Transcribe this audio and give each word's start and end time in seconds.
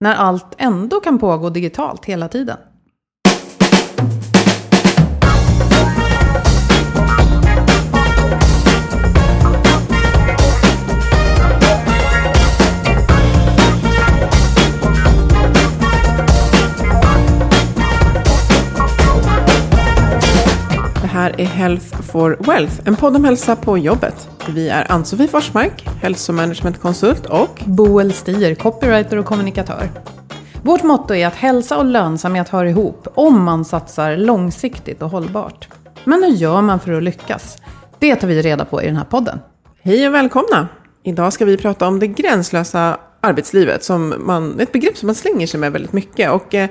När 0.00 0.14
allt 0.14 0.54
ändå 0.58 1.00
kan 1.00 1.18
pågå 1.18 1.50
digitalt 1.50 2.04
hela 2.04 2.28
tiden? 2.28 2.58
Här 21.28 21.40
är 21.40 21.44
Health 21.44 22.02
for 22.02 22.36
Wealth, 22.40 22.80
en 22.84 22.96
podd 22.96 23.16
om 23.16 23.24
hälsa 23.24 23.56
på 23.56 23.78
jobbet. 23.78 24.28
Vi 24.48 24.68
är 24.68 24.92
Ann-Sofie 24.92 25.28
Forsmark, 25.28 25.88
hälsomanagementkonsult 26.02 27.26
och 27.26 27.62
Boel 27.66 28.12
Stier, 28.12 28.54
copywriter 28.54 29.16
och 29.16 29.26
kommunikatör. 29.26 29.90
Vårt 30.62 30.82
motto 30.82 31.14
är 31.14 31.26
att 31.26 31.34
hälsa 31.34 31.78
och 31.78 31.84
lönsamhet 31.84 32.48
hör 32.48 32.64
ihop 32.64 33.08
om 33.14 33.42
man 33.42 33.64
satsar 33.64 34.16
långsiktigt 34.16 35.02
och 35.02 35.10
hållbart. 35.10 35.68
Men 36.04 36.22
hur 36.22 36.30
gör 36.30 36.62
man 36.62 36.80
för 36.80 36.92
att 36.92 37.02
lyckas? 37.02 37.58
Det 37.98 38.16
tar 38.16 38.28
vi 38.28 38.42
reda 38.42 38.64
på 38.64 38.82
i 38.82 38.86
den 38.86 38.96
här 38.96 39.04
podden. 39.04 39.38
hej 39.82 40.08
och 40.08 40.14
välkomna! 40.14 40.68
Idag 41.02 41.32
ska 41.32 41.44
vi 41.44 41.56
prata 41.56 41.86
om 41.86 41.98
det 41.98 42.06
gränslösa 42.06 42.98
arbetslivet, 43.20 43.84
som 43.84 44.14
man, 44.18 44.60
ett 44.60 44.72
begrepp 44.72 44.96
som 44.96 45.06
man 45.06 45.14
slänger 45.14 45.46
sig 45.46 45.60
med 45.60 45.72
väldigt 45.72 45.92
mycket. 45.92 46.30
Och, 46.30 46.54
eh, 46.54 46.68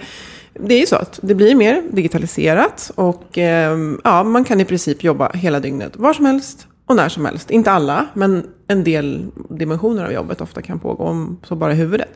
det 0.59 0.75
är 0.75 0.79
ju 0.79 0.85
så 0.85 0.95
att 0.95 1.19
det 1.23 1.35
blir 1.35 1.55
mer 1.55 1.83
digitaliserat 1.91 2.91
och 2.95 3.37
eh, 3.37 3.77
ja, 4.03 4.23
man 4.23 4.43
kan 4.43 4.61
i 4.61 4.65
princip 4.65 5.03
jobba 5.03 5.31
hela 5.33 5.59
dygnet, 5.59 5.95
var 5.95 6.13
som 6.13 6.25
helst 6.25 6.67
och 6.85 6.95
när 6.95 7.09
som 7.09 7.25
helst. 7.25 7.51
Inte 7.51 7.71
alla, 7.71 8.05
men 8.13 8.47
en 8.67 8.83
del 8.83 9.25
dimensioner 9.49 10.05
av 10.05 10.11
jobbet 10.11 10.41
ofta 10.41 10.61
kan 10.61 10.79
pågå, 10.79 11.03
om 11.03 11.39
så 11.43 11.55
bara 11.55 11.71
i 11.71 11.75
huvudet. 11.75 12.09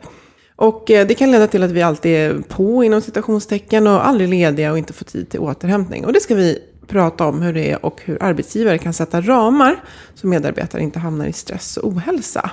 Och 0.55 0.91
eh, 0.91 1.07
det 1.07 1.13
kan 1.13 1.31
leda 1.31 1.47
till 1.47 1.63
att 1.63 1.71
vi 1.71 1.81
alltid 1.81 2.11
är 2.11 2.41
på 2.47 2.83
inom 2.83 3.01
citationstecken 3.01 3.87
och 3.87 4.07
aldrig 4.07 4.29
lediga 4.29 4.71
och 4.71 4.77
inte 4.77 4.93
får 4.93 5.05
tid 5.05 5.29
till 5.29 5.39
återhämtning. 5.39 6.05
Och 6.05 6.13
det 6.13 6.19
ska 6.19 6.35
vi 6.35 6.59
prata 6.87 7.25
om 7.25 7.41
hur 7.41 7.53
det 7.53 7.71
är 7.71 7.85
och 7.85 8.01
hur 8.05 8.23
arbetsgivare 8.23 8.77
kan 8.77 8.93
sätta 8.93 9.21
ramar 9.21 9.83
så 10.15 10.27
medarbetare 10.27 10.81
inte 10.81 10.99
hamnar 10.99 11.25
i 11.25 11.33
stress 11.33 11.77
och 11.77 11.89
ohälsa. 11.89 12.49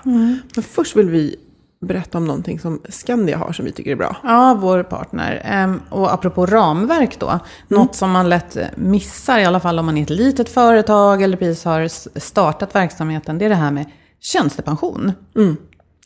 Men 0.54 0.62
först 0.62 0.96
vill 0.96 1.10
vi 1.10 1.36
berätta 1.80 2.18
om 2.18 2.24
någonting 2.24 2.58
som 2.60 2.82
Skandia 2.88 3.38
har 3.38 3.52
som 3.52 3.64
vi 3.64 3.72
tycker 3.72 3.90
är 3.90 3.96
bra. 3.96 4.16
Ja, 4.22 4.58
vår 4.60 4.82
partner. 4.82 5.42
Ehm, 5.44 5.80
Och 5.90 6.12
apropå 6.12 6.46
ramverk 6.46 7.20
då. 7.20 7.38
Något 7.68 7.94
som 7.94 8.10
man 8.10 8.28
lätt 8.28 8.56
missar, 8.76 9.38
i 9.38 9.44
alla 9.44 9.60
fall 9.60 9.78
om 9.78 9.86
man 9.86 9.98
är 9.98 10.02
ett 10.02 10.10
litet 10.10 10.48
företag 10.48 11.22
eller 11.22 11.36
precis 11.36 11.64
har 11.64 11.88
startat 12.20 12.74
verksamheten, 12.74 13.38
det 13.38 13.44
är 13.44 13.48
det 13.48 13.54
här 13.54 13.70
med 13.70 13.86
tjänstepension. 14.20 15.12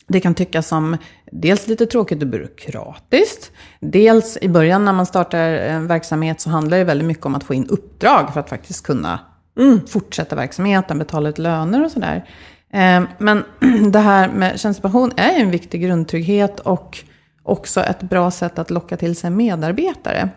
Det 0.07 0.19
kan 0.19 0.33
tyckas 0.35 0.67
som 0.67 0.97
dels 1.31 1.67
lite 1.67 1.85
tråkigt 1.85 2.21
och 2.21 2.27
byråkratiskt. 2.27 3.51
Dels 3.79 4.37
i 4.41 4.49
början 4.49 4.85
när 4.85 4.93
man 4.93 5.05
startar 5.05 5.39
en 5.49 5.87
verksamhet 5.87 6.41
så 6.41 6.49
handlar 6.49 6.77
det 6.77 6.83
väldigt 6.83 7.07
mycket 7.07 7.25
om 7.25 7.35
att 7.35 7.43
få 7.43 7.53
in 7.53 7.67
uppdrag 7.67 8.33
för 8.33 8.39
att 8.39 8.49
faktiskt 8.49 8.85
kunna 8.85 9.19
fortsätta 9.87 10.35
verksamheten, 10.35 10.99
betala 10.99 11.29
ut 11.29 11.37
löner 11.37 11.85
och 11.85 11.91
sådär. 11.91 12.29
Eh, 12.73 13.03
Men 13.17 13.43
det 13.91 13.99
här 13.99 14.29
med 14.29 14.59
tjänstepension 14.59 15.11
är 15.15 15.39
en 15.39 15.51
viktig 15.51 15.81
grundtrygghet 15.81 16.59
och 16.59 17.03
också 17.43 17.81
ett 17.81 18.01
bra 18.01 18.31
sätt 18.31 18.59
att 18.59 18.71
locka 18.71 18.97
till 18.97 19.15
sig 19.15 19.29
medarbetare. 19.29 20.29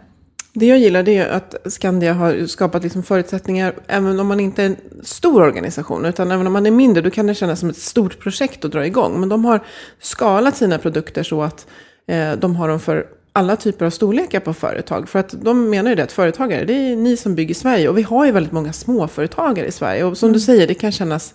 Det 0.59 0.67
jag 0.67 0.79
gillar 0.79 1.03
det 1.03 1.17
är 1.17 1.29
att 1.29 1.55
Skandia 1.65 2.13
har 2.13 2.47
skapat 2.47 2.83
liksom 2.83 3.03
förutsättningar, 3.03 3.75
även 3.87 4.21
om 4.21 4.27
man 4.27 4.41
inte 4.41 4.63
är 4.63 4.67
en 4.67 4.77
stor 5.03 5.43
organisation, 5.43 6.05
utan 6.05 6.31
även 6.31 6.47
om 6.47 6.53
man 6.53 6.67
är 6.67 6.71
mindre, 6.71 7.03
då 7.03 7.11
kan 7.11 7.27
det 7.27 7.35
kännas 7.35 7.61
som 7.61 7.71
ett 7.71 7.77
stort 7.77 8.21
projekt 8.21 8.65
att 8.65 8.73
dra 8.73 8.87
igång. 8.87 9.21
Men 9.21 9.29
de 9.29 9.45
har 9.45 9.61
skalat 10.01 10.57
sina 10.57 10.79
produkter 10.79 11.23
så 11.23 11.43
att 11.43 11.67
eh, 12.09 12.33
de 12.33 12.57
har 12.57 12.69
dem 12.69 12.81
för 12.81 13.07
alla 13.33 13.57
typer 13.57 13.87
av 13.87 13.91
storlekar 13.91 14.41
på 14.41 14.55
företag. 14.55 15.09
För 15.09 15.19
att 15.19 15.35
de 15.43 15.71
menar 15.71 15.91
ju 15.91 15.97
det 15.97 16.03
att 16.03 16.13
företagare, 16.13 16.65
det 16.65 16.73
är 16.73 16.97
ni 16.97 17.17
som 17.17 17.35
bygger 17.35 17.55
Sverige. 17.55 17.89
Och 17.89 17.99
vi 17.99 18.03
har 18.03 18.27
ju 18.27 18.33
väldigt 18.33 18.53
många 18.53 18.73
småföretagare 18.73 19.67
i 19.67 19.73
Sverige. 19.73 20.05
Och 20.05 20.19
som 20.19 20.33
du 20.33 20.41
säger, 20.41 20.67
det 20.67 20.75
kan 20.75 20.93
kännas 20.93 21.35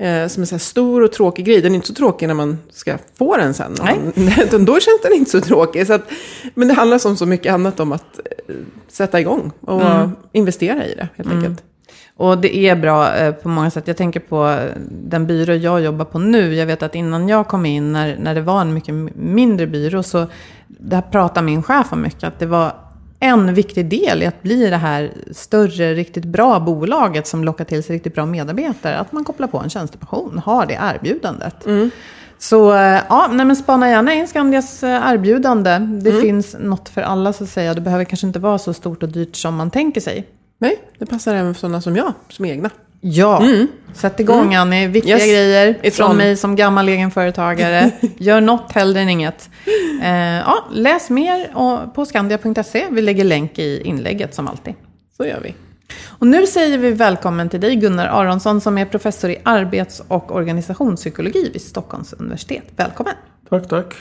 eh, 0.00 0.26
som 0.28 0.42
en 0.42 0.46
så 0.46 0.54
här 0.54 0.58
stor 0.58 1.02
och 1.02 1.12
tråkig 1.12 1.44
grej. 1.44 1.60
Den 1.62 1.72
är 1.72 1.76
inte 1.76 1.88
så 1.88 1.94
tråkig 1.94 2.26
när 2.26 2.34
man 2.34 2.58
ska 2.70 2.98
få 3.18 3.36
den 3.36 3.54
sen. 3.54 3.76
Utan 4.42 4.64
då 4.64 4.80
känns 4.80 5.00
den 5.02 5.12
inte 5.12 5.30
så 5.30 5.40
tråkig. 5.40 5.86
Så 5.86 5.92
att, 5.92 6.02
men 6.54 6.68
det 6.68 6.74
handlar 6.74 6.98
som 6.98 7.16
så 7.16 7.26
mycket 7.26 7.52
annat 7.52 7.80
om 7.80 7.92
att 7.92 8.20
eh, 8.48 8.54
sätta 8.88 9.20
igång 9.20 9.52
och 9.60 9.82
investera 10.32 10.86
i 10.86 10.94
det 10.94 11.08
helt 11.16 11.32
enkelt. 11.32 11.62
Och 12.20 12.38
det 12.38 12.56
är 12.56 12.76
bra 12.76 13.16
eh, 13.16 13.34
på 13.34 13.48
många 13.48 13.70
sätt. 13.70 13.88
Jag 13.88 13.96
tänker 13.96 14.20
på 14.20 14.48
eh, 14.48 14.70
den 14.90 15.26
byrå 15.26 15.54
jag 15.54 15.80
jobbar 15.80 16.04
på 16.04 16.18
nu. 16.18 16.54
Jag 16.54 16.66
vet 16.66 16.82
att 16.82 16.94
innan 16.94 17.28
jag 17.28 17.48
kom 17.48 17.66
in, 17.66 17.92
när, 17.92 18.16
när 18.18 18.34
det 18.34 18.40
var 18.40 18.60
en 18.60 18.74
mycket 18.74 18.94
mindre 19.14 19.66
byrå, 19.66 20.02
så 20.02 20.26
där 20.68 21.02
pratade 21.02 21.46
min 21.46 21.62
chef 21.62 21.92
om 21.92 22.02
mycket. 22.02 22.24
Att 22.24 22.38
det 22.38 22.46
var 22.46 22.72
en 23.20 23.54
viktig 23.54 23.86
del 23.88 24.22
i 24.22 24.26
att 24.26 24.42
bli 24.42 24.70
det 24.70 24.76
här 24.76 25.12
större, 25.32 25.94
riktigt 25.94 26.24
bra 26.24 26.60
bolaget 26.60 27.26
som 27.26 27.44
lockar 27.44 27.64
till 27.64 27.82
sig 27.82 27.96
riktigt 27.96 28.14
bra 28.14 28.26
medarbetare. 28.26 28.98
Att 28.98 29.12
man 29.12 29.24
kopplar 29.24 29.48
på 29.48 29.58
en 29.58 29.70
tjänstepension, 29.70 30.38
har 30.44 30.66
det 30.66 30.78
erbjudandet. 30.82 31.66
Så 32.38 32.74
eh, 32.74 33.00
ja, 33.08 33.28
nej 33.32 33.46
men 33.46 33.56
spana 33.56 33.90
gärna 33.90 34.14
in 34.14 34.28
Skandias 34.28 34.82
eh, 34.82 35.12
erbjudande. 35.12 35.78
Det 35.78 36.12
finns 36.20 36.56
något 36.60 36.88
för 36.88 37.02
alla 37.02 37.32
så 37.32 37.44
att 37.44 37.50
säga. 37.50 37.74
Det 37.74 37.80
behöver 37.80 38.04
kanske 38.04 38.26
inte 38.26 38.38
vara 38.38 38.58
så 38.58 38.72
stort 38.74 39.02
och 39.02 39.08
dyrt 39.08 39.36
som 39.36 39.54
man 39.54 39.70
tänker 39.70 40.00
sig. 40.00 40.26
Nej, 40.58 40.78
det 40.98 41.06
passar 41.06 41.34
även 41.34 41.54
för 41.54 41.60
sådana 41.60 41.80
som 41.80 41.96
jag, 41.96 42.12
som 42.28 42.44
är 42.44 42.50
egna. 42.50 42.70
Ja, 43.00 43.42
sätt 43.94 44.20
igång 44.20 44.54
Annie. 44.54 44.86
Viktiga 44.86 45.16
Yes, 45.16 45.26
grejer 45.26 45.78
it's 45.82 45.90
från 45.90 46.10
on. 46.10 46.16
mig 46.16 46.36
som 46.36 46.56
gammal 46.56 46.88
egenföretagare. 46.88 47.90
Gör 48.18 48.40
något 48.40 48.72
hellre 48.72 49.00
än 49.00 49.08
inget. 49.08 49.50
Eh, 50.02 50.10
ja, 50.38 50.64
läs 50.72 51.10
mer 51.10 51.50
på 51.94 52.06
skandia.se. 52.06 52.86
Vi 52.90 53.02
lägger 53.02 53.24
länk 53.24 53.58
i 53.58 53.82
inlägget 53.84 54.34
som 54.34 54.48
alltid. 54.48 54.74
Så 55.16 55.26
gör 55.26 55.40
vi. 55.40 55.54
Och 56.06 56.26
nu 56.26 56.46
säger 56.46 56.78
vi 56.78 56.92
välkommen 56.92 57.48
till 57.48 57.60
dig 57.60 57.76
Gunnar 57.76 58.06
Aronsson 58.06 58.60
som 58.60 58.78
är 58.78 58.84
professor 58.84 59.30
i 59.30 59.36
arbets 59.44 60.02
och 60.08 60.34
organisationspsykologi 60.34 61.50
vid 61.52 61.62
Stockholms 61.62 62.12
universitet. 62.12 62.64
Välkommen! 62.76 63.14
Tack, 63.50 63.68
tack. 63.68 63.94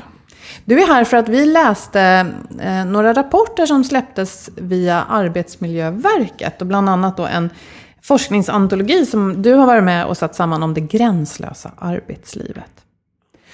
Du 0.65 0.81
är 0.81 0.87
här 0.87 1.03
för 1.03 1.17
att 1.17 1.29
vi 1.29 1.45
läste 1.45 2.25
eh, 2.61 2.85
några 2.85 3.13
rapporter 3.13 3.65
som 3.65 3.83
släpptes 3.83 4.49
via 4.55 5.03
Arbetsmiljöverket 5.03 6.61
och 6.61 6.67
bland 6.67 6.89
annat 6.89 7.17
då 7.17 7.25
en 7.25 7.49
forskningsantologi 8.09 9.05
som 9.05 9.41
du 9.41 9.53
har 9.53 9.67
varit 9.67 9.83
med 9.83 10.05
och 10.05 10.17
satt 10.17 10.35
samman 10.35 10.63
om 10.63 10.73
det 10.73 10.81
gränslösa 10.81 11.71
arbetslivet. 11.77 12.71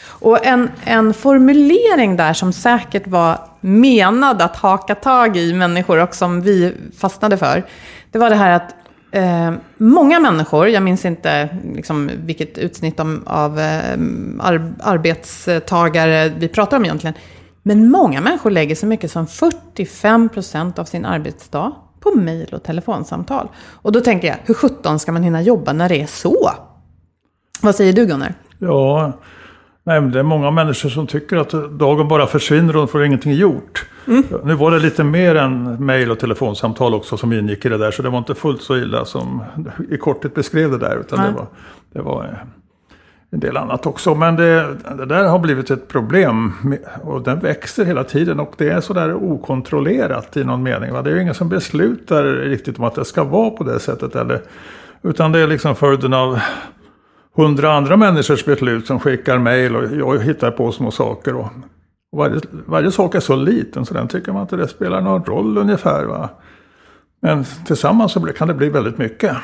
Och 0.05 0.45
en, 0.45 0.69
en 0.83 1.13
formulering 1.13 2.17
där 2.17 2.33
som 2.33 2.53
säkert 2.53 3.07
var 3.07 3.39
menad 3.61 4.41
att 4.41 4.55
haka 4.55 4.95
tag 4.95 5.37
i 5.37 5.53
människor 5.53 6.01
och 6.03 6.15
som 6.15 6.41
vi 6.41 6.73
fastnade 6.97 7.37
för. 7.37 7.63
Det 8.11 8.19
var 8.19 8.29
det 8.29 8.35
här 8.35 8.51
att 8.51 8.75
eh, 9.11 9.53
många 9.77 10.19
människor, 10.19 10.67
jag 10.67 10.83
minns 10.83 11.05
inte 11.05 11.49
liksom, 11.75 12.11
vilket 12.15 12.57
utsnitt 12.57 12.99
av, 12.99 13.23
av 13.25 13.59
eh, 13.59 13.97
ar, 14.39 14.73
arbetstagare 14.79 16.29
vi 16.29 16.47
pratar 16.47 16.77
om 16.77 16.85
egentligen. 16.85 17.15
Men 17.63 17.91
många 17.91 18.21
människor 18.21 18.51
lägger 18.51 18.75
så 18.75 18.85
mycket 18.85 19.11
som 19.11 19.27
45% 19.27 20.79
av 20.79 20.85
sin 20.85 21.05
arbetsdag 21.05 21.71
på 22.05 22.17
mejl 22.17 22.53
och 22.53 22.63
telefonsamtal. 22.63 23.47
Och 23.73 23.91
då 23.91 24.01
tänker 24.01 24.27
jag, 24.27 24.37
hur 24.45 24.53
sjutton 24.53 24.99
ska 24.99 25.11
man 25.11 25.23
hinna 25.23 25.41
jobba 25.41 25.73
när 25.73 25.89
det 25.89 26.01
är 26.01 26.07
så? 26.07 26.49
Vad 27.61 27.75
säger 27.75 27.93
du 27.93 28.05
Gunnar? 28.05 28.33
Ja, 28.59 29.11
nej, 29.83 30.01
det 30.01 30.19
är 30.19 30.23
många 30.23 30.51
människor 30.51 30.89
som 30.89 31.07
tycker 31.07 31.37
att 31.37 31.51
dagen 31.79 32.07
bara 32.07 32.27
försvinner 32.27 32.75
och 32.75 32.79
de 32.81 32.87
får 32.87 33.05
ingenting 33.05 33.33
gjort. 33.33 33.85
Mm. 34.07 34.23
Nu 34.43 34.53
var 34.53 34.71
det 34.71 34.79
lite 34.79 35.03
mer 35.03 35.35
än 35.35 35.85
mejl 35.85 36.11
och 36.11 36.19
telefonsamtal 36.19 36.93
också 36.93 37.17
som 37.17 37.33
ingick 37.33 37.65
i 37.65 37.69
det 37.69 37.77
där. 37.77 37.91
Så 37.91 38.01
det 38.01 38.09
var 38.09 38.17
inte 38.17 38.35
fullt 38.35 38.61
så 38.61 38.77
illa 38.77 39.05
som 39.05 39.43
i 39.89 39.97
korthet 39.97 40.35
beskrev 40.35 40.71
det 40.71 40.77
där. 40.77 40.97
Utan 40.99 41.19
det 41.19 41.31
var, 41.31 41.47
det 41.93 42.01
var 42.01 42.23
eh, 42.23 42.47
en 43.35 43.39
del 43.39 43.57
annat 43.57 43.85
också. 43.85 44.15
Men 44.15 44.35
det, 44.35 44.75
det, 44.97 45.05
där 45.05 45.27
har 45.27 45.39
blivit 45.39 45.71
ett 45.71 45.87
problem. 45.87 46.53
Och 47.03 47.21
den 47.21 47.39
växer 47.39 47.85
hela 47.85 48.03
tiden. 48.03 48.39
Och 48.39 48.53
det 48.57 48.69
är 48.69 48.81
sådär 48.81 49.13
okontrollerat 49.13 50.37
i 50.37 50.43
någon 50.43 50.63
mening. 50.63 50.93
Va? 50.93 51.01
Det 51.01 51.09
är 51.09 51.15
ju 51.15 51.21
ingen 51.21 51.33
som 51.33 51.49
beslutar 51.49 52.23
riktigt 52.23 52.79
om 52.79 52.83
att 52.85 52.95
det 52.95 53.05
ska 53.05 53.23
vara 53.23 53.49
på 53.49 53.63
det 53.63 53.79
sättet. 53.79 54.15
Eller, 54.15 54.41
utan 55.01 55.31
det 55.31 55.39
är 55.39 55.47
liksom 55.47 55.75
följden 55.75 56.13
av 56.13 56.39
hundra 57.35 57.73
andra 57.73 57.97
människors 57.97 58.45
beslut 58.45 58.87
som 58.87 58.99
skickar 58.99 59.37
mejl 59.37 59.75
och 59.75 59.95
jag 59.95 60.23
hittar 60.23 60.51
på 60.51 60.71
små 60.71 60.91
saker. 60.91 61.35
Och, 61.35 61.47
och 62.11 62.17
varje, 62.17 62.39
varje 62.65 62.91
sak 62.91 63.15
är 63.15 63.19
så 63.19 63.35
liten 63.35 63.85
så 63.85 63.93
den 63.93 64.07
tycker 64.07 64.31
man 64.31 64.41
inte 64.41 64.55
det 64.55 64.67
spelar 64.67 65.01
någon 65.01 65.23
roll 65.23 65.57
ungefär. 65.57 66.05
Va? 66.05 66.29
Men 67.21 67.43
tillsammans 67.65 68.11
så 68.11 68.19
kan 68.19 68.47
det 68.47 68.53
bli 68.53 68.69
väldigt 68.69 68.97
mycket. 68.97 69.37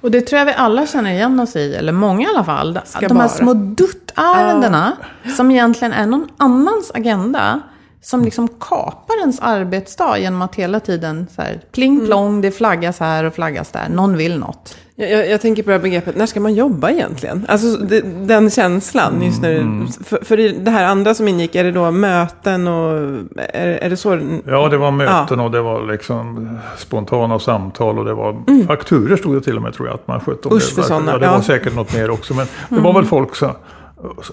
Och 0.00 0.10
det 0.10 0.20
tror 0.20 0.38
jag 0.38 0.46
vi 0.46 0.52
alla 0.52 0.86
känner 0.86 1.10
igen 1.10 1.40
oss 1.40 1.56
i, 1.56 1.74
eller 1.74 1.92
många 1.92 2.22
i 2.22 2.26
alla 2.26 2.44
fall. 2.44 2.80
Ska 2.84 3.08
de 3.08 3.16
här 3.16 3.28
bara. 3.28 3.28
små 3.28 3.54
duttärendena 3.54 4.96
uh. 5.26 5.32
som 5.34 5.50
egentligen 5.50 5.92
är 5.92 6.06
någon 6.06 6.28
annans 6.36 6.90
agenda. 6.94 7.60
Som 8.02 8.24
liksom 8.24 8.48
kapar 8.48 9.20
ens 9.20 9.40
arbetsdag 9.40 10.18
genom 10.18 10.42
att 10.42 10.54
hela 10.54 10.80
tiden 10.80 11.26
så 11.36 11.42
här, 11.42 11.60
pling 11.72 11.94
mm. 11.94 12.06
plong, 12.06 12.28
mm. 12.28 12.40
det 12.40 12.50
flaggas 12.50 13.00
här 13.00 13.24
och 13.24 13.34
flaggas 13.34 13.70
där. 13.70 13.88
Någon 13.88 14.16
vill 14.16 14.38
något. 14.38 14.76
Jag, 15.08 15.28
jag, 15.28 15.40
tänker 15.40 15.62
på 15.62 15.70
det 15.70 15.76
här 15.76 15.82
begreppet, 15.82 16.16
när 16.16 16.26
ska 16.26 16.40
man 16.40 16.54
jobba 16.54 16.90
egentligen? 16.90 17.46
Alltså 17.48 17.76
det, 17.76 18.00
den 18.26 18.50
känslan 18.50 19.22
just 19.22 19.42
när 19.42 19.54
mm. 19.54 19.88
för, 19.88 20.24
för 20.24 20.36
det 20.36 20.70
här 20.70 20.84
andra 20.84 21.14
som 21.14 21.28
ingick, 21.28 21.54
är 21.54 21.64
det 21.64 21.72
då 21.72 21.90
möten 21.90 22.68
och 22.68 22.92
är, 23.36 23.68
är 23.68 23.90
det 23.90 23.96
så? 23.96 24.40
Ja, 24.46 24.68
det 24.68 24.76
var 24.76 24.90
möten 24.90 25.38
ja. 25.38 25.44
och 25.44 25.50
det 25.50 25.60
var 25.60 25.92
liksom 25.92 26.58
spontana 26.78 27.38
samtal 27.38 27.98
och 27.98 28.04
det 28.04 28.14
var 28.14 28.30
mm. 28.30 28.66
fakturer 28.66 29.16
stod 29.16 29.34
det 29.34 29.40
till 29.40 29.56
och 29.56 29.62
med 29.62 29.74
tror 29.74 29.88
jag 29.88 29.94
att 29.94 30.08
man 30.08 30.20
skötte. 30.20 30.48
Usch 30.54 30.74
för 30.74 30.82
sådana. 30.82 31.12
Ja, 31.12 31.18
det 31.18 31.26
var 31.26 31.40
säkert 31.40 31.74
något 31.74 31.94
mer 31.94 32.10
också, 32.10 32.34
men 32.34 32.46
det 32.68 32.80
var 32.80 32.92
väl 32.92 32.96
mm. 32.96 33.06
folk 33.06 33.36
som 33.36 33.52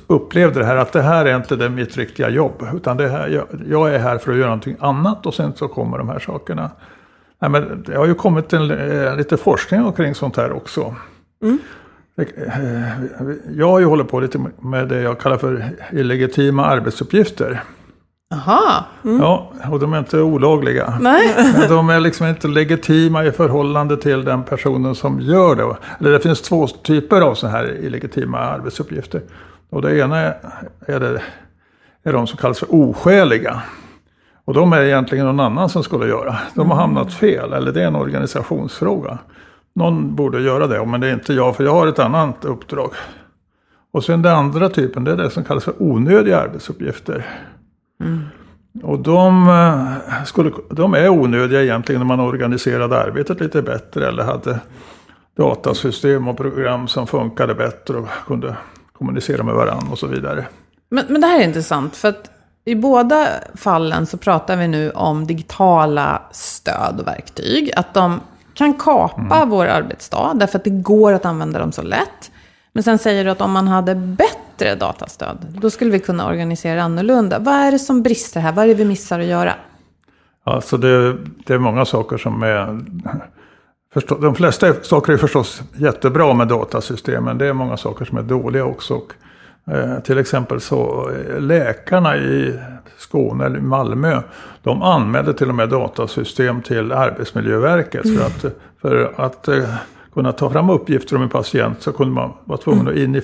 upplevde 0.07 0.59
det 0.59 0.65
här 0.65 0.75
att 0.75 0.93
det 0.93 1.01
här 1.01 1.25
är 1.25 1.35
inte 1.35 1.55
det 1.55 1.69
mitt 1.69 1.97
riktiga 1.97 2.29
jobb. 2.29 2.67
Utan 2.75 2.97
det 2.97 3.07
här, 3.07 3.27
jag, 3.27 3.45
jag, 3.69 3.95
är 3.95 3.99
här 3.99 4.17
för 4.17 4.31
att 4.31 4.37
göra 4.37 4.47
någonting 4.47 4.75
annat 4.79 5.25
och 5.25 5.33
sen 5.33 5.53
så 5.53 5.67
kommer 5.67 5.97
de 5.97 6.09
här 6.09 6.19
sakerna. 6.19 6.71
Nej, 7.39 7.51
men 7.51 7.83
det 7.87 7.97
har 7.97 8.05
ju 8.05 8.13
kommit 8.13 8.53
en, 8.53 8.71
eh, 8.71 9.15
lite 9.15 9.37
forskning 9.37 9.91
kring 9.91 10.15
sånt 10.15 10.37
här 10.37 10.51
också. 10.51 10.95
Mm. 11.43 11.59
Eh, 12.17 12.25
jag 13.57 13.69
har 13.69 13.79
ju 13.79 13.85
hållit 13.85 14.07
på 14.07 14.19
lite 14.19 14.39
med 14.59 14.87
det 14.87 15.01
jag 15.01 15.19
kallar 15.19 15.37
för 15.37 15.69
illegitima 15.91 16.65
arbetsuppgifter. 16.65 17.63
Aha. 18.33 18.85
Mm. 19.03 19.21
Ja, 19.21 19.51
och 19.71 19.79
de 19.79 19.93
är 19.93 19.99
inte 19.99 20.21
olagliga. 20.21 20.97
Nej. 21.01 21.35
Men 21.57 21.69
de 21.69 21.89
är 21.89 21.99
liksom 21.99 22.27
inte 22.27 22.47
legitima 22.47 23.25
i 23.25 23.31
förhållande 23.31 23.97
till 23.97 24.25
den 24.25 24.43
personen 24.43 24.95
som 24.95 25.21
gör 25.21 25.55
det. 25.55 25.77
Eller 25.99 26.11
det 26.11 26.19
finns 26.19 26.41
två 26.41 26.67
typer 26.67 27.21
av 27.21 27.35
sådana 27.35 27.57
här 27.57 27.85
illegitima 27.85 28.37
arbetsuppgifter. 28.39 29.21
Och 29.69 29.81
det 29.81 29.99
ena 29.99 30.17
är, 30.19 30.99
det, 30.99 31.21
är 32.03 32.13
de 32.13 32.27
som 32.27 32.37
kallas 32.37 32.59
för 32.59 32.75
oskäliga. 32.75 33.61
Och 34.45 34.53
de 34.53 34.73
är 34.73 34.81
egentligen 34.81 35.25
någon 35.25 35.39
annan 35.39 35.69
som 35.69 35.83
skulle 35.83 36.07
göra. 36.07 36.37
De 36.53 36.71
har 36.71 36.77
hamnat 36.77 37.13
fel, 37.13 37.53
eller 37.53 37.71
det 37.71 37.83
är 37.83 37.87
en 37.87 37.95
organisationsfråga. 37.95 39.17
Någon 39.73 40.15
borde 40.15 40.41
göra 40.41 40.67
det, 40.67 40.85
men 40.85 41.01
det 41.01 41.07
är 41.07 41.13
inte 41.13 41.33
jag, 41.33 41.55
för 41.55 41.63
jag 41.63 41.73
har 41.73 41.87
ett 41.87 41.99
annat 41.99 42.45
uppdrag. 42.45 42.91
Och 43.91 44.03
sen 44.03 44.21
den 44.21 44.35
andra 44.35 44.69
typen, 44.69 45.03
det 45.03 45.11
är 45.11 45.17
det 45.17 45.29
som 45.29 45.43
kallas 45.43 45.63
för 45.63 45.73
onödiga 45.77 46.39
arbetsuppgifter. 46.39 47.25
Mm. 48.03 48.23
Och 48.83 48.99
de, 48.99 49.49
eh, 49.49 50.23
skulle, 50.23 50.51
de 50.69 50.93
är 50.93 51.09
onödiga 51.09 51.63
egentligen 51.63 52.01
när 52.01 52.05
man 52.05 52.19
organiserade 52.19 52.97
arbetet 52.97 53.39
lite 53.39 53.61
bättre 53.61 54.07
eller 54.07 54.23
hade 54.23 54.59
datasystem 55.37 56.27
och 56.27 56.37
program 56.37 56.87
som 56.87 57.07
funkade 57.07 57.55
bättre 57.55 57.97
och 57.97 58.07
kunde 58.27 58.55
kommunicera 58.97 59.43
med 59.43 59.53
varandra 59.53 59.91
och 59.91 59.99
så 59.99 60.07
vidare. 60.07 60.45
Men, 60.89 61.05
men 61.09 61.21
det 61.21 61.27
här 61.27 61.39
är 61.39 61.43
intressant, 61.43 61.95
för 61.95 62.07
att 62.07 62.31
i 62.65 62.75
båda 62.75 63.27
fallen 63.55 64.05
så 64.05 64.17
pratar 64.17 64.55
vi 64.55 64.67
nu 64.67 64.91
om 64.91 65.27
digitala 65.27 66.21
stöd 66.31 66.99
och 66.99 67.07
verktyg. 67.07 67.71
Att 67.75 67.93
de 67.93 68.19
kan 68.53 68.73
kapa 68.73 69.35
mm. 69.35 69.49
vår 69.49 69.65
arbetsdag, 69.65 70.31
därför 70.35 70.57
att 70.57 70.63
det 70.63 70.69
går 70.69 71.13
att 71.13 71.25
använda 71.25 71.59
dem 71.59 71.71
så 71.71 71.81
lätt. 71.81 72.31
Men 72.71 72.83
sen 72.83 72.97
säger 72.97 73.25
du 73.25 73.31
att 73.31 73.41
om 73.41 73.51
man 73.51 73.67
hade 73.67 73.95
bättre 73.95 74.75
datastöd, 74.75 75.37
då 75.61 75.69
skulle 75.69 75.91
vi 75.91 75.99
kunna 75.99 76.27
organisera 76.27 76.83
annorlunda. 76.83 77.39
Vad 77.39 77.53
är 77.53 77.71
det 77.71 77.79
som 77.79 78.03
brister 78.03 78.39
här? 78.39 78.51
Vad 78.51 78.63
är 78.65 78.67
det 78.67 78.73
vi 78.73 78.85
missar 78.85 79.19
att 79.19 79.25
göra? 79.25 79.53
Alltså 80.43 80.77
det, 80.77 81.17
det 81.45 81.53
är 81.53 81.59
många 81.59 81.85
saker 81.85 82.17
som 82.17 82.43
är... 82.43 82.85
Förstå, 83.97 84.17
de 84.17 84.35
flesta 84.35 84.73
saker 84.73 85.13
är 85.13 85.17
förstås 85.17 85.61
jättebra 85.75 86.33
med 86.33 86.47
datasystemen. 86.47 87.37
Det 87.37 87.47
är 87.47 87.53
många 87.53 87.77
saker 87.77 88.05
som 88.05 88.17
är 88.17 88.21
dåliga 88.21 88.65
också. 88.65 88.93
Och, 88.93 89.13
eh, 89.73 89.99
till 89.99 90.17
exempel 90.17 90.61
så 90.61 91.09
eh, 91.09 91.41
läkarna 91.41 92.17
i 92.17 92.59
Skåne 92.97 93.45
eller 93.45 93.59
Malmö. 93.59 94.21
De 94.63 94.81
anmälde 94.81 95.33
till 95.33 95.49
och 95.49 95.55
med 95.55 95.69
datasystem 95.69 96.61
till 96.61 96.91
Arbetsmiljöverket. 96.91 98.05
Mm. 98.05 98.17
För 98.17 98.25
att, 98.25 98.55
för 98.81 99.13
att 99.15 99.47
eh, 99.47 99.75
kunna 100.13 100.31
ta 100.31 100.49
fram 100.49 100.69
uppgifter 100.69 101.15
om 101.15 101.21
en 101.21 101.29
patient 101.29 101.81
så 101.81 101.91
kunde 101.91 102.13
man 102.13 102.33
vara 102.45 102.57
tvungen 102.57 102.81
mm. 102.81 102.93
att 102.93 102.99
in 102.99 103.15
i 103.15 103.21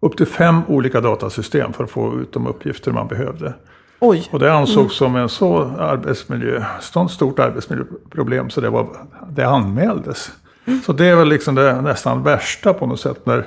upp 0.00 0.16
till 0.16 0.26
fem 0.26 0.60
olika 0.68 1.00
datasystem 1.00 1.72
för 1.72 1.84
att 1.84 1.90
få 1.90 2.20
ut 2.20 2.32
de 2.32 2.46
uppgifter 2.46 2.92
man 2.92 3.08
behövde. 3.08 3.54
Oj. 4.00 4.28
Och 4.30 4.38
det 4.38 4.52
ansågs 4.52 4.76
mm. 4.76 4.90
som 4.90 5.16
en 5.16 5.28
så 5.28 5.62
arbetsmiljö, 5.78 6.64
stort 7.10 7.38
arbetsmiljöproblem 7.38 8.50
så 8.50 8.60
det, 8.60 8.70
var, 8.70 8.88
det 9.30 9.44
anmäldes. 9.44 10.30
Mm. 10.64 10.80
Så 10.82 10.92
det 10.92 11.06
är 11.06 11.16
väl 11.16 11.28
liksom 11.28 11.54
det 11.54 11.80
nästan 11.80 12.22
värsta 12.22 12.72
på 12.72 12.86
något 12.86 13.00
sätt 13.00 13.26
när 13.26 13.46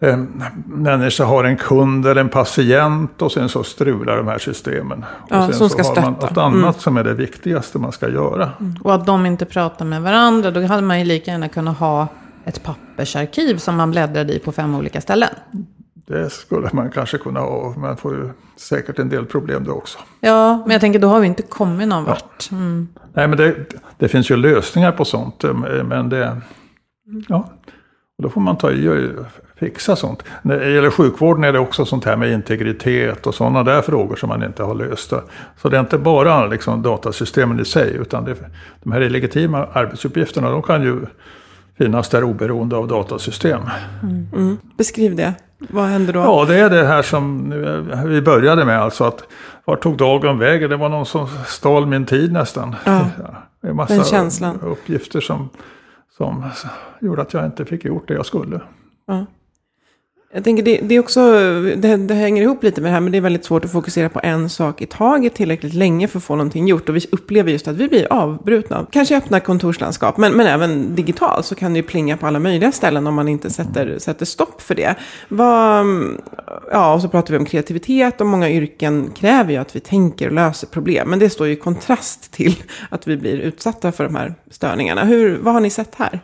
en 0.00 0.42
människa 0.66 1.24
har 1.24 1.44
en 1.44 1.56
kund 1.56 2.06
eller 2.06 2.20
en 2.20 2.28
patient 2.28 3.22
och 3.22 3.32
sen 3.32 3.48
så 3.48 3.64
strular 3.64 4.16
de 4.16 4.28
här 4.28 4.38
systemen. 4.38 5.04
Ja, 5.28 5.48
och 5.48 5.54
sen 5.54 5.70
så 5.70 5.78
har 5.78 6.02
man 6.02 6.12
något 6.12 6.38
annat 6.38 6.54
mm. 6.54 6.72
som 6.72 6.96
är 6.96 7.04
det 7.04 7.14
viktigaste 7.14 7.78
man 7.78 7.92
ska 7.92 8.08
göra. 8.08 8.50
Mm. 8.60 8.76
Och 8.82 8.94
att 8.94 9.06
de 9.06 9.26
inte 9.26 9.44
pratar 9.44 9.84
med 9.84 10.02
varandra, 10.02 10.50
då 10.50 10.62
hade 10.62 10.82
man 10.82 10.98
ju 10.98 11.04
lika 11.04 11.30
gärna 11.30 11.48
kunnat 11.48 11.78
ha 11.78 12.08
ett 12.44 12.62
pappersarkiv 12.62 13.56
som 13.56 13.76
man 13.76 13.90
bläddrade 13.90 14.32
i 14.32 14.38
på 14.38 14.52
fem 14.52 14.74
olika 14.74 15.00
ställen. 15.00 15.30
Det 16.12 16.30
skulle 16.30 16.68
man 16.72 16.90
kanske 16.90 17.18
kunna 17.18 17.40
ha, 17.40 17.74
men 17.78 17.96
får 17.96 18.14
ju 18.14 18.28
säkert 18.56 18.98
en 18.98 19.08
del 19.08 19.26
problem 19.26 19.64
då 19.64 19.72
också. 19.72 19.98
Ja, 20.20 20.56
men 20.56 20.70
jag 20.70 20.80
tänker 20.80 20.98
då 20.98 21.08
har 21.08 21.20
vi 21.20 21.26
inte 21.26 21.42
kommit 21.42 21.88
någon 21.88 22.04
ja. 22.04 22.10
vart. 22.10 22.48
Mm. 22.50 22.88
Nej, 23.12 23.28
men 23.28 23.38
det, 23.38 23.54
det, 23.98 24.08
finns 24.08 24.30
ju 24.30 24.36
lösningar 24.36 24.92
på 24.92 25.04
sånt, 25.04 25.44
eh, 25.44 25.54
men 25.84 26.08
det... 26.08 26.40
Ja, 27.28 27.50
och 28.18 28.22
då 28.22 28.28
får 28.28 28.40
man 28.40 28.56
ta 28.56 28.70
i 28.70 28.88
och 28.88 29.26
fixa 29.56 29.96
sånt. 29.96 30.22
När 30.42 30.58
det 30.58 30.70
gäller 30.70 30.90
sjukvården 30.90 31.44
är 31.44 31.52
det 31.52 31.58
också 31.58 31.84
sånt 31.84 32.04
här 32.04 32.16
med 32.16 32.32
integritet 32.32 33.26
och 33.26 33.34
sådana 33.34 33.62
där 33.62 33.82
frågor 33.82 34.16
som 34.16 34.28
man 34.28 34.42
inte 34.42 34.62
har 34.62 34.74
löst. 34.74 35.12
Så 35.62 35.68
det 35.68 35.76
är 35.76 35.80
inte 35.80 35.98
bara 35.98 36.46
liksom 36.46 36.82
datasystemen 36.82 37.60
i 37.60 37.64
sig, 37.64 37.92
utan 37.94 38.24
det, 38.24 38.36
de 38.82 38.92
här 38.92 39.00
illegitima 39.00 39.66
arbetsuppgifterna 39.72 40.50
de 40.50 40.62
kan 40.62 40.82
ju 40.82 41.00
finnas 41.84 42.08
där 42.08 42.24
oberoende 42.24 42.76
av 42.76 42.88
datasystem. 42.88 43.60
Mm. 44.02 44.26
Mm. 44.32 44.58
Beskriv 44.76 45.16
det. 45.16 45.34
Vad 45.58 45.84
händer 45.84 46.12
då? 46.12 46.20
Ja, 46.20 46.44
det 46.48 46.58
är 46.58 46.70
det 46.70 46.84
här 46.86 47.02
som 47.02 47.50
vi 48.06 48.22
började 48.22 48.64
med. 48.64 48.82
Alltså 48.82 49.04
att 49.04 49.22
var 49.64 49.76
tog 49.76 49.96
dagen 49.96 50.38
vägen? 50.38 50.70
Det 50.70 50.76
var 50.76 50.88
någon 50.88 51.06
som 51.06 51.28
stal 51.46 51.86
min 51.86 52.06
tid 52.06 52.32
nästan. 52.32 52.76
Ja. 52.84 53.06
Det 53.62 53.68
är 53.68 53.72
massa 53.72 53.94
Den 53.94 54.04
känslan. 54.04 54.60
uppgifter 54.60 55.20
som, 55.20 55.48
som 56.16 56.44
gjorde 57.00 57.22
att 57.22 57.32
jag 57.34 57.44
inte 57.46 57.64
fick 57.64 57.84
gjort 57.84 58.08
det 58.08 58.14
jag 58.14 58.26
skulle. 58.26 58.60
Ja. 59.06 59.26
Jag 60.34 60.44
tänker 60.44 60.62
det, 60.62 60.80
det 60.82 60.94
är 60.94 61.00
också, 61.00 61.20
det, 61.76 61.96
det 61.96 62.14
hänger 62.14 62.42
ihop 62.42 62.62
lite 62.62 62.80
med 62.80 62.90
det 62.90 62.94
här, 62.94 63.00
men 63.00 63.12
det 63.12 63.18
är 63.18 63.22
väldigt 63.22 63.44
svårt 63.44 63.64
att 63.64 63.72
fokusera 63.72 64.08
på 64.08 64.20
en 64.22 64.48
sak 64.48 64.82
i 64.82 64.86
taget 64.86 65.34
tillräckligt 65.34 65.74
länge 65.74 66.08
för 66.08 66.18
att 66.18 66.24
få 66.24 66.36
någonting 66.36 66.66
gjort. 66.66 66.88
Och 66.88 66.96
vi 66.96 67.06
upplever 67.12 67.52
just 67.52 67.68
att 67.68 67.76
vi 67.76 67.88
blir 67.88 68.12
avbrutna. 68.12 68.86
Kanske 68.90 69.16
öppna 69.16 69.40
kontorslandskap, 69.40 70.16
men, 70.16 70.32
men 70.32 70.46
även 70.46 70.94
digitalt 70.94 71.46
så 71.46 71.54
kan 71.54 71.72
det 71.72 71.76
ju 71.76 71.82
plinga 71.82 72.16
på 72.16 72.26
alla 72.26 72.38
möjliga 72.38 72.72
ställen 72.72 73.06
om 73.06 73.14
man 73.14 73.28
inte 73.28 73.50
sätter, 73.50 73.98
sätter 73.98 74.26
stopp 74.26 74.62
för 74.62 74.74
det. 74.74 74.94
Vad, 75.28 75.86
ja, 76.70 76.94
och 76.94 77.02
så 77.02 77.08
pratar 77.08 77.32
vi 77.32 77.38
om 77.38 77.46
kreativitet 77.46 78.20
och 78.20 78.26
många 78.26 78.50
yrken 78.50 79.10
kräver 79.16 79.52
ju 79.52 79.56
att 79.56 79.76
vi 79.76 79.80
tänker 79.80 80.26
och 80.26 80.32
löser 80.32 80.66
problem. 80.66 81.10
Men 81.10 81.18
det 81.18 81.30
står 81.30 81.46
ju 81.46 81.52
i 81.52 81.56
kontrast 81.56 82.32
till 82.32 82.54
att 82.90 83.06
vi 83.06 83.16
blir 83.16 83.38
utsatta 83.38 83.92
för 83.92 84.04
de 84.04 84.14
här 84.14 84.34
störningarna. 84.50 85.04
Hur, 85.04 85.38
vad 85.38 85.54
har 85.54 85.60
ni 85.60 85.70
sett 85.70 85.94
här? 85.94 86.20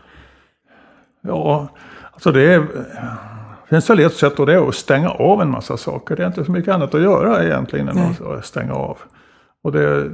Ja, 1.22 1.68
alltså 2.12 2.32
det 2.32 2.54
är, 2.54 2.66
finns 3.68 3.90
väl 3.90 3.98
ett 4.00 4.14
sätt 4.14 4.40
och 4.40 4.46
det 4.46 4.54
är 4.54 4.68
att 4.68 4.74
stänga 4.74 5.10
av 5.10 5.42
en 5.42 5.50
massa 5.50 5.76
saker. 5.76 6.16
Det 6.16 6.22
är 6.22 6.26
inte 6.26 6.44
så 6.44 6.52
mycket 6.52 6.74
annat 6.74 6.94
att 6.94 7.02
göra 7.02 7.44
egentligen 7.44 7.88
än 7.88 7.96
Nej. 7.96 8.38
att 8.38 8.46
stänga 8.46 8.74
av. 8.74 8.98
Och 9.64 9.72
det, 9.72 10.10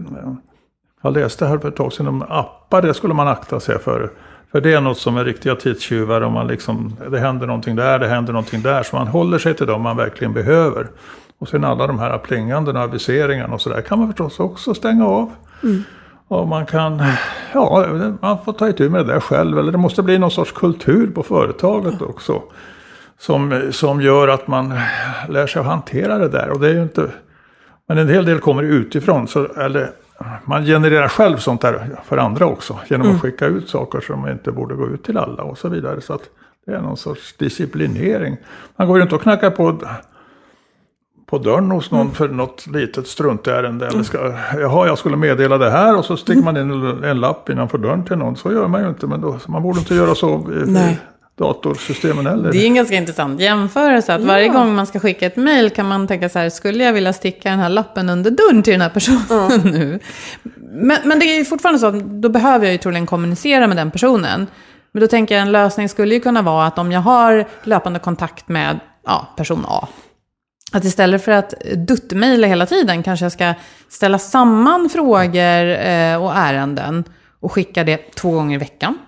jag 1.03 1.13
läste 1.13 1.47
här 1.47 1.59
för 1.59 1.69
ett 1.69 1.77
tag 1.77 1.93
sedan 1.93 2.09
om 2.09 2.23
appar, 2.29 2.83
det 2.83 2.95
skulle 2.95 3.15
man 3.15 3.29
akta 3.29 3.61
sig 3.61 3.79
för. 3.79 4.11
För 4.53 4.61
det 4.61 4.73
är 4.73 4.81
något 4.81 4.99
som 4.99 5.17
är 5.17 5.25
riktiga 5.25 5.55
tidstjuvar 5.57 6.21
om 6.21 6.33
man 6.33 6.47
liksom, 6.47 6.97
det 7.11 7.19
händer 7.19 7.47
någonting 7.47 7.77
där, 7.77 7.99
det 7.99 8.09
händer 8.09 8.33
någonting 8.33 8.63
där. 8.63 8.83
Så 8.83 8.97
man 8.97 9.09
håller 9.09 9.39
sig 9.39 9.55
till 9.55 9.67
dem 9.67 9.83
man 9.83 9.97
verkligen 9.97 10.33
behöver. 10.33 10.87
Och 11.39 11.49
sen 11.49 11.65
alla 11.65 11.87
de 11.87 11.99
här 11.99 12.19
plingandena, 12.19 12.83
aviseringarna 12.83 13.55
och 13.55 13.61
sådär 13.61 13.81
kan 13.81 13.99
man 13.99 14.09
förstås 14.09 14.41
också 14.41 14.75
stänga 14.75 15.07
av. 15.07 15.33
Och 16.29 16.49
man 16.49 16.67
kan, 16.67 17.03
ja, 17.53 17.87
man 18.21 18.39
får 18.45 18.53
ta 18.53 18.69
itu 18.69 18.89
med 18.89 19.07
det 19.07 19.13
där 19.13 19.21
själv. 19.21 19.59
Eller 19.59 19.73
det 19.73 19.79
måste 19.79 20.03
bli 20.03 20.19
någon 20.19 20.31
sorts 20.31 20.53
kultur 20.53 21.11
på 21.11 21.23
företaget 21.23 22.03
också. 22.03 22.43
Som, 23.19 23.63
som 23.73 24.01
gör 24.01 24.29
att 24.29 24.47
man 24.47 24.75
lär 25.29 25.47
sig 25.47 25.61
att 25.61 25.67
hantera 25.67 26.19
det 26.19 26.29
där. 26.29 26.51
Och 26.51 26.61
det 26.61 26.71
är 26.71 26.83
inte, 26.83 27.11
men 27.89 27.99
en 27.99 28.09
hel 28.09 28.25
del 28.25 28.41
kommer 28.41 28.63
utifrån. 28.63 29.29
Så, 29.29 29.45
eller 29.45 29.91
man 30.45 30.65
genererar 30.65 31.09
själv 31.09 31.37
sånt 31.37 31.61
där 31.61 31.91
för 32.05 32.17
andra 32.17 32.47
också. 32.47 32.79
Genom 32.89 33.15
att 33.15 33.21
skicka 33.21 33.47
ut 33.47 33.69
saker 33.69 34.01
som 34.01 34.29
inte 34.29 34.53
borde 34.53 34.75
gå 34.75 34.89
ut 34.89 35.05
till 35.05 35.19
alla 35.19 35.43
och 35.43 35.59
så 35.59 35.69
vidare. 35.69 36.01
Så 36.01 36.13
att 36.13 36.23
det 36.67 36.73
är 36.73 36.81
någon 36.81 36.97
sorts 36.97 37.37
disciplinering. 37.37 38.37
Man 38.77 38.89
går 38.89 38.97
ju 38.97 39.03
inte 39.03 39.15
och 39.15 39.23
knackar 39.23 39.51
på 39.51 39.79
på 41.27 41.39
dörren 41.39 41.71
hos 41.71 41.91
någon 41.91 42.11
för 42.11 42.29
något 42.29 42.67
litet 42.67 43.07
struntärende. 43.07 43.87
Eller 43.87 44.03
ska, 44.03 44.35
jaha, 44.53 44.87
jag 44.87 44.99
skulle 44.99 45.17
meddela 45.17 45.59
det 45.59 45.71
här 45.71 45.99
och 45.99 46.05
så 46.05 46.17
sticker 46.17 46.43
man 46.43 46.57
in 46.57 47.05
en, 47.05 47.21
lapp 47.21 47.51
innanför 47.51 47.79
dörren 47.79 48.05
till 48.05 48.17
någon. 48.17 48.37
Så 48.37 48.53
gör 48.53 48.69
man 48.69 48.83
ju 48.83 48.89
inte, 48.89 49.07
men 49.07 49.21
då, 49.21 49.39
man 49.49 49.63
borde 49.63 49.79
inte 49.79 49.95
göra 49.95 50.15
så 50.15 50.27
i 50.29 50.71
Nej. 50.71 51.01
Datorsystemen 51.39 52.27
heller. 52.27 52.53
Det 52.53 52.59
är 52.59 52.67
en 52.67 52.75
ganska 52.75 52.95
intressant 52.95 53.41
jämförelse. 53.41 54.15
Att 54.15 54.23
varje 54.23 54.49
gång 54.49 54.75
man 54.75 54.87
ska 54.87 55.01
skicka 55.01 55.27
ett 55.27 55.37
mejl 55.37 55.71
kan 55.71 55.89
man 55.89 56.07
tänka 56.07 56.29
så 56.29 56.39
här, 56.39 56.51
skulle 56.51 56.85
jag 56.85 56.93
vilja 56.93 57.13
sticka 57.13 57.51
den 57.51 57.59
här 57.59 57.69
lappen 57.69 58.09
under 58.09 58.31
dörren 58.31 58.63
till 58.63 58.73
den 58.73 58.81
här 58.81 58.89
personen 58.89 59.61
nu? 59.65 59.99
Men, 60.59 60.99
men 61.05 61.19
det 61.19 61.27
är 61.27 61.39
ju 61.39 61.45
fortfarande 61.45 61.79
så 61.79 61.87
att 61.87 62.05
då 62.05 62.29
behöver 62.29 62.65
jag 62.65 62.73
ju 62.73 62.79
troligen 62.79 63.07
kommunicera 63.07 63.67
med 63.67 63.77
den 63.77 63.91
personen. 63.91 64.47
Men 64.93 65.01
då 65.01 65.07
tänker 65.07 65.35
jag 65.35 65.43
en 65.43 65.53
lösning 65.53 65.89
skulle 65.89 66.15
ju 66.15 66.21
kunna 66.21 66.43
vara 66.43 66.67
att 66.67 66.79
om 66.79 66.93
jag 66.93 67.01
har 67.01 67.45
löpande 67.63 67.99
kontakt 67.99 68.49
med 68.49 68.81
ja, 69.05 69.29
person 69.37 69.65
A. 69.69 69.89
Att 70.73 70.85
istället 70.85 71.25
för 71.25 71.33
att 71.33 71.55
duttmejla 71.77 72.47
hela 72.47 72.67
tiden 72.67 73.03
kanske 73.03 73.25
jag 73.25 73.33
ska 73.33 73.55
ställa 73.89 74.19
samman 74.19 74.89
frågor 74.89 75.69
eh, 75.69 76.23
och 76.23 76.37
ärenden 76.37 77.05
och 77.41 77.53
skicka 77.53 77.85
det 77.85 78.15
två 78.15 78.31
gånger 78.31 78.55
i 78.55 78.59
veckan. 78.59 78.99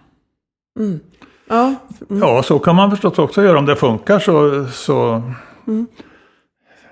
Ja, 1.49 1.75
Ja, 2.09 2.43
så 2.43 2.59
kan 2.59 2.76
man 2.76 2.91
förstås 2.91 3.19
också 3.19 3.43
göra. 3.43 3.59
Om 3.59 3.67
det 3.67 3.76
funkar 3.76 4.19
så... 4.19 4.67
så... 4.67 5.23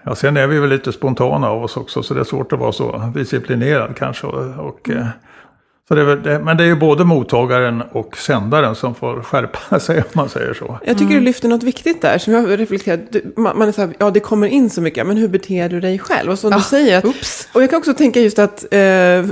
Ja, 0.02 0.14
sen 0.14 0.37
är 0.37 0.46
vi 0.46 0.61
väl 0.61 0.70
lite 0.70 0.92
spontana 0.92 1.49
av 1.49 1.64
oss 1.64 1.76
också 1.76 2.02
så 2.02 2.14
det 2.14 2.20
är 2.20 2.25
svårt 2.25 2.52
att 2.52 2.58
vara 2.58 2.73
så 2.73 3.12
disciplinerad 3.14 3.96
kanske. 3.96 4.26
Och, 4.26 4.66
och, 4.66 4.90
eh, 4.90 5.06
så 5.88 5.94
det 5.94 6.00
är 6.00 6.04
väl, 6.04 6.22
det, 6.22 6.38
men 6.38 6.56
det 6.56 6.64
är 6.64 6.66
ju 6.66 6.76
både 6.76 7.04
mottagaren 7.04 7.82
och 7.92 8.16
sändaren 8.16 8.74
som 8.74 8.94
får 8.94 9.22
skärpa 9.22 9.80
sig 9.80 9.98
om 9.98 10.04
man 10.12 10.28
säger 10.28 10.54
så. 10.54 10.78
Jag 10.84 10.98
tycker 10.98 11.14
du 11.14 11.20
lyfter 11.20 11.48
något 11.48 11.62
viktigt 11.62 12.02
där 12.02 12.18
som 12.18 12.32
jag. 12.32 12.58
Du, 13.10 13.32
man, 13.36 13.62
är 13.62 13.72
så 13.72 13.80
här, 13.80 13.94
ja 13.98 14.10
det 14.10 14.20
kommer 14.20 14.46
in 14.46 14.70
så 14.70 14.80
mycket, 14.80 15.06
men 15.06 15.16
hur 15.16 15.28
beter 15.28 15.68
du 15.68 15.80
dig 15.80 15.98
själv? 15.98 16.30
Och 16.30 16.38
som 16.38 16.50
du 16.50 16.60
säger, 16.60 16.98
att, 16.98 17.04
oops. 17.04 17.48
och 17.52 17.62
jag 17.62 17.70
kan 17.70 17.78
också 17.78 17.94
tänka 17.94 18.20
just 18.20 18.38
att, 18.38 18.64
eh, 18.70 19.24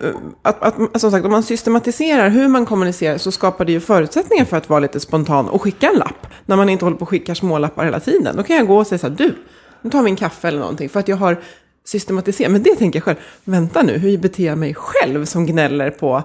att, 0.43 0.63
att, 0.63 1.01
som 1.01 1.11
sagt, 1.11 1.25
om 1.25 1.33
man 1.33 1.43
systematiserar 1.43 2.29
hur 2.29 2.49
man 2.49 2.67
kommunicerar 2.67 3.19
så 3.19 3.33
skapar 3.33 3.65
det 3.65 3.73
ju 3.73 3.81
förutsättningar 3.81 4.45
för 4.45 4.57
att 4.57 4.69
vara 4.69 4.81
lite 4.81 5.01
spontan 5.01 5.49
och 5.49 5.63
skicka 5.63 5.89
en 5.89 5.99
lapp. 5.99 6.27
När 6.47 6.57
man 6.57 6.69
inte 6.69 6.85
håller 6.85 6.97
på 6.97 7.03
och 7.03 7.09
skickar 7.09 7.35
smålappar 7.35 7.85
hela 7.85 8.01
tiden. 8.01 8.37
Då 8.37 8.43
kan 8.43 8.57
jag 8.57 8.67
gå 8.67 8.77
och 8.77 8.87
säga 8.87 8.99
så 8.99 9.09
här, 9.09 9.15
du, 9.15 9.35
nu 9.83 9.91
tar 9.91 10.03
vi 10.03 10.11
en 10.11 10.17
kaffe 10.17 10.49
eller 10.49 10.59
någonting. 10.59 10.89
För 10.89 11.01
att 11.01 11.09
jag 11.09 11.17
har 11.17 11.37
systematiserat. 11.85 12.53
Men 12.53 12.63
det 12.63 12.75
tänker 12.77 12.97
jag 12.99 13.05
själv, 13.05 13.17
vänta 13.45 13.83
nu, 13.83 13.99
hur 13.99 14.19
beter 14.19 14.45
jag 14.45 14.59
mig 14.59 14.75
själv 14.75 15.25
som 15.25 15.47
gnäller 15.47 15.91
på 15.91 16.23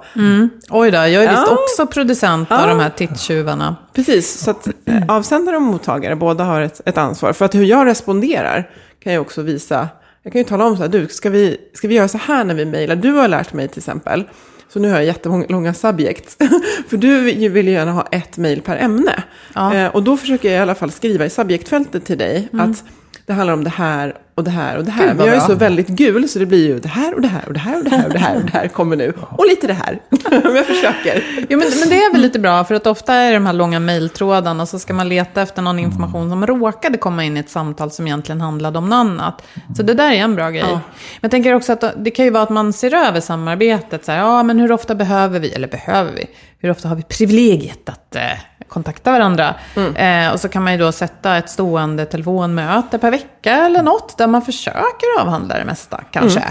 Oj 0.69 0.91
då, 0.91 0.97
jag 0.97 1.13
är 1.23 1.29
visst 1.29 1.43
Ja. 1.47 1.53
också 1.63 1.87
producent 1.93 2.51
av 2.51 2.59
Ja. 2.61 2.67
de 2.67 2.79
här 2.79 2.89
titttjuvarna. 2.89 3.75
Precis, 3.93 4.39
så 4.39 4.51
att 4.51 4.67
eh, 4.85 5.03
avsändare 5.07 5.55
och 5.55 5.61
mottagare 5.61 6.15
båda 6.15 6.43
har 6.43 6.61
ett, 6.61 6.81
ett 6.85 6.97
ansvar. 6.97 7.33
För 7.33 7.45
att 7.45 7.55
hur 7.55 7.63
jag 7.65 7.85
responderar 7.85 8.69
kan 9.03 9.13
jag 9.13 9.21
också 9.21 9.41
visa. 9.41 9.87
Jag 10.23 10.33
kan 10.33 10.39
ju 10.41 10.45
tala 10.45 10.65
om 10.65 10.75
så 10.77 10.81
här, 10.81 10.89
du, 10.89 11.07
ska 11.07 11.29
vi, 11.29 11.57
ska 11.73 11.87
vi 11.87 11.95
göra 11.95 12.07
så 12.07 12.17
här 12.17 12.43
när 12.43 12.53
vi 12.55 12.65
mejlar? 12.65 12.95
Du 12.95 13.11
har 13.11 13.27
lärt 13.27 13.53
mig 13.53 13.67
till 13.67 13.79
exempel. 13.79 14.23
Så 14.69 14.79
nu 14.79 14.89
har 14.89 14.95
jag 14.95 15.05
jättelånga 15.05 15.73
subject. 15.73 16.43
För 16.89 16.97
du 16.97 17.21
vill 17.49 17.67
ju 17.67 17.73
gärna 17.73 17.91
ha 17.91 18.07
ett 18.11 18.37
mejl 18.37 18.61
per 18.61 18.77
ämne. 18.77 19.23
Ja. 19.55 19.73
Eh, 19.73 19.87
och 19.95 20.03
då 20.03 20.17
försöker 20.17 20.49
jag 20.49 20.57
i 20.57 20.61
alla 20.61 20.75
fall 20.75 20.91
skriva 20.91 21.25
i 21.25 21.29
subjektfältet 21.29 22.05
till 22.05 22.17
dig 22.17 22.47
att 22.53 22.83
det 23.25 23.33
handlar 23.33 23.53
om 23.53 23.63
det 23.63 23.69
här 23.69 24.15
och 24.37 24.43
det 24.43 24.51
här 24.51 24.77
och 24.77 24.85
det 24.85 24.91
här. 24.91 25.07
Gud, 25.07 25.17
Men 25.17 25.25
jag 25.25 25.35
är 25.35 25.39
så 25.39 25.55
väldigt 25.55 25.87
gul 25.87 26.29
så 26.29 26.39
det 26.39 26.45
blir 26.45 26.67
ju 26.67 26.79
det 26.79 26.87
här 26.87 27.13
och 27.13 27.21
det 27.21 27.27
här 27.27 27.47
och 27.47 27.53
det 27.53 27.59
här 27.59 27.77
och 27.77 27.83
det 27.83 27.89
här 27.89 28.05
och 28.05 28.13
det 28.13 28.19
här 28.19 28.35
och 28.35 28.41
det 28.41 28.51
här 28.51 28.67
kommer 28.67 28.95
nu. 28.95 29.13
Och 29.29 29.45
lite 29.49 29.67
det 29.67 29.73
här. 29.73 29.99
Men 30.43 30.55
jag 30.55 30.65
försöker. 30.65 31.23
Jo, 31.49 31.59
men, 31.59 31.67
men 31.79 31.89
det 31.89 31.95
är 31.95 32.11
väl 32.11 32.21
lite 32.21 32.39
bra, 32.39 32.63
för 32.63 32.75
att 32.75 32.87
ofta 32.87 33.13
är 33.13 33.31
det 33.31 33.35
de 33.35 33.45
här 33.45 33.53
långa 33.53 33.79
mejltrådarna 33.79 34.63
och 34.63 34.69
så 34.69 34.79
ska 34.79 34.93
man 34.93 35.09
leta 35.09 35.41
efter 35.41 35.61
någon 35.61 35.79
information 35.79 36.29
som 36.29 36.47
råkade 36.47 36.97
komma 36.97 37.23
in 37.23 37.37
i 37.37 37.39
ett 37.39 37.49
samtal 37.49 37.91
som 37.91 38.07
egentligen 38.07 38.41
handlade 38.41 38.77
om 38.77 38.89
något 38.89 38.95
annat. 38.95 39.43
Så 39.77 39.83
det 39.83 39.93
där 39.93 40.11
är 40.11 40.15
en 40.15 40.35
bra 40.35 40.49
grej. 40.49 40.63
Men 40.63 40.81
jag 41.21 41.31
tänker 41.31 41.53
också 41.53 41.73
att 41.73 41.83
det 41.97 42.11
kan 42.11 42.25
ju 42.25 42.31
vara 42.31 42.43
att 42.43 42.49
man 42.49 42.73
ser 42.73 42.93
över 42.93 43.19
samarbetet. 43.19 44.05
Så 44.05 44.11
här, 44.11 44.19
ja, 44.19 44.43
men 44.43 44.59
hur 44.59 44.71
ofta 44.71 44.95
behöver 44.95 45.39
vi, 45.39 45.51
eller 45.51 45.67
behöver 45.67 46.11
vi, 46.11 46.25
hur 46.59 46.69
ofta 46.69 46.89
har 46.89 46.95
vi 46.95 47.03
privilegiet 47.03 47.89
att 47.89 48.15
eh, 48.15 48.21
kontakta 48.69 49.11
varandra? 49.11 49.55
Eh, 49.95 50.33
och 50.33 50.39
så 50.39 50.49
kan 50.49 50.63
man 50.63 50.73
ju 50.73 50.79
då 50.79 50.91
sätta 50.91 51.37
ett 51.37 51.49
stående 51.49 52.05
telefonmöte 52.05 52.97
per 52.97 53.11
vecka 53.11 53.51
eller 53.51 53.83
något, 53.83 54.17
där 54.17 54.27
man 54.27 54.41
försöker 54.41 55.21
avhandla 55.21 55.57
det 55.57 55.65
mesta, 55.65 56.01
kanske. 56.11 56.43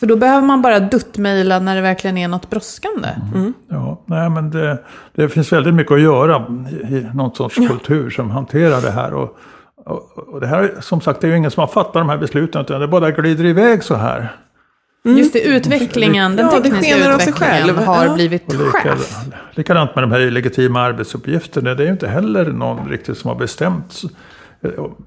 För 0.00 0.06
då 0.06 0.16
behöver 0.16 0.46
man 0.46 0.62
bara 0.62 0.80
duttmejla 0.80 1.58
när 1.58 1.76
det 1.76 1.80
verkligen 1.82 2.18
är 2.18 2.28
något 2.28 2.50
brådskande. 2.50 3.08
Ja, 3.68 4.02
nej, 4.06 4.30
men 4.30 4.50
det, 4.50 4.78
det 5.14 5.28
finns 5.28 5.52
väldigt 5.52 5.74
mycket 5.74 5.92
att 5.92 6.00
göra 6.00 6.44
i, 6.70 6.96
i 6.96 7.06
någon 7.14 7.34
sorts 7.34 7.56
kultur 7.56 8.10
som 8.10 8.30
hanterar 8.30 8.80
det 8.80 8.90
här. 8.90 9.14
Och, 9.14 9.38
och, 9.86 10.18
och 10.18 10.40
det 10.40 10.46
här, 10.46 10.74
som 10.80 11.00
sagt, 11.00 11.20
det 11.20 11.26
är 11.26 11.30
ju 11.30 11.36
ingen 11.36 11.50
som 11.50 11.60
har 11.60 11.68
fattat 11.68 11.92
de 11.92 12.08
här 12.08 12.18
besluten, 12.18 12.60
utan 12.60 12.80
det 12.80 12.88
bara 12.88 13.10
glider 13.10 13.44
iväg 13.44 13.84
så 13.84 13.94
här. 13.94 14.36
Just 15.06 15.32
det, 15.32 15.40
utvecklingen, 15.40 16.36
den 16.36 16.46
Ja, 16.46 16.56
det 16.58 16.62
tekniska 16.70 16.96
utvecklingen 16.96 17.32
själv. 17.34 17.76
har 17.78 18.04
Ja. 18.06 18.14
blivit 18.14 18.48
Och 18.48 18.54
lika, 18.54 18.70
chef. 18.78 19.16
likadant 19.54 19.94
med 19.94 20.04
de 20.04 20.12
här 20.12 20.30
legitima 20.30 20.80
arbetsuppgifterna. 20.80 21.74
Det 21.74 21.82
är 21.82 21.86
ju 21.86 21.92
inte 21.92 22.08
heller 22.08 22.44
någon 22.46 22.88
riktigt 22.88 23.18
som 23.18 23.28
har 23.28 23.34
bestämt 23.36 24.02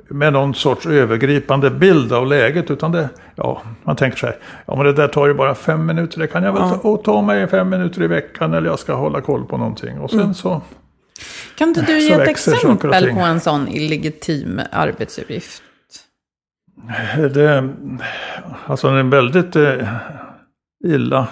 med 0.08 0.34
någon 0.34 0.56
sorts 0.56 0.86
övergripande 0.86 1.70
bild 1.70 2.14
av 2.14 2.28
läget. 2.28 2.72
Utan 2.72 2.92
det, 2.92 3.10
ja, 3.36 3.62
man 3.84 3.96
tänker 3.96 4.18
så 4.18 4.26
här, 4.26 4.36
ja 4.66 4.76
men 4.76 4.86
det 4.86 4.94
där 4.94 5.08
tar 5.08 5.28
ju 5.28 5.34
bara 5.34 5.56
fem 5.56 5.86
minuter. 5.86 6.20
Det 6.20 6.28
kan 6.28 6.44
jag 6.44 6.54
väl 6.54 6.62
ta, 6.62 6.76
och 6.76 7.04
ta 7.04 7.22
mig 7.22 7.48
fem 7.48 7.70
minuter 7.70 8.04
i 8.04 8.08
veckan 8.08 8.54
eller 8.54 8.70
jag 8.70 8.80
ska 8.80 8.94
hålla 8.94 9.22
koll 9.22 9.46
på 9.46 9.58
någonting. 9.58 10.00
Och 10.00 10.12
sen 10.12 10.34
så, 10.36 10.62
Kan 11.56 11.68
inte 11.70 11.82
du 11.82 12.00
ge 12.00 12.12
ett 12.14 12.28
exempel 12.28 13.12
på 13.14 13.20
en 13.20 13.40
sån 13.40 13.68
illegitim 13.68 14.62
arbetsuppgift? 14.72 15.62
Det, 17.34 17.70
alltså 18.66 18.88
en 18.88 19.10
väldigt 19.10 19.56
eh, 19.56 19.88
illa, 20.86 21.28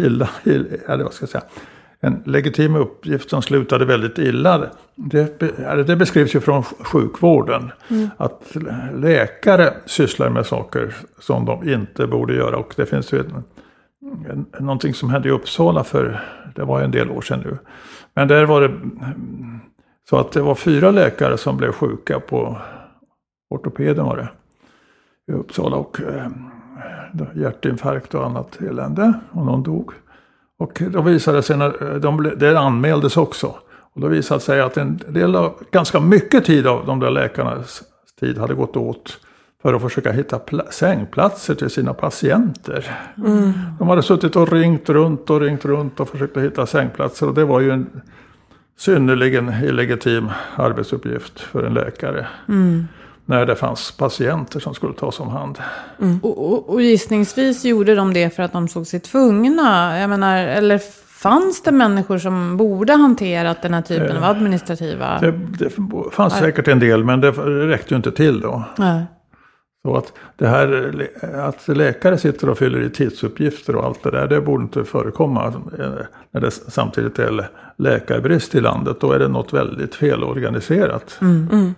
illa, 0.00 0.28
illa, 0.44 0.66
eller 0.88 1.04
vad 1.04 1.12
ska 1.12 1.22
jag 1.22 1.30
säga. 1.30 1.44
En 2.00 2.22
legitim 2.26 2.76
uppgift 2.76 3.30
som 3.30 3.42
slutade 3.42 3.84
väldigt 3.84 4.18
illa. 4.18 4.70
Det, 4.94 5.38
det 5.86 5.96
beskrivs 5.96 6.34
ju 6.34 6.40
från 6.40 6.62
sj- 6.62 6.84
sjukvården. 6.84 7.72
Att 8.16 8.56
läkare 8.94 9.74
sysslar 9.86 10.30
med 10.30 10.46
saker 10.46 10.94
som 11.18 11.44
de 11.44 11.68
inte 11.68 12.06
borde 12.06 12.34
göra. 12.34 12.56
Och 12.56 12.74
det 12.76 12.86
finns 12.86 13.12
ju 13.12 13.18
en, 13.18 13.44
en, 14.30 14.46
någonting 14.60 14.94
som 14.94 15.10
hände 15.10 15.28
i 15.28 15.32
Uppsala 15.32 15.84
för, 15.84 16.20
det 16.54 16.64
var 16.64 16.78
ju 16.78 16.84
en 16.84 16.90
del 16.90 17.10
år 17.10 17.20
sedan 17.20 17.40
nu. 17.44 17.58
Men 18.14 18.28
där 18.28 18.44
var 18.44 18.60
det 18.60 18.66
mm, 18.66 19.60
så 20.10 20.16
att 20.18 20.32
det 20.32 20.42
var 20.42 20.54
fyra 20.54 20.90
läkare 20.90 21.38
som 21.38 21.56
blev 21.56 21.72
sjuka 21.72 22.20
på 22.20 22.58
ortopeden 23.50 24.04
var 24.04 24.16
det 24.16 24.28
i 25.32 25.34
Uppsala 25.34 25.76
och 25.76 26.00
eh, 26.00 26.26
hjärtinfarkt 27.34 28.14
och 28.14 28.26
annat 28.26 28.60
elände 28.60 29.12
och 29.30 29.46
någon 29.46 29.62
dog. 29.62 29.92
Och 30.58 30.82
då 30.90 31.02
visade 31.02 31.38
det 31.38 31.42
sig, 31.42 31.56
när 31.56 31.98
de, 31.98 32.32
det 32.36 32.58
anmäldes 32.58 33.16
också. 33.16 33.54
Och 33.94 34.00
då 34.00 34.08
visade 34.08 34.38
det 34.38 34.44
sig 34.44 34.60
att 34.60 34.76
en 34.76 35.00
del 35.08 35.36
av, 35.36 35.54
ganska 35.70 36.00
mycket 36.00 36.44
tid 36.44 36.66
av 36.66 36.86
de 36.86 37.00
där 37.00 37.10
läkarnas 37.10 37.82
tid 38.20 38.38
hade 38.38 38.54
gått 38.54 38.76
åt 38.76 39.18
för 39.62 39.74
att 39.74 39.82
försöka 39.82 40.12
hitta 40.12 40.40
sängplatser 40.70 41.54
till 41.54 41.70
sina 41.70 41.94
patienter. 41.94 42.90
Mm. 43.16 43.52
De 43.78 43.88
hade 43.88 44.02
suttit 44.02 44.36
och 44.36 44.52
ringt 44.52 44.88
runt 44.88 45.30
och 45.30 45.40
ringt 45.40 45.64
runt 45.64 46.00
och 46.00 46.08
försökt 46.08 46.36
hitta 46.36 46.66
sängplatser. 46.66 47.28
Och 47.28 47.34
det 47.34 47.44
var 47.44 47.60
ju 47.60 47.70
en 47.70 48.02
synnerligen 48.78 49.54
illegitim 49.64 50.28
arbetsuppgift 50.56 51.40
för 51.40 51.62
en 51.62 51.74
läkare. 51.74 52.26
Mm. 52.48 52.84
När 53.26 53.46
det 53.46 53.56
fanns 53.56 53.92
patienter 53.92 54.60
som 54.60 54.74
skulle 54.74 54.94
tas 54.94 55.20
om 55.20 55.28
hand. 55.28 55.58
Mm. 56.00 56.18
Och, 56.22 56.52
och, 56.52 56.68
och, 56.68 56.82
gissningsvis 56.82 57.64
gjorde 57.64 57.94
de 57.94 58.12
det 58.12 58.30
för 58.30 58.42
att 58.42 58.52
de 58.52 58.68
såg 58.68 58.86
sig 58.86 59.00
tvungna. 59.00 59.98
Jag 59.98 60.10
menar, 60.10 60.38
eller 60.38 60.78
fanns 61.22 61.62
det 61.62 61.72
människor 61.72 62.18
som 62.18 62.56
borde 62.56 62.92
hanterat 62.92 63.62
den 63.62 63.74
här 63.74 63.82
typen 63.82 64.16
av 64.16 64.24
administrativa... 64.24 65.18
Det, 65.20 65.32
det 65.32 65.70
fanns 66.12 66.38
säkert 66.38 66.68
en 66.68 66.78
del, 66.78 67.04
men 67.04 67.20
det 67.20 67.30
räckte 67.68 67.94
ju 67.94 67.96
inte 67.96 68.12
till 68.12 68.40
då. 68.40 68.64
Nej. 68.78 69.04
Så 69.82 69.96
att 69.96 70.12
det 70.36 70.48
här 70.48 71.08
att 71.34 71.68
läkare 71.68 72.18
sitter 72.18 72.48
och 72.48 72.58
fyller 72.58 72.80
i 72.80 72.90
tidsuppgifter 72.90 73.76
och 73.76 73.84
allt 73.84 74.02
det 74.02 74.10
där, 74.10 74.28
det 74.28 74.40
borde 74.40 74.62
inte 74.62 74.84
förekomma 74.84 75.46
eh, 75.78 75.90
när 76.30 76.40
det 76.40 76.50
samtidigt 76.50 77.18
är 77.18 77.48
läkarbrist 77.78 78.54
i 78.54 78.60
landet. 78.60 79.00
Då 79.00 79.12
är 79.12 79.18
det 79.18 79.28
något 79.28 79.52
väldigt 79.52 79.94
felorganiserat. 79.94 81.18
Mm. 81.20 81.48
Mm. 81.52 81.74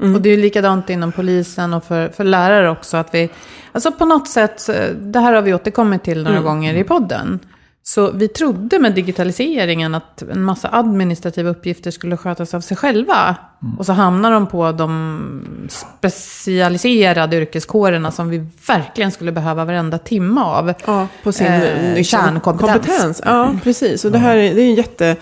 Mm. 0.00 0.14
Och 0.14 0.20
det 0.20 0.30
är 0.30 0.36
likadant 0.36 0.90
inom 0.90 1.12
polisen 1.12 1.74
och 1.74 1.84
för, 1.84 2.08
för 2.08 2.24
lärare 2.24 2.70
också. 2.70 2.96
Att 2.96 3.14
vi, 3.14 3.30
alltså 3.72 3.92
på 3.92 4.04
något 4.04 4.28
sätt, 4.28 4.66
det 5.00 5.20
här 5.20 5.32
har 5.32 5.42
vi 5.42 5.54
återkommit 5.54 6.04
till 6.04 6.22
några 6.22 6.36
mm. 6.36 6.44
gånger 6.44 6.74
i 6.74 6.84
podden. 6.84 7.40
Så 7.82 8.10
vi 8.10 8.28
trodde 8.28 8.78
med 8.78 8.94
digitaliseringen 8.94 9.94
att 9.94 10.22
en 10.22 10.42
massa 10.42 10.68
administrativa 10.72 11.50
uppgifter 11.50 11.90
skulle 11.90 12.16
skötas 12.16 12.54
av 12.54 12.60
sig 12.60 12.76
själva. 12.76 13.36
Mm. 13.62 13.78
Och 13.78 13.86
så 13.86 13.92
hamnar 13.92 14.30
de 14.30 14.46
på 14.46 14.72
de 14.72 15.68
specialiserade 15.68 17.36
yrkeskårerna 17.36 18.10
som 18.10 18.28
vi 18.28 18.46
verkligen 18.66 19.10
skulle 19.10 19.32
behöva 19.32 19.64
varenda 19.64 19.98
timme 19.98 20.40
av. 20.40 20.74
Ja, 20.86 21.06
på 21.22 21.32
sin 21.32 21.46
eh, 21.46 21.94
liksom, 21.94 22.18
kärnkompetens. 22.20 22.72
Kompetens. 22.72 23.22
Ja, 23.24 23.56
precis. 23.62 24.04
Och 24.04 24.12
det 24.12 24.18
här 24.18 24.36
är, 24.36 24.54
det 24.54 24.62
är 24.62 24.66
en 24.66 24.74
jätte 24.74 25.16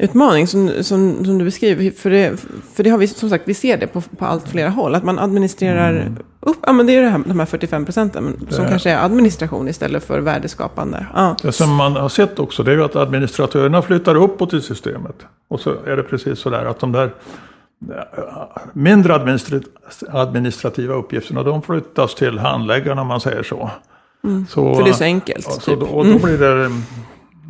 utmaning 0.00 0.46
som, 0.46 0.68
som, 0.68 1.24
som 1.24 1.38
du 1.38 1.44
beskriver. 1.44 1.90
För 1.90 2.10
det, 2.10 2.36
för 2.74 2.82
det 2.82 2.90
har 2.90 2.98
vi, 2.98 3.08
som 3.08 3.30
sagt, 3.30 3.48
vi 3.48 3.54
ser 3.54 3.76
det 3.76 3.86
på, 3.86 4.00
på 4.00 4.24
allt 4.24 4.48
flera 4.48 4.68
håll. 4.68 4.94
Att 4.94 5.04
man 5.04 5.18
administrerar 5.18 5.90
mm. 5.90 6.16
upp, 6.40 6.56
ja 6.66 6.72
men 6.72 6.86
det 6.86 6.96
är 6.96 7.02
det 7.02 7.08
här, 7.08 7.22
de 7.26 7.38
här 7.38 7.46
45 7.46 7.84
procenten 7.84 8.46
som 8.48 8.66
kanske 8.66 8.90
är 8.90 9.04
administration 9.04 9.68
istället 9.68 10.04
för 10.04 10.20
värdeskapande. 10.20 11.06
Ja. 11.14 11.36
Det 11.42 11.52
som 11.52 11.74
man 11.74 11.96
har 11.96 12.08
sett 12.08 12.38
också 12.38 12.62
det 12.62 12.72
är 12.72 12.76
ju 12.76 12.84
att 12.84 12.96
administratörerna 12.96 13.82
flyttar 13.82 14.14
uppåt 14.14 14.54
i 14.54 14.60
systemet. 14.60 15.16
Och 15.48 15.60
så 15.60 15.74
är 15.86 15.96
det 15.96 16.02
precis 16.02 16.38
så 16.38 16.50
där 16.50 16.64
att 16.64 16.80
de 16.80 16.92
där 16.92 17.10
mindre 18.72 19.14
administrativa 20.08 20.94
uppgifterna 20.94 21.42
de 21.42 21.62
flyttas 21.62 22.14
till 22.14 22.38
handläggarna 22.38 23.00
om 23.00 23.06
man 23.06 23.20
säger 23.20 23.42
så. 23.42 23.70
Mm. 24.24 24.46
så 24.46 24.74
för 24.74 24.82
det 24.82 24.90
är 24.90 24.94
så 24.94 25.04
enkelt. 25.04 25.52
Så, 25.52 25.60
typ. 25.60 25.82
Och 25.82 26.06
då 26.06 26.18
blir 26.18 26.38
det 26.38 26.70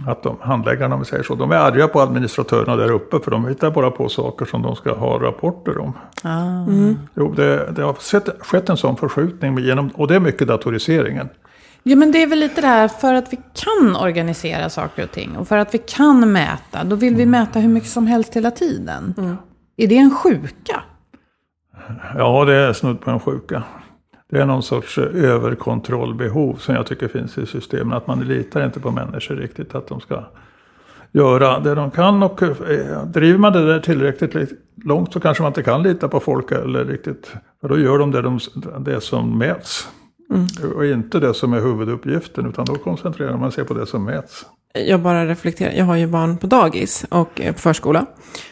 att 0.06 0.22
de, 0.22 0.36
handläggarna, 0.40 0.94
om 0.94 1.00
vi 1.00 1.06
säger 1.06 1.22
så, 1.22 1.34
de 1.34 1.50
är 1.50 1.56
arga 1.56 1.88
på 1.88 2.00
administratörerna 2.00 2.76
där 2.76 2.90
uppe 2.90 3.20
för 3.20 3.30
de 3.30 3.46
hittar 3.46 3.70
bara 3.70 3.90
på 3.90 4.08
saker 4.08 4.46
som 4.46 4.62
de 4.62 4.76
ska 4.76 4.94
ha 4.94 5.18
rapporter 5.22 5.78
om. 5.78 5.92
Ah. 6.22 6.40
Mm. 6.40 6.98
Jo, 7.14 7.32
det, 7.32 7.72
det 7.72 7.82
har 7.82 7.94
sett, 7.94 8.28
skett 8.40 8.68
en 8.68 8.76
sån 8.76 8.96
förskjutning 8.96 9.58
genom, 9.58 9.88
och 9.88 10.08
det 10.08 10.14
är 10.14 10.20
mycket 10.20 10.48
datoriseringen. 10.48 11.28
Ja, 11.82 11.96
men 11.96 12.12
det 12.12 12.22
är 12.22 12.26
väl 12.26 12.38
lite 12.38 12.60
det 12.60 12.66
här 12.66 12.88
för 12.88 13.14
att 13.14 13.32
vi 13.32 13.36
kan 13.36 13.96
organisera 13.96 14.70
saker 14.70 15.04
och 15.04 15.10
ting 15.10 15.36
och 15.36 15.48
för 15.48 15.56
att 15.56 15.74
vi 15.74 15.78
kan 15.78 16.32
mäta, 16.32 16.84
då 16.84 16.96
vill 16.96 17.14
vi 17.14 17.22
mm. 17.22 17.40
mäta 17.40 17.58
hur 17.58 17.68
mycket 17.68 17.90
som 17.90 18.06
helst 18.06 18.36
hela 18.36 18.50
tiden. 18.50 19.14
Mm. 19.18 19.36
Är 19.76 19.86
det 19.86 19.96
en 19.96 20.10
sjuka? 20.10 20.82
Ja, 22.16 22.44
det 22.44 22.54
är 22.54 22.72
snudd 22.72 23.00
på 23.00 23.10
en 23.10 23.20
sjuka. 23.20 23.62
Det 24.30 24.40
är 24.40 24.46
någon 24.46 24.62
sorts 24.62 24.98
eh, 24.98 25.24
överkontrollbehov 25.24 26.54
som 26.54 26.74
jag 26.74 26.86
tycker 26.86 27.08
finns 27.08 27.38
i 27.38 27.46
systemen. 27.46 27.92
Att 27.92 28.06
man 28.06 28.20
litar 28.20 28.64
inte 28.64 28.80
på 28.80 28.90
människor 28.90 29.34
riktigt. 29.34 29.74
Att 29.74 29.88
de 29.88 30.00
ska 30.00 30.24
göra 31.12 31.60
det 31.60 31.74
de 31.74 31.90
kan. 31.90 32.22
Och 32.22 32.42
eh, 32.42 33.04
driver 33.04 33.38
man 33.38 33.52
det 33.52 33.66
där 33.66 33.80
tillräckligt 33.80 34.52
långt 34.84 35.12
så 35.12 35.20
kanske 35.20 35.42
man 35.42 35.50
inte 35.50 35.62
kan 35.62 35.82
lita 35.82 36.08
på 36.08 36.20
folk 36.20 36.52
eller 36.52 36.84
riktigt. 36.84 37.32
För 37.60 37.68
då 37.68 37.78
gör 37.78 37.98
de 37.98 38.10
det, 38.10 38.22
de, 38.22 38.38
det 38.78 39.00
som 39.00 39.38
mäts. 39.38 39.88
Mm. 40.30 40.76
Och 40.76 40.86
inte 40.86 41.20
det 41.20 41.34
som 41.34 41.52
är 41.52 41.60
huvuduppgiften. 41.60 42.46
Utan 42.46 42.64
då 42.64 42.74
koncentrerar 42.74 43.36
man 43.36 43.52
sig 43.52 43.64
på 43.64 43.74
det 43.74 43.86
som 43.86 44.04
mäts 44.04 44.46
jag 44.72 45.00
bara 45.00 45.26
reflekterar, 45.26 45.72
jag 45.72 45.84
har 45.84 45.96
ju 45.96 46.06
barn 46.06 46.36
på 46.36 46.46
dagis 46.46 47.04
och 47.08 47.40
eh, 47.40 47.52
på 47.52 47.58
förskola. 47.58 48.06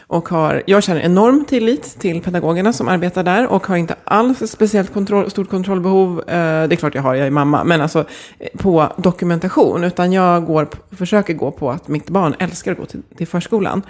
Och 0.07 0.29
har, 0.29 0.63
jag 0.65 0.83
känner 0.83 1.01
enorm 1.01 1.45
tillit 1.45 1.99
till 1.99 2.21
pedagogerna 2.21 2.73
som 2.73 2.87
arbetar 2.87 3.23
där 3.23 3.47
och 3.47 3.67
har 3.67 3.75
inte 3.75 3.95
alls 4.03 4.51
speciellt 4.51 4.93
kontroll, 4.93 5.31
stort 5.31 5.49
kontrollbehov. 5.49 6.19
Eh, 6.19 6.67
det 6.67 6.75
är 6.75 6.75
klart 6.75 6.95
jag 6.95 7.01
har, 7.01 7.15
jag 7.15 7.27
är 7.27 7.31
mamma, 7.31 7.63
men 7.63 7.81
alltså 7.81 8.05
eh, 8.39 8.47
på 8.57 8.93
dokumentation. 8.97 9.83
Utan 9.83 10.13
jag 10.13 10.45
går, 10.45 10.67
försöker 10.91 11.33
gå 11.33 11.51
på 11.51 11.71
att 11.71 11.87
mitt 11.87 12.09
barn 12.09 12.35
älskar 12.39 12.71
att 12.71 12.77
gå 12.77 12.85
till, 12.85 13.01
till 13.17 13.27
förskolan. 13.27 13.81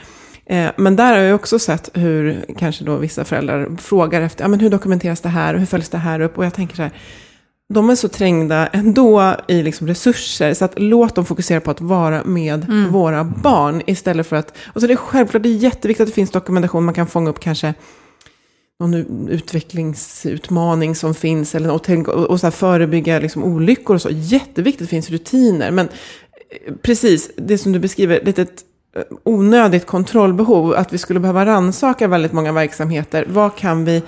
Men 0.76 0.96
där 0.96 1.13
har 1.13 1.20
jag 1.20 1.36
också 1.36 1.60
sett 1.60 1.89
hur 1.94 2.46
kanske 2.58 2.84
då 2.84 2.96
vissa 2.96 3.26
föräldrar 3.26 3.78
frågar 3.78 4.22
efter, 4.22 4.44
ja 4.44 4.48
men 4.48 4.60
hur 4.60 4.70
dokumenteras 4.70 5.22
det 5.22 5.30
här 5.30 5.54
och 5.54 5.60
hur 5.60 5.68
följs 5.68 5.89
det 5.89 5.98
här 5.98 6.20
upp? 6.20 6.38
Och 6.38 6.46
jag 6.46 6.54
tänker 6.54 6.76
så 6.76 6.82
här, 6.82 6.92
de 7.73 7.89
är 7.89 7.95
så 7.95 8.08
trängda 8.08 8.67
ändå 8.67 9.36
i 9.47 9.63
liksom 9.63 9.88
resurser. 9.88 10.53
Så 10.53 10.65
att 10.65 10.79
låt 10.79 11.15
dem 11.15 11.25
fokusera 11.25 11.62
på 11.62 11.71
att 11.71 11.82
vara 11.82 12.23
med 12.23 12.63
mm. 12.63 12.91
våra 12.91 13.23
barn 13.23 13.82
istället 13.86 14.27
för 14.27 14.36
att... 14.36 14.58
Och 14.73 14.82
så 14.82 14.88
det 14.88 14.93
är 14.93 14.97
självklart, 14.97 15.43
det 15.43 15.49
är 15.49 15.53
jätteviktigt 15.53 16.01
att 16.01 16.08
det 16.08 16.13
finns 16.13 16.32
dokumentation. 16.32 16.86
Man 16.86 16.93
kan 16.93 17.08
fånga 17.08 17.29
upp 17.29 17.39
kanske 17.39 17.73
någon 18.79 19.27
utvecklingsutmaning 19.29 20.95
som 20.95 21.15
finns. 21.15 21.55
Eller, 21.55 21.71
och, 21.71 21.84
tänk, 21.84 22.08
och, 22.08 22.25
och 22.25 22.39
så 22.39 22.51
förebygga 22.51 23.19
liksom 23.19 23.43
olyckor 23.43 23.95
och 23.95 24.01
så. 24.01 24.10
Jätteviktigt 24.12 24.88
det 24.88 24.89
finns 24.89 25.10
rutiner. 25.10 25.71
Men 25.71 25.88
eh, 25.88 26.73
precis, 26.82 27.32
det 27.36 27.58
som 27.58 27.71
du 27.71 27.79
beskriver, 27.79 28.21
lite 28.25 28.41
ett 28.41 28.63
eh, 28.95 29.03
onödigt 29.23 29.86
kontrollbehov. 29.86 30.73
Att 30.73 30.93
vi 30.93 30.97
skulle 30.97 31.19
behöva 31.19 31.45
ransaka 31.45 32.08
väldigt 32.08 32.34
många 32.34 32.51
verksamheter. 32.51 33.25
Vad 33.29 33.55
kan 33.55 33.86
vi 33.86 34.03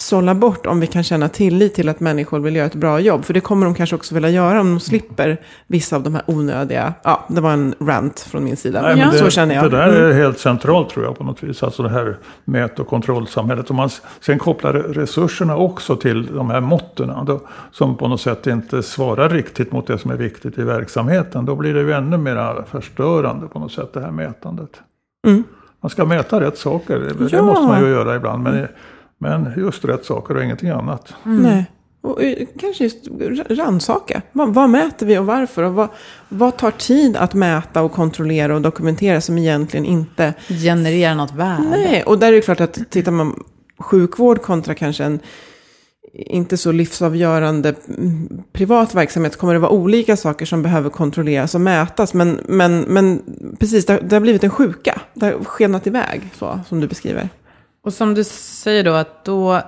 sålla 0.00 0.34
bort 0.34 0.66
om 0.66 0.80
vi 0.80 0.86
kan 0.86 1.02
känna 1.02 1.28
tillit 1.28 1.74
till 1.74 1.88
att 1.88 2.00
människor 2.00 2.40
vill 2.40 2.56
göra 2.56 2.66
ett 2.66 2.74
bra 2.74 3.00
jobb. 3.00 3.24
För 3.24 3.34
det 3.34 3.40
kommer 3.40 3.66
de 3.66 3.74
kanske 3.74 3.96
också 3.96 4.14
vilja 4.14 4.30
göra 4.30 4.60
om 4.60 4.70
de 4.70 4.80
slipper 4.80 5.40
vissa 5.66 5.96
av 5.96 6.02
de 6.02 6.14
här 6.14 6.24
onödiga, 6.26 6.94
ja, 7.02 7.24
det 7.28 7.40
var 7.40 7.52
en 7.52 7.74
rant 7.80 8.20
från 8.20 8.44
min 8.44 8.56
sida. 8.56 8.82
Nej, 8.82 8.98
ja. 8.98 9.10
det, 9.10 9.18
så 9.18 9.30
känner 9.30 9.54
jag. 9.54 9.64
Det 9.64 9.76
där 9.76 9.88
är 9.88 10.04
mm. 10.04 10.16
helt 10.16 10.38
centralt 10.38 10.90
tror 10.90 11.04
jag 11.04 11.18
på 11.18 11.24
något 11.24 11.42
vis, 11.42 11.62
alltså 11.62 11.82
det 11.82 11.88
här 11.88 12.16
mät 12.44 12.78
och 12.78 12.86
kontrollsamhället. 12.86 13.70
Om 13.70 13.76
man 13.76 13.90
sen 14.20 14.38
kopplar 14.38 14.72
resurserna 14.72 15.56
också 15.56 15.96
till 15.96 16.26
de 16.26 16.50
här 16.50 16.60
måtten 16.60 17.12
som 17.72 17.96
på 17.96 18.08
något 18.08 18.20
sätt 18.20 18.46
inte 18.46 18.82
svarar 18.82 19.28
riktigt 19.28 19.72
mot 19.72 19.86
det 19.86 19.98
som 19.98 20.10
är 20.10 20.16
viktigt 20.16 20.58
i 20.58 20.62
verksamheten, 20.62 21.44
då 21.44 21.56
blir 21.56 21.74
det 21.74 21.80
ju 21.80 21.92
ännu 21.92 22.16
mer 22.16 22.64
förstörande 22.70 23.46
på 23.46 23.58
något 23.58 23.72
sätt 23.72 23.92
det 23.92 24.00
här 24.00 24.10
mätandet. 24.10 24.70
Mm. 25.26 25.44
Man 25.80 25.90
ska 25.90 26.04
mäta 26.04 26.40
rätt 26.40 26.58
saker, 26.58 26.98
det 27.18 27.32
ja. 27.32 27.42
måste 27.42 27.66
man 27.66 27.80
ju 27.80 27.88
göra 27.88 28.16
ibland. 28.16 28.42
Men 28.42 28.68
men 29.18 29.52
just 29.56 29.84
rätt 29.84 30.04
saker 30.04 30.36
och 30.36 30.44
ingenting 30.44 30.68
annat. 30.68 31.14
Mm. 31.24 31.42
Nej. 31.42 31.66
Och 32.00 32.22
eh, 32.22 32.46
kanske 32.58 32.84
just 32.84 33.08
rannsaka. 33.50 34.22
Vad, 34.32 34.54
vad, 34.54 34.70
mäter 34.70 35.06
vi 35.06 35.18
och 35.18 35.26
varför? 35.26 35.62
Och 35.62 35.74
vad, 35.74 35.88
vad 36.28 36.56
tar 36.56 36.70
tid 36.70 37.16
att 37.16 37.34
mäta 37.34 37.82
och 37.82 37.92
kontrollera 37.92 38.54
och 38.54 38.62
dokumentera 38.62 39.20
som 39.20 39.38
egentligen 39.38 39.86
inte... 39.86 40.34
Genererar 40.48 41.14
något 41.14 41.34
värde. 41.34 41.68
Nej, 41.70 42.02
och 42.02 42.18
där 42.18 42.28
är 42.28 42.32
det 42.32 42.40
klart 42.40 42.60
att 42.60 42.90
tittar 42.90 43.12
man 43.12 43.42
sjukvård 43.78 44.42
kontra 44.42 44.74
kanske 44.74 45.04
en 45.04 45.20
inte 46.12 46.56
så 46.56 46.72
livsavgörande 46.72 47.74
mm, 47.88 48.42
privat 48.52 48.94
verksamhet 48.94 49.36
kommer 49.36 49.52
det 49.52 49.58
vara 49.58 49.70
olika 49.70 50.16
saker 50.16 50.46
som 50.46 50.62
behöver 50.62 50.90
kontrolleras 50.90 51.54
och 51.54 51.60
mätas. 51.60 52.14
Men, 52.14 52.40
men, 52.48 52.80
men 52.80 53.22
precis, 53.58 53.86
det 53.86 53.92
har, 53.92 54.00
det 54.00 54.16
har 54.16 54.20
blivit 54.20 54.44
en 54.44 54.50
sjuka. 54.50 55.00
Det 55.14 55.26
har 55.26 55.44
skenat 55.44 55.86
iväg, 55.86 56.22
så, 56.38 56.60
som 56.68 56.80
du 56.80 56.86
beskriver. 56.86 57.28
Och 57.82 57.92
som 57.92 58.14
du 58.14 58.24
säger 58.24 58.84
då 58.84 58.92
att 58.92 59.24
då, 59.24 59.54
eh, 59.54 59.62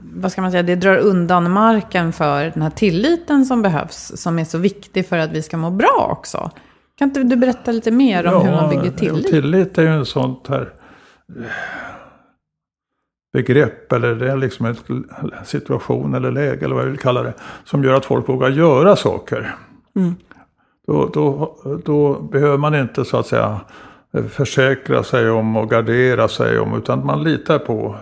vad 0.00 0.32
ska 0.32 0.42
man 0.42 0.50
säga, 0.50 0.62
det 0.62 0.76
drar 0.76 0.96
undan 0.96 1.50
marken 1.50 2.12
för 2.12 2.44
den 2.44 2.62
här 2.62 2.70
tilliten 2.70 3.44
som 3.44 3.62
behövs, 3.62 4.12
som 4.16 4.38
är 4.38 4.44
så 4.44 4.58
viktig 4.58 5.08
för 5.08 5.18
att 5.18 5.30
vi 5.30 5.42
ska 5.42 5.56
må 5.56 5.70
bra 5.70 6.08
också. 6.18 6.50
Kan 6.98 7.08
inte 7.08 7.22
du 7.22 7.36
berätta 7.36 7.72
lite 7.72 7.90
mer 7.90 8.26
om 8.26 8.32
ja, 8.32 8.40
hur 8.40 8.50
man 8.50 8.70
bygger 8.70 8.96
tillit? 8.96 9.26
Tillit 9.26 9.78
är 9.78 9.82
ju 9.82 9.88
en 9.88 10.06
sånt 10.06 10.48
här 10.48 10.72
eh, 11.38 11.44
begrepp 13.32 13.92
eller 13.92 14.14
det 14.14 14.32
är 14.32 14.36
liksom 14.36 14.66
en 14.66 14.76
situation 15.44 16.14
eller 16.14 16.30
läge 16.30 16.64
eller 16.64 16.74
vad 16.74 16.84
jag 16.84 16.90
vill 16.90 16.98
kalla 16.98 17.22
det. 17.22 17.34
Som 17.64 17.84
gör 17.84 17.94
att 17.94 18.04
folk 18.04 18.28
vågar 18.28 18.48
göra 18.48 18.96
saker. 18.96 19.54
Mm. 19.96 20.14
Då, 20.86 21.06
då, 21.06 21.56
då 21.84 22.20
behöver 22.22 22.58
man 22.58 22.74
inte 22.74 23.04
så 23.04 23.16
att 23.16 23.26
säga 23.26 23.60
försäkra 24.30 25.02
sig 25.04 25.30
om 25.30 25.56
och 25.56 25.70
gardera 25.70 26.28
sig 26.28 26.58
om. 26.58 26.78
Utan 26.78 27.06
man 27.06 27.24
litar 27.24 27.58
på 27.58 27.96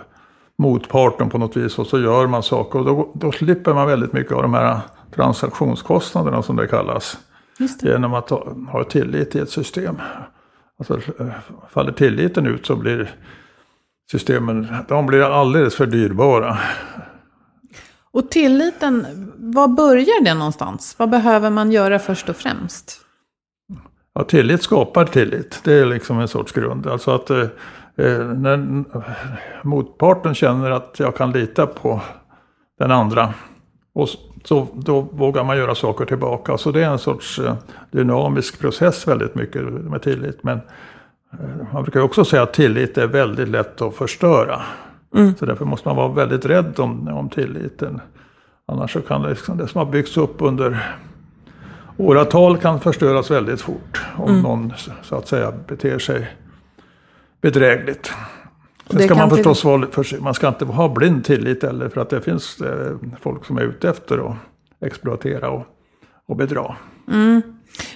motparten 0.58 1.30
på 1.30 1.38
något 1.38 1.56
vis 1.56 1.78
och 1.78 1.86
så 1.86 2.00
gör 2.00 2.26
man 2.26 2.42
saker. 2.42 2.78
Och 2.78 2.84
då, 2.84 3.10
då 3.14 3.32
slipper 3.32 3.74
man 3.74 3.86
väldigt 3.86 4.12
mycket 4.12 4.32
av 4.32 4.42
de 4.42 4.54
här 4.54 4.80
transaktionskostnaderna 5.14 6.42
som 6.42 6.56
det 6.56 6.66
kallas. 6.66 7.18
Genom 7.82 8.14
att 8.14 8.30
ha, 8.30 8.54
ha 8.72 8.84
tillit 8.84 9.30
till 9.30 9.42
ett 9.42 9.50
system. 9.50 9.96
Alltså, 10.78 11.00
faller 11.70 11.92
tilliten 11.92 12.46
ut 12.46 12.66
så 12.66 12.76
blir 12.76 13.14
systemen 14.10 14.66
de 14.88 15.06
blir 15.06 15.22
alldeles 15.22 15.74
för 15.74 15.86
dyrbara. 15.86 16.58
Och 18.10 18.30
tilliten, 18.30 19.06
var 19.36 19.68
börjar 19.68 20.24
det 20.24 20.34
någonstans? 20.34 20.94
Vad 20.98 21.10
behöver 21.10 21.50
man 21.50 21.72
göra 21.72 21.98
först 21.98 22.28
och 22.28 22.36
främst? 22.36 23.07
Ja, 24.18 24.24
tillit 24.24 24.62
skapar 24.62 25.04
tillit. 25.04 25.60
Det 25.64 25.72
är 25.72 25.86
liksom 25.86 26.20
en 26.20 26.28
sorts 26.28 26.52
grund. 26.52 26.86
Alltså 26.86 27.10
att 27.10 27.30
eh, 27.30 27.40
eh 27.96 28.24
när 28.24 28.84
motparten 29.62 30.34
känner 30.34 30.70
att 30.70 30.96
jag 30.98 31.16
kan 31.16 31.32
lita 31.32 31.66
på 31.66 32.00
den 32.78 32.90
andra. 32.90 33.34
Och 33.94 34.08
så 34.44 34.66
då 34.74 35.00
vågar 35.00 35.44
man 35.44 35.56
göra 35.56 35.74
saker 35.74 36.04
tillbaka. 36.04 36.58
Så 36.58 36.70
det 36.70 36.84
är 36.84 36.90
en 36.90 36.98
sorts 36.98 37.38
eh, 37.38 37.54
dynamisk 37.90 38.60
process 38.60 39.08
väldigt 39.08 39.34
mycket 39.34 39.62
med 39.62 40.02
tillit. 40.02 40.44
Men 40.44 40.60
eh, 41.32 41.72
man 41.72 41.82
brukar 41.82 42.00
också 42.00 42.24
säga 42.24 42.42
att 42.42 42.52
tillit 42.52 42.98
är 42.98 43.06
väldigt 43.06 43.48
lätt 43.48 43.82
att 43.82 43.94
förstöra. 43.94 44.60
Mm. 45.14 45.34
Så 45.36 45.46
därför 45.46 45.64
måste 45.64 45.88
man 45.88 45.96
vara 45.96 46.08
väldigt 46.08 46.44
rädd 46.44 46.80
om, 46.80 47.08
om 47.08 47.28
tilliten. 47.28 48.00
Annars 48.66 48.92
så 48.92 49.00
kan 49.00 49.22
det, 49.22 49.28
liksom, 49.28 49.56
det 49.56 49.68
som 49.68 49.78
har 49.78 49.92
byggts 49.92 50.16
upp 50.16 50.36
under 50.38 50.98
åratal 51.98 52.58
kan 52.58 52.80
förstöras 52.80 53.30
väldigt 53.30 53.60
fort. 53.60 54.02
Om 54.16 54.30
mm. 54.30 54.42
någon 54.42 54.72
så 55.02 55.16
att 55.16 55.28
säga 55.28 55.52
beter 55.68 55.98
sig 55.98 56.26
bedrägligt. 57.40 58.12
Sen 58.90 59.02
ska 59.02 59.14
man 59.14 59.30
förstås 59.30 59.64
vara 59.64 59.86
för, 59.90 60.20
man 60.20 60.34
ska 60.34 60.48
inte 60.48 60.64
ha 60.64 60.88
blind 60.88 61.24
tillit 61.24 61.62
heller 61.62 61.88
för 61.88 62.00
att 62.00 62.10
det 62.10 62.20
finns 62.20 62.60
eh, 62.60 62.96
folk 63.20 63.44
som 63.44 63.58
är 63.58 63.62
ute 63.62 63.88
efter 63.88 64.30
att 64.30 64.36
exploatera 64.80 65.50
och, 65.50 65.66
och 66.26 66.36
bedra. 66.36 66.76
Mm. 67.08 67.42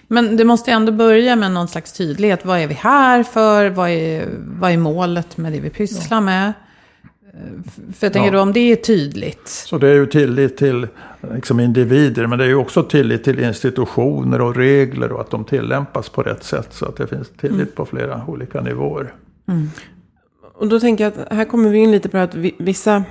Men 0.08 0.36
det 0.36 0.44
måste 0.44 0.72
ändå 0.72 0.92
börja 0.92 1.36
med 1.36 1.52
någon 1.52 1.68
slags 1.68 1.92
tydlighet. 1.92 2.44
Vad 2.44 2.58
är 2.58 2.66
vi 2.66 2.74
här 2.74 3.22
för? 3.22 3.70
Vad 3.70 3.90
är, 3.90 4.28
vad 4.38 4.70
är 4.70 4.76
målet 4.76 5.36
med 5.36 5.52
det 5.52 5.60
vi 5.60 5.70
pysslar 5.70 6.16
ja. 6.16 6.20
med? 6.20 6.52
För 7.98 8.06
jag 8.06 8.12
tänker 8.12 8.32
ja. 8.32 8.32
då 8.32 8.40
om 8.40 8.52
det 8.52 8.60
är 8.60 8.76
tydligt. 8.76 9.48
Så 9.48 9.78
det 9.78 9.88
är 9.88 9.94
ju 9.94 10.06
tillit 10.06 10.56
till 10.56 10.86
liksom 11.34 11.60
individer. 11.60 12.26
Men 12.26 12.38
det 12.38 12.44
är 12.44 12.48
ju 12.48 12.54
också 12.54 12.82
tillit 12.82 13.24
till 13.24 13.40
institutioner 13.40 14.40
och 14.40 14.56
regler 14.56 15.12
och 15.12 15.20
att 15.20 15.30
de 15.30 15.44
tillämpas 15.44 16.08
på 16.08 16.22
rätt 16.22 16.44
sätt. 16.44 16.68
Så 16.70 16.86
att 16.86 16.96
det 16.96 17.06
finns 17.06 17.30
tillit 17.30 17.54
mm. 17.54 17.72
på 17.74 17.86
flera 17.86 18.22
olika 18.26 18.60
nivåer. 18.60 19.14
Mm. 19.48 19.70
Och 20.54 20.68
då 20.68 20.80
tänker 20.80 21.04
jag 21.04 21.12
att 21.12 21.32
här 21.32 21.44
kommer 21.44 21.70
vi 21.70 21.78
in 21.78 21.90
lite 21.90 22.08
på 22.08 22.18
att 22.18 22.34
vissa 22.58 23.04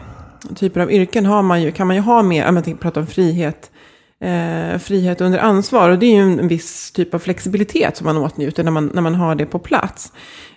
typer 0.55 0.81
av 0.81 0.91
yrken 0.91 1.25
har 1.25 1.41
man 1.41 1.61
ju, 1.61 1.71
kan 1.71 1.87
man 1.87 1.95
ju 1.95 2.01
ha 2.01 2.23
mer, 2.23 2.47
om 2.47 2.53
man 2.53 2.63
pratar 2.63 3.01
om 3.01 3.07
frihet, 3.07 3.71
eh, 4.19 4.77
frihet 4.77 5.21
under 5.21 5.39
ansvar. 5.39 5.89
Och 5.89 5.99
det 5.99 6.05
är 6.05 6.15
ju 6.15 6.21
en, 6.21 6.47
viss 6.47 6.91
typ 6.91 7.13
av 7.13 7.19
flexibilitet 7.19 7.97
som 7.97 8.05
man 8.05 8.17
åtnjuter 8.17 8.63
när 8.63 8.71
man, 8.71 8.91
när 8.93 9.01
man 9.01 9.15
har 9.15 9.35
det 9.35 9.45
på 9.45 9.59
plats. 9.59 10.11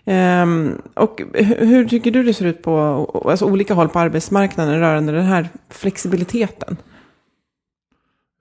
Eh, 0.04 0.46
och 0.94 1.22
hur 1.58 1.88
tycker 1.88 2.10
du 2.10 2.22
det 2.22 2.34
ser 2.34 2.46
ut 2.46 2.62
på 2.62 2.76
alltså 3.24 3.44
olika 3.44 3.74
håll 3.74 3.88
på 3.88 3.98
arbetsmarknaden 3.98 4.80
rörande 4.80 5.12
den 5.12 5.26
här 5.26 5.48
flexibiliteten? 5.70 6.76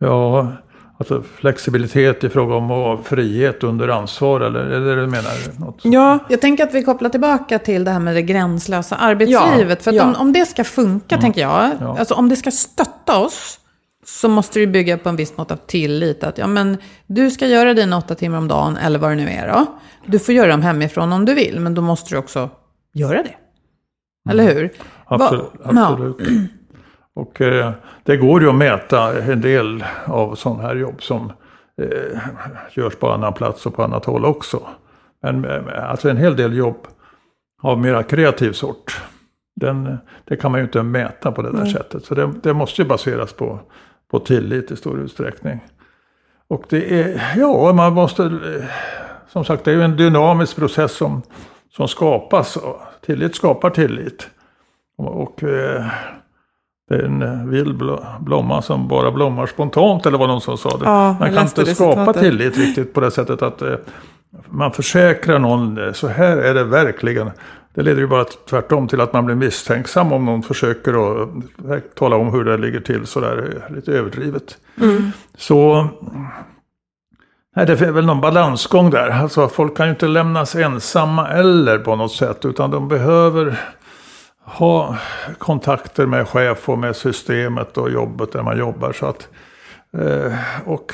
Ja, 0.04 0.52
Alltså 0.98 1.24
flexibilitet 1.36 2.24
i 2.24 2.30
fråga 2.30 2.56
om 2.56 3.04
frihet 3.04 3.64
under 3.64 3.88
ansvar 3.88 4.42
eller 4.42 4.60
är 4.60 4.80
det 4.80 4.96
det 4.96 5.02
du 5.02 5.08
menar? 5.08 5.60
Något 5.60 5.80
ja, 5.84 6.20
jag 6.30 6.42
tänker 6.42 6.64
att 6.64 6.74
vi 6.74 6.84
kopplar 6.84 7.10
tillbaka 7.10 7.60
till 7.60 7.84
det 7.84 7.92
här 7.92 8.00
med 8.00 8.16
det 8.16 8.22
gränslösa 8.22 8.96
arbetslivet. 8.96 9.70
Ja, 9.70 9.84
för 9.84 9.90
att 9.92 9.96
ja. 9.96 10.04
om, 10.04 10.16
om 10.16 10.34
det 10.34 10.46
ska 10.46 10.64
funka, 10.64 11.16
mm. 11.16 11.22
tänker 11.22 11.42
jag, 11.42 11.72
ja. 11.80 11.98
alltså 12.00 12.14
om 12.14 12.30
det 12.30 12.36
ska 12.36 12.52
stötta 12.52 13.20
oss, 13.20 13.60
så 14.06 14.30
måste 14.30 14.60
det 14.60 14.68
bygga 14.68 14.98
på 14.98 15.10
en 15.10 15.16
viss 15.16 15.38
mått 15.38 15.52
av 15.52 15.56
tillit. 15.56 16.24
Att 16.24 16.38
ja, 16.38 16.48
men 16.48 16.78
du 17.08 17.32
ska 17.32 17.48
göra 17.48 17.74
dina 17.74 17.98
åtta 17.98 18.16
timmar 18.16 18.38
om 18.38 18.48
dagen, 18.48 18.78
eller 18.78 19.00
vad 19.00 19.12
det 19.12 19.16
nu 19.16 19.30
är 19.30 19.48
då. 19.48 19.66
Du 20.06 20.20
får 20.20 20.34
göra 20.34 20.48
dem 20.52 20.62
hemifrån 20.62 21.14
om 21.14 21.26
du 21.26 21.34
vill, 21.34 21.60
men 21.60 21.74
då 21.74 21.82
måste 21.82 22.14
du 22.14 22.18
också 22.18 22.50
göra 22.94 23.24
det. 23.24 23.36
Eller 24.32 24.54
hur? 24.54 24.74
Absolut. 25.06 25.52
Va, 25.64 25.92
absolut. 25.92 26.18
Och 27.16 27.42
eh, 27.42 27.72
det 28.04 28.18
går 28.18 28.42
ju 28.42 28.50
att 28.50 28.56
mäta 28.56 29.22
en 29.22 29.42
del 29.42 29.84
av 30.06 30.36
sådana 30.36 30.62
här 30.62 30.76
jobb 30.76 31.04
som 31.04 31.32
eh, 31.82 32.20
görs 32.74 32.96
på 32.96 33.12
annan 33.12 33.34
plats 33.34 33.66
och 33.66 33.76
på 33.76 33.84
annat 33.84 34.06
håll 34.06 34.26
också. 34.26 34.62
Men 35.22 35.70
alltså 35.70 36.10
en 36.10 36.18
hel 36.18 36.36
del 36.36 36.58
jobb 36.58 36.88
av 37.62 37.80
mera 37.80 38.04
kreativ 38.04 38.52
sort. 38.52 39.02
Den, 39.56 39.98
det 40.26 40.36
kan 40.36 40.52
man 40.52 40.60
ju 40.60 40.66
inte 40.66 40.84
mäta 40.84 41.32
på 41.32 41.42
det 41.42 41.52
där 41.52 41.60
mm. 41.60 41.72
sättet. 41.72 42.06
Så 42.06 42.16
det, 42.16 42.32
det, 42.44 42.54
måste 42.54 42.82
ju 42.82 42.88
baseras 42.88 43.34
på, 43.34 43.60
på 44.12 44.20
tillit 44.20 44.72
i 44.72 44.76
stor 44.76 45.00
utsträckning. 45.00 45.60
Och 46.48 46.64
det 46.70 47.02
är, 47.02 47.34
ja, 47.38 47.74
man 47.74 47.94
måste, 47.94 48.24
eh, 48.24 48.66
som 49.28 49.46
sagt 49.46 49.66
det 49.66 49.72
är 49.72 49.76
ju 49.76 49.84
en 49.84 49.98
dynamisk 49.98 50.56
process 50.56 50.92
som, 50.92 51.22
som 51.76 51.88
skapas. 51.88 52.58
Tillit 53.06 53.36
skapar 53.36 53.70
tillit. 53.70 54.30
Och, 54.98 55.22
och 55.22 55.44
eh, 55.44 55.86
det 56.90 56.96
är 56.96 57.04
en 57.04 57.22
eh, 57.22 57.46
vild 57.46 57.82
blomma 58.20 58.62
som 58.62 58.88
bara 58.88 59.12
blommar 59.12 59.46
spontant 59.46 60.06
eller 60.06 60.18
vad 60.18 60.30
någon 60.30 60.42
som 60.42 60.58
sa 60.58 60.78
det. 60.78 60.86
Ja, 60.86 61.16
man 61.20 61.34
kan 61.34 61.44
inte 61.44 61.76
skapa 61.76 62.14
tillit 62.14 62.58
riktigt 62.58 62.94
på 62.94 63.00
det 63.00 63.12
sättet 63.12 63.42
att 63.42 63.62
eh, 63.62 63.76
man 64.50 64.72
försäkrar 64.72 65.40
någon, 65.40 65.88
eh, 65.88 65.94
så 65.94 66.08
här 66.08 66.38
är 66.38 66.54
det 66.54 66.64
verkligen. 66.64 67.32
Det 67.76 67.82
leder 67.82 68.02
ju 68.02 68.08
bara 68.08 68.26
tvärtom 68.50 68.88
till 68.88 69.02
att 69.02 69.14
man 69.14 69.26
blir 69.26 69.36
misstänksam 69.36 70.14
om 70.14 70.26
någon 70.26 70.44
försöker 70.44 71.14
att 71.14 71.96
tala 71.96 72.16
om 72.16 72.34
hur 72.34 72.44
det 72.44 72.58
ligger 72.58 72.80
till 72.80 73.06
sådär 73.06 73.68
lite 73.70 73.92
överdrivet. 73.92 74.58
Mm. 74.82 75.12
Så 75.38 75.88
nej, 77.56 77.66
det 77.66 77.82
är 77.82 77.92
väl 77.92 78.06
någon 78.06 78.22
balansgång 78.22 78.90
där. 78.90 79.10
Alltså 79.10 79.48
folk 79.48 79.78
kan 79.78 79.86
ju 79.86 79.90
inte 79.90 80.08
lämnas 80.08 80.56
ensamma 80.56 81.28
eller 81.28 81.78
på 81.78 81.96
något 81.96 82.12
sätt 82.12 82.46
utan 82.46 82.72
de 82.72 82.88
behöver 82.88 83.60
ha 84.46 84.98
kontakter 85.38 86.06
med 86.06 86.28
chef 86.28 86.70
och 86.70 86.80
med 86.80 86.96
systemet 86.96 87.78
och 87.78 87.92
jobbet 87.92 88.32
där 88.32 88.44
man 88.44 88.58
jobbar. 88.58 88.94
Så 88.94 89.06
att, 89.06 89.30
eh, 89.98 90.34
och, 90.66 90.94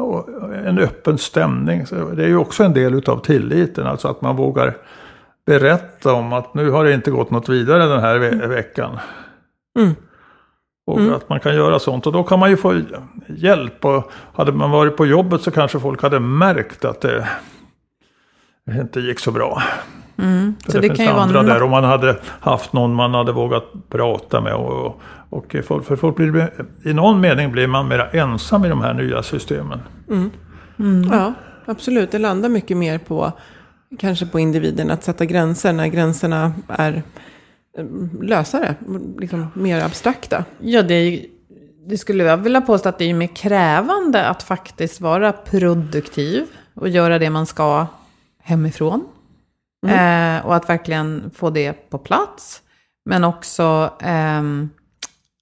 och, 0.00 0.28
en 0.54 0.78
öppen 0.78 1.18
stämning. 1.18 1.84
Det 1.90 2.24
är 2.24 2.28
ju 2.28 2.36
också 2.36 2.64
en 2.64 2.72
del 2.72 2.94
utav 2.94 3.18
tilliten. 3.18 3.86
Alltså 3.86 4.08
att 4.08 4.20
man 4.20 4.36
vågar 4.36 4.76
berätta 5.46 6.12
om 6.12 6.32
att 6.32 6.54
nu 6.54 6.70
har 6.70 6.84
det 6.84 6.94
inte 6.94 7.10
gått 7.10 7.30
något 7.30 7.48
vidare 7.48 7.86
den 7.86 8.00
här 8.00 8.18
ve 8.18 8.46
veckan. 8.46 8.98
Mm. 9.78 9.94
Och 10.86 11.00
mm. 11.00 11.14
att 11.14 11.28
man 11.28 11.40
kan 11.40 11.54
göra 11.54 11.78
sånt. 11.78 12.06
Och 12.06 12.12
då 12.12 12.24
kan 12.24 12.38
man 12.38 12.50
ju 12.50 12.56
få 12.56 12.80
hjälp. 13.28 13.84
Och 13.84 14.12
hade 14.34 14.52
man 14.52 14.70
varit 14.70 14.96
på 14.96 15.06
jobbet 15.06 15.40
så 15.40 15.50
kanske 15.50 15.80
folk 15.80 16.02
hade 16.02 16.20
märkt 16.20 16.84
att 16.84 17.00
det 17.00 17.28
inte 18.80 19.00
gick 19.00 19.20
så 19.20 19.30
bra. 19.30 19.62
Mm. 20.18 20.54
Så 20.66 20.72
det, 20.72 20.80
det 20.80 20.96
finns 20.96 21.08
kan 21.08 21.18
andra 21.18 21.42
där. 21.42 21.62
Om 21.62 21.70
man 21.70 21.84
hade 21.84 22.16
haft 22.40 22.72
någon 22.72 22.94
man 22.94 23.14
hade 23.14 23.32
vågat 23.32 23.72
prata 23.88 24.40
med. 24.40 24.54
Och, 24.54 25.00
och 25.30 25.56
för 25.62 25.96
folk 25.96 26.16
blir, 26.16 26.50
I 26.84 26.92
någon 26.92 27.20
mening 27.20 27.52
blir 27.52 27.66
man 27.66 27.88
mer 27.88 28.10
ensam 28.12 28.64
i 28.64 28.68
de 28.68 28.80
här 28.80 28.94
nya 28.94 29.22
systemen. 29.22 29.80
Mm. 30.10 30.30
Mm. 30.78 31.12
Ja, 31.12 31.32
absolut. 31.66 32.10
Det 32.10 32.18
landar 32.18 32.48
mycket 32.48 32.76
mer 32.76 32.98
på 32.98 33.32
kanske 33.98 34.26
på 34.26 34.40
individen 34.40 34.90
att 34.90 35.04
sätta 35.04 35.24
gränser 35.24 35.72
när 35.72 35.86
gränserna 35.86 36.52
är 36.68 37.02
eh, 37.78 37.84
lösare, 38.22 38.74
liksom 39.18 39.46
mer 39.54 39.84
abstrakta. 39.84 40.44
Ja, 40.58 40.82
det, 40.82 41.26
det 41.86 41.98
skulle 41.98 42.24
jag 42.24 42.36
vilja 42.36 42.60
påstå 42.60 42.88
att 42.88 42.98
det 42.98 43.10
är 43.10 43.14
mer 43.14 43.36
krävande 43.36 44.26
att 44.26 44.42
faktiskt 44.42 45.00
vara 45.00 45.32
produktiv 45.32 46.46
och 46.74 46.88
göra 46.88 47.18
det 47.18 47.30
man 47.30 47.46
ska 47.46 47.86
hemifrån. 48.42 49.04
Mm. 49.88 50.36
Eh, 50.36 50.46
och 50.46 50.56
att 50.56 50.68
verkligen 50.68 51.30
få 51.34 51.50
det 51.50 51.90
på 51.90 51.98
plats. 51.98 52.62
Men 53.04 53.24
också 53.24 53.90
eh, 54.02 54.42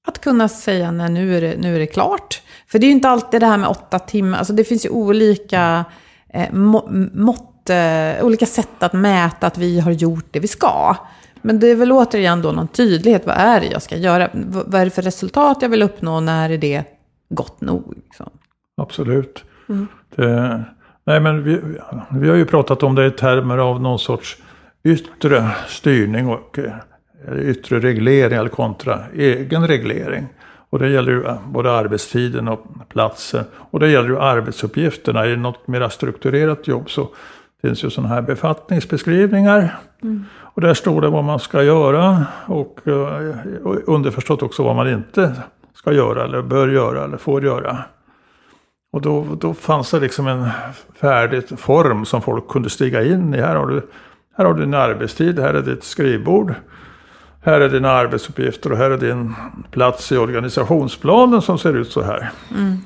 att 0.07 0.21
kunna 0.21 0.49
säga 0.49 0.91
när 0.91 1.09
nu 1.09 1.37
är, 1.37 1.41
det, 1.41 1.57
nu 1.59 1.75
är 1.75 1.79
det 1.79 1.87
klart. 1.87 2.43
För 2.67 2.79
det 2.79 2.87
är 2.87 2.89
ju 2.89 2.95
inte 2.95 3.09
alltid 3.09 3.41
det 3.41 3.47
här 3.47 3.59
med 3.59 3.69
åtta 3.69 3.99
timmar. 3.99 4.39
Alltså 4.39 4.53
det 4.53 4.65
finns 4.65 4.85
ju 4.85 4.91
olika 4.91 5.85
eh, 6.29 6.53
mått, 6.53 7.71
eh, 7.71 8.25
olika 8.25 8.47
sätt 8.47 8.83
att 8.83 8.93
mäta 8.93 9.47
att 9.47 9.59
vi 9.59 9.81
har 9.81 9.91
gjort 9.91 10.27
det 10.31 10.41
vi 10.41 10.49
ska. 10.49 10.97
Men 11.43 11.61
det 11.61 11.67
är 11.67 11.77
väl 11.77 11.93
återigen 11.93 12.43
då 12.43 12.53
någon 12.53 12.69
tydlighet. 12.69 13.27
Vad 13.27 13.37
är 13.37 13.61
det 13.61 13.67
jag 13.67 13.83
ska 13.83 13.97
göra? 13.97 14.31
Vad 14.33 14.75
är 14.75 14.85
det 14.85 14.91
för 14.91 15.03
resultat 15.03 15.59
jag 15.63 15.69
vill 15.69 15.83
uppnå? 15.83 16.21
När 16.21 16.51
är 16.51 16.59
det 16.59 16.85
gott 17.29 17.61
nog? 17.61 17.95
Liksom? 18.05 18.31
Absolut. 18.77 19.45
Mm. 19.69 19.89
Det, 20.17 20.65
Nej, 21.07 21.21
men 21.21 21.45
vi, 21.45 21.61
vi 22.11 22.29
har 22.29 22.37
ju 22.37 22.45
pratat 22.45 22.83
om 22.83 22.95
det 22.95 23.07
i 23.07 23.11
termer 23.11 23.59
av 23.59 23.81
någon 23.81 23.99
sorts 23.99 24.37
yttre 24.85 25.51
styrning 25.69 26.29
och 26.29 26.59
yttre 27.39 27.81
reglering 27.81 28.49
kontra 28.49 29.01
egen 29.15 29.67
reglering. 29.67 30.27
Och 30.71 30.79
det 30.79 30.89
gäller 30.89 31.13
ju 31.13 31.25
både 31.47 31.73
arbetstiden 31.73 32.49
och 32.49 32.67
platsen. 32.89 33.45
Och 33.55 33.81
det 33.81 33.91
gäller 33.91 34.09
ju 34.09 34.19
arbetsuppgifterna. 34.19 35.27
I 35.27 35.37
något 35.37 35.69
mer 35.69 35.89
strukturerat 35.89 36.69
jobb 36.69 36.91
så 36.91 37.09
finns 37.63 37.85
ju 37.85 37.91
sådana 37.91 38.15
här 38.15 38.23
befattningsbeskrivningar. 38.23 39.77
Mm. 40.03 40.25
Och 40.37 40.61
där 40.61 40.75
står 40.75 41.01
det 41.01 41.09
vad 41.09 41.25
man 41.25 41.39
ska 41.39 41.63
göra 41.63 42.27
och, 42.47 42.79
eh, 42.85 43.37
och 43.63 43.89
underförstått 43.89 44.43
också 44.43 44.63
vad 44.63 44.77
man 44.77 44.89
inte 44.89 45.33
ska 45.75 45.93
göra 45.93 46.25
eller 46.25 46.43
bör 46.43 46.69
göra 46.69 47.05
eller 47.05 47.17
får 47.17 47.45
göra. 47.45 47.79
Och 48.95 49.01
då, 49.01 49.27
då 49.41 49.55
fanns 49.55 49.91
det 49.91 50.01
liksom 50.01 50.27
en 50.27 50.49
färdig 51.01 51.59
form 51.59 52.05
som 52.05 52.23
folk 52.23 52.49
kunde 52.49 52.71
stiga 52.71 53.05
in 53.05 53.35
i. 53.35 53.41
Här 53.41 53.57
har, 53.57 53.67
du, 53.67 53.83
här 54.37 54.45
har 54.45 54.55
du 54.55 54.61
din 54.61 54.75
arbetstid, 54.75 55.39
här 55.39 55.55
är 55.55 55.63
ditt 55.63 55.85
skrivbord. 55.85 56.55
Här 57.43 57.61
är 57.61 57.69
dina 57.69 57.91
arbetsuppgifter 57.91 58.73
och 58.73 58.79
här 58.79 58.91
är 58.91 58.99
din 58.99 59.35
plats 59.71 60.13
i 60.13 60.17
organisationsplanen 60.17 61.43
som 61.43 61.59
ser 61.59 61.77
ut 61.77 61.91
så 61.91 62.03
här. 62.03 62.31
Mm. 62.51 62.77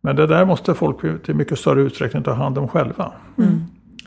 Men 0.00 0.16
det 0.16 0.26
där 0.26 0.44
måste 0.44 0.74
folk 0.74 1.24
till 1.24 1.34
mycket 1.34 1.58
större 1.58 1.80
utsträckning 1.80 2.22
ta 2.22 2.32
hand 2.32 2.58
om 2.58 2.68
själva. 2.68 3.12
Mm. 3.38 3.60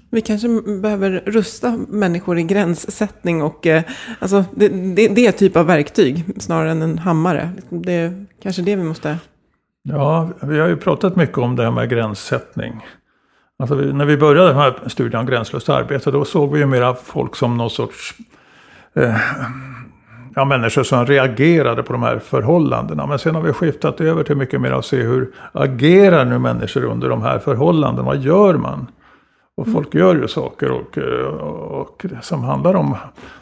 Vi 0.09 0.21
kanske 0.21 0.47
behöver 0.81 1.23
rusta 1.25 1.77
människor 1.87 2.39
i 2.39 2.43
gränssättning 2.43 3.43
och 3.43 3.67
eh, 3.67 3.83
alltså, 4.19 4.45
det, 4.55 4.67
det, 4.67 5.07
det 5.07 5.27
är 5.27 5.31
typ 5.31 5.57
av 5.57 5.65
verktyg 5.65 6.25
snarare 6.37 6.71
än 6.71 6.81
en 6.81 6.97
hammare. 6.97 7.49
Det 7.69 7.93
är 7.93 8.25
kanske 8.41 8.61
det 8.61 8.75
vi 8.75 8.83
måste... 8.83 9.17
Ja, 9.83 10.29
vi 10.41 10.59
har 10.59 10.67
ju 10.67 10.75
pratat 10.77 11.15
mycket 11.15 11.37
om 11.37 11.55
det 11.55 11.63
här 11.63 11.71
med 11.71 11.89
gränssättning. 11.89 12.85
Alltså 13.59 13.75
när 13.75 14.05
vi 14.05 14.17
började 14.17 14.47
den 14.47 14.57
här 14.57 14.73
studien 14.87 15.19
om 15.19 15.25
gränslöst 15.25 15.69
arbete 15.69 16.11
då 16.11 16.25
såg 16.25 16.53
vi 16.53 16.59
ju 16.59 16.65
mera 16.65 16.93
folk 16.93 17.35
som 17.35 17.57
någon 17.57 17.69
sorts 17.69 18.15
eh, 18.95 19.15
ja, 20.35 20.45
människor 20.45 20.83
som 20.83 21.05
reagerade 21.05 21.83
på 21.83 21.93
de 21.93 22.03
här 22.03 22.19
förhållandena. 22.19 23.05
Men 23.05 23.19
sen 23.19 23.35
har 23.35 23.41
vi 23.41 23.53
skiftat 23.53 24.01
över 24.01 24.23
till 24.23 24.35
mycket 24.35 24.61
mer 24.61 24.71
att 24.71 24.85
se 24.85 24.97
hur 24.97 25.31
agerar 25.51 26.25
nu 26.25 26.39
människor 26.39 26.83
under 26.83 27.09
de 27.09 27.21
här 27.21 27.39
förhållandena. 27.39 28.05
Vad 28.05 28.17
gör 28.17 28.53
man? 28.53 28.87
Och 29.57 29.67
folk 29.67 29.93
gör 29.93 30.15
ju 30.15 30.27
saker 30.27 30.71
och, 30.71 30.97
och, 30.97 31.81
och 31.81 32.05
som 32.21 32.43
handlar 32.43 32.73
om 32.73 32.95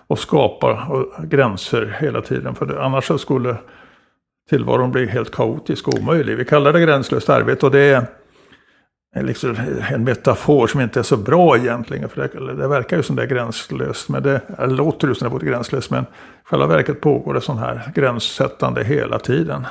att 0.07 0.19
skapa 0.19 0.87
gränser 1.23 1.97
hela 1.99 2.21
tiden. 2.21 2.55
För 2.55 2.65
det, 2.65 2.83
annars 2.83 3.05
så 3.05 3.17
skulle 3.17 3.55
tillvaron 4.51 4.91
blir 4.91 5.07
helt 5.07 5.31
kaotisk 5.31 5.87
och 5.87 5.93
omöjlig. 5.99 6.37
Vi 6.37 6.45
kallar 6.45 6.73
det 6.73 6.81
gränslöst 6.81 7.29
arbete 7.29 7.65
och 7.65 7.71
det 7.71 8.07
är 9.15 9.23
liksom 9.23 9.55
en 9.89 10.03
metafor 10.03 10.67
som 10.67 10.81
inte 10.81 10.99
är 10.99 11.03
så 11.03 11.17
bra 11.17 11.57
egentligen. 11.57 12.09
För 12.09 12.21
det, 12.21 12.55
det 12.55 12.67
verkar 12.67 12.97
ju 12.97 13.03
som 13.03 13.15
det 13.15 13.23
är 13.23 13.27
gränslöst, 13.27 14.09
men 14.09 14.23
det, 14.23 14.41
det 14.57 14.67
låter 14.67 15.07
ju 15.07 15.15
som 15.15 15.29
det 15.29 15.45
är 15.45 15.51
gränslöst. 15.51 15.91
Men 15.91 16.03
i 16.03 16.07
själva 16.43 16.67
verket 16.67 17.01
pågår 17.01 17.33
det 17.33 17.41
sån 17.41 17.57
här 17.57 17.91
gränssättande 17.95 18.83
hela 18.83 19.19
tiden. 19.19 19.67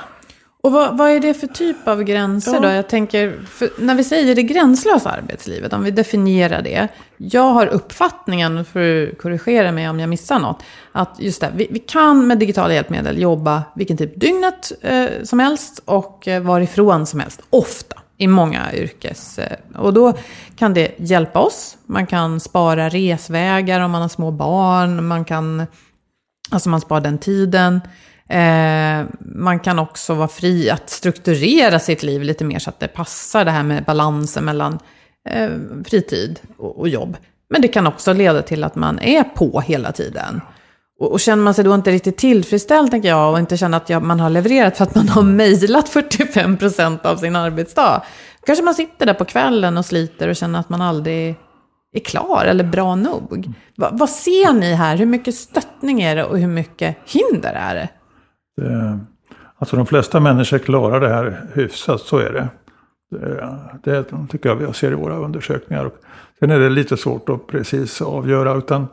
Och 0.63 0.71
vad, 0.71 0.97
vad, 0.97 1.11
är 1.11 1.19
det 1.19 1.33
för 1.33 1.47
typ 1.47 1.87
av 1.87 2.03
gränser 2.03 2.59
då? 2.59 2.67
Jag 2.67 2.89
tänker, 2.89 3.39
när 3.77 3.95
vi 3.95 4.03
säger 4.03 4.35
det 4.35 4.43
gränslösa 4.43 5.09
arbetslivet, 5.09 5.73
om 5.73 5.83
vi 5.83 5.91
definierar 5.91 6.61
det. 6.61 6.87
Jag 7.17 7.53
har 7.53 7.67
uppfattningen, 7.67 8.65
för 8.65 9.07
att 9.07 9.17
korrigera 9.17 9.71
mig 9.71 9.89
om 9.89 9.99
jag 9.99 10.09
missar 10.09 10.39
något, 10.39 10.63
att 10.91 11.15
just 11.19 11.41
det, 11.41 11.51
vi, 11.55 11.67
vi 11.71 11.79
kan 11.79 12.27
med 12.27 12.39
digitala 12.39 12.73
hjälpmedel 12.73 13.21
jobba 13.21 13.63
vilken 13.75 13.97
typ 13.97 14.19
dygnet 14.19 14.71
eh, 14.81 15.05
som 15.23 15.39
helst 15.39 15.81
och 15.85 16.27
eh, 16.27 16.41
varifrån 16.41 17.05
som 17.05 17.19
helst, 17.19 17.41
ofta 17.49 18.01
i 18.17 18.27
många 18.27 18.73
yrkes... 18.73 19.39
Eh, 19.39 19.57
och 19.75 19.93
då 19.93 20.13
kan 20.55 20.73
det 20.73 20.95
hjälpa 20.97 21.39
oss. 21.39 21.77
Man 21.85 22.07
kan 22.07 22.39
spara 22.39 22.89
resvägar 22.89 23.81
om 23.81 23.91
man 23.91 24.01
har 24.01 24.09
små 24.09 24.31
barn. 24.31 25.07
Man 25.07 25.25
kan... 25.25 25.65
Alltså 26.51 26.69
man 26.69 26.81
sparar 26.81 27.01
den 27.01 27.17
tiden. 27.17 27.81
Eh, 28.31 29.05
man 29.19 29.59
kan 29.59 29.79
också 29.79 30.13
vara 30.13 30.27
fri 30.27 30.69
att 30.69 30.89
strukturera 30.89 31.79
sitt 31.79 32.03
liv 32.03 32.21
lite 32.21 32.43
mer 32.43 32.59
så 32.59 32.69
att 32.69 32.79
det 32.79 32.87
passar 32.87 33.45
det 33.45 33.51
här 33.51 33.63
med 33.63 33.83
balansen 33.83 34.45
mellan 34.45 34.79
eh, 35.29 35.49
fritid 35.85 36.39
och, 36.57 36.79
och, 36.79 36.89
jobb. 36.89 37.17
Men 37.49 37.61
det 37.61 37.67
kan 37.67 37.87
också 37.87 38.13
leda 38.13 38.41
till 38.41 38.63
att 38.63 38.75
man 38.75 38.99
är 38.99 39.23
på 39.23 39.61
hela 39.61 39.91
tiden. 39.91 40.41
Och, 40.99 41.11
och 41.11 41.19
känner 41.19 41.43
man 41.43 41.53
sig 41.53 41.63
då 41.63 41.75
inte 41.75 41.91
riktigt 41.91 42.17
tillfredsställd, 42.17 42.91
tänker 42.91 43.09
jag, 43.09 43.31
och 43.31 43.39
inte 43.39 43.57
känner 43.57 43.77
att 43.77 43.89
jag, 43.89 44.03
man 44.03 44.19
har 44.19 44.29
levererat 44.29 44.77
för 44.77 44.83
att 44.83 44.95
man 44.95 45.09
har 45.09 45.23
mejlat 45.23 45.89
45% 45.89 47.05
av 47.05 47.17
sin 47.17 47.35
arbetsdag. 47.35 48.03
Kanske 48.45 48.65
man 48.65 48.75
sitter 48.75 49.05
där 49.05 49.13
på 49.13 49.25
kvällen 49.25 49.77
och 49.77 49.85
sliter 49.85 50.27
och 50.27 50.35
känner 50.35 50.59
att 50.59 50.69
man 50.69 50.81
aldrig 50.81 51.35
är 51.93 51.99
klar 51.99 52.45
eller 52.45 52.63
bra 52.63 52.95
nog. 52.95 53.53
Va, 53.77 53.89
vad 53.91 54.09
ser 54.09 54.53
ni 54.53 54.73
här? 54.73 54.97
Hur 54.97 55.05
mycket 55.05 55.35
stöttning 55.35 56.01
är 56.01 56.15
det 56.15 56.23
och 56.23 56.39
hur 56.39 56.47
mycket 56.47 56.97
hinder 57.05 57.53
är 57.53 57.75
det? 57.75 57.89
Eh, 58.61 58.95
alltså 59.57 59.75
de 59.75 59.85
flesta 59.85 60.19
människor 60.19 60.57
klarar 60.57 60.99
det 60.99 61.09
här 61.09 61.41
hyfsat, 61.53 62.01
så 62.01 62.17
är 62.17 62.33
det. 62.33 62.47
Det, 63.83 64.11
det 64.11 64.27
tycker 64.29 64.49
jag 64.49 64.55
vi 64.55 64.73
ser 64.73 64.91
i 64.91 64.95
våra 64.95 65.15
undersökningar. 65.15 65.91
Sen 66.39 66.51
är 66.51 66.59
det 66.59 66.69
lite 66.69 66.97
svårt 66.97 67.29
att 67.29 67.47
precis 67.47 68.01
avgöra. 68.01 68.57
utan 68.57 68.87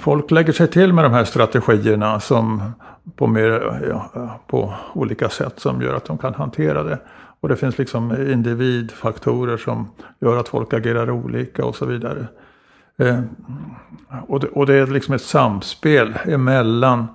Folk 0.00 0.30
lägger 0.30 0.52
sig 0.52 0.68
till 0.68 0.92
med 0.92 1.04
de 1.04 1.12
här 1.12 1.24
strategierna 1.24 2.20
som 2.20 2.72
på, 3.16 3.26
mer, 3.26 3.80
ja, 3.88 4.40
på 4.46 4.74
olika 4.94 5.28
sätt 5.28 5.60
som 5.60 5.82
gör 5.82 5.94
att 5.94 6.04
de 6.04 6.18
kan 6.18 6.34
hantera 6.34 6.82
det. 6.82 6.98
Och 7.40 7.48
det 7.48 7.56
finns 7.56 7.78
liksom 7.78 8.30
individfaktorer 8.32 9.56
som 9.56 9.90
gör 10.20 10.36
att 10.36 10.48
folk 10.48 10.72
agerar 10.72 11.10
olika 11.10 11.64
och 11.64 11.76
så 11.76 11.86
vidare. 11.86 12.26
Eh, 12.98 13.20
och, 14.26 14.40
det, 14.40 14.48
och 14.48 14.66
det 14.66 14.74
är 14.74 14.86
liksom 14.86 15.14
ett 15.14 15.22
samspel 15.22 16.14
emellan 16.24 17.06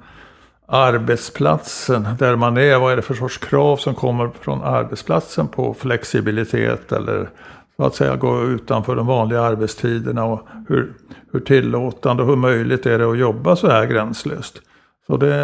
arbetsplatsen 0.67 2.07
där 2.19 2.35
man 2.35 2.57
är. 2.57 2.79
Vad 2.79 2.91
är 2.91 2.95
det 2.95 3.01
för 3.01 3.13
sorts 3.13 3.37
krav 3.37 3.77
som 3.77 3.95
kommer 3.95 4.29
från 4.41 4.63
arbetsplatsen 4.63 5.47
på 5.47 5.73
flexibilitet 5.73 6.91
eller 6.91 7.29
så 7.77 7.83
att 7.83 7.95
säga 7.95 8.15
gå 8.15 8.43
utanför 8.43 8.95
de 8.95 9.07
vanliga 9.07 9.41
arbetstiderna 9.41 10.25
och 10.25 10.47
hur, 10.67 10.93
hur 11.31 11.39
tillåtande 11.39 12.23
och 12.23 12.29
hur 12.29 12.35
möjligt 12.35 12.85
är 12.85 12.99
det 12.99 13.11
att 13.11 13.17
jobba 13.17 13.55
så 13.55 13.67
här 13.67 13.85
gränslöst. 13.85 14.61
Så 15.07 15.17
det 15.17 15.35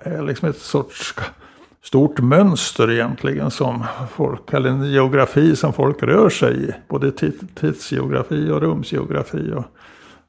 är 0.00 0.22
liksom 0.22 0.48
ett 0.48 0.58
sorts 0.58 1.14
stort 1.84 2.20
mönster 2.20 2.90
egentligen 2.90 3.50
som 3.50 3.84
folk, 4.14 4.52
eller 4.52 4.70
en 4.70 4.90
geografi 4.90 5.56
som 5.56 5.72
folk 5.72 6.02
rör 6.02 6.28
sig 6.28 6.68
i. 6.68 6.72
Både 6.88 7.12
tidsgeografi 7.54 8.50
och 8.50 8.60
rumsgeografi 8.60 9.52
och, 9.52 9.64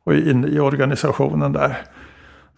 och 0.03 0.13
in 0.13 0.45
i 0.45 0.59
organisationen 0.59 1.53
där. 1.53 1.77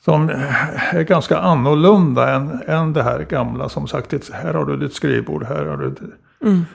Som 0.05 0.29
är 0.29 1.03
ganska 1.03 1.37
annorlunda 1.37 2.35
än, 2.35 2.61
än 2.67 2.93
det 2.93 3.03
här 3.03 3.19
gamla 3.19 3.69
som 3.69 3.87
sagt, 3.87 4.29
här 4.33 4.53
har 4.53 4.65
du 4.65 4.77
ditt 4.77 4.93
skrivbord, 4.93 5.43
här 5.43 5.65
har 5.65 5.77
du 5.77 5.95
mm 6.41 6.65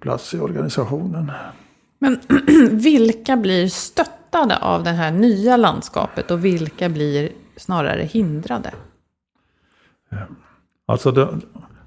plats 0.00 0.34
i 0.34 0.38
organisationen. 0.40 1.32
Men 1.98 2.20
vilka 2.70 3.36
blir 3.36 3.68
stöttade 3.68 4.56
av 4.56 4.84
det 4.84 4.90
här 4.90 5.10
nya 5.10 5.56
landskapet 5.56 6.30
och 6.30 6.44
vilka 6.44 6.88
blir 6.88 7.28
snarare 7.56 8.02
hindrade? 8.02 8.70
Alltså 10.86 11.10
det, 11.10 11.28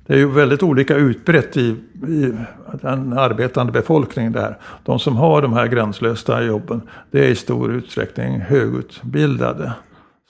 det 0.06 0.14
är 0.14 0.18
ju 0.18 0.32
väldigt 0.32 0.64
olika 0.64 0.96
utbrett 0.96 1.58
i, 1.58 1.70
i 2.08 2.34
den 2.82 3.14
arbetande 3.14 3.72
befolkningen 3.72 4.32
där. 4.32 4.58
De 4.84 5.00
som 5.00 5.18
har 5.18 5.42
de 5.42 5.54
här 5.54 5.68
gränslösa 5.68 6.44
jobben, 6.44 6.82
det 7.12 7.26
är 7.26 7.30
i 7.30 7.36
stor 7.36 7.72
utsträckning 7.72 8.40
högutbildade. 8.40 9.74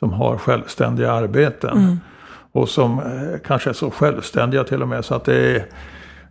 Som 0.04 0.14
har 0.14 0.38
självständiga 0.38 1.12
arbeten. 1.12 1.78
Mm. 1.78 2.00
Och 2.52 2.70
som 2.70 3.00
eh, 3.00 3.40
kanske 3.46 3.70
är 3.70 3.74
så 3.74 3.92
självständiga 3.92 4.64
till 4.64 4.82
och 4.82 4.88
med 4.88 5.06
så 5.06 5.16
att 5.16 5.26
det 5.26 5.56
är 5.56 5.66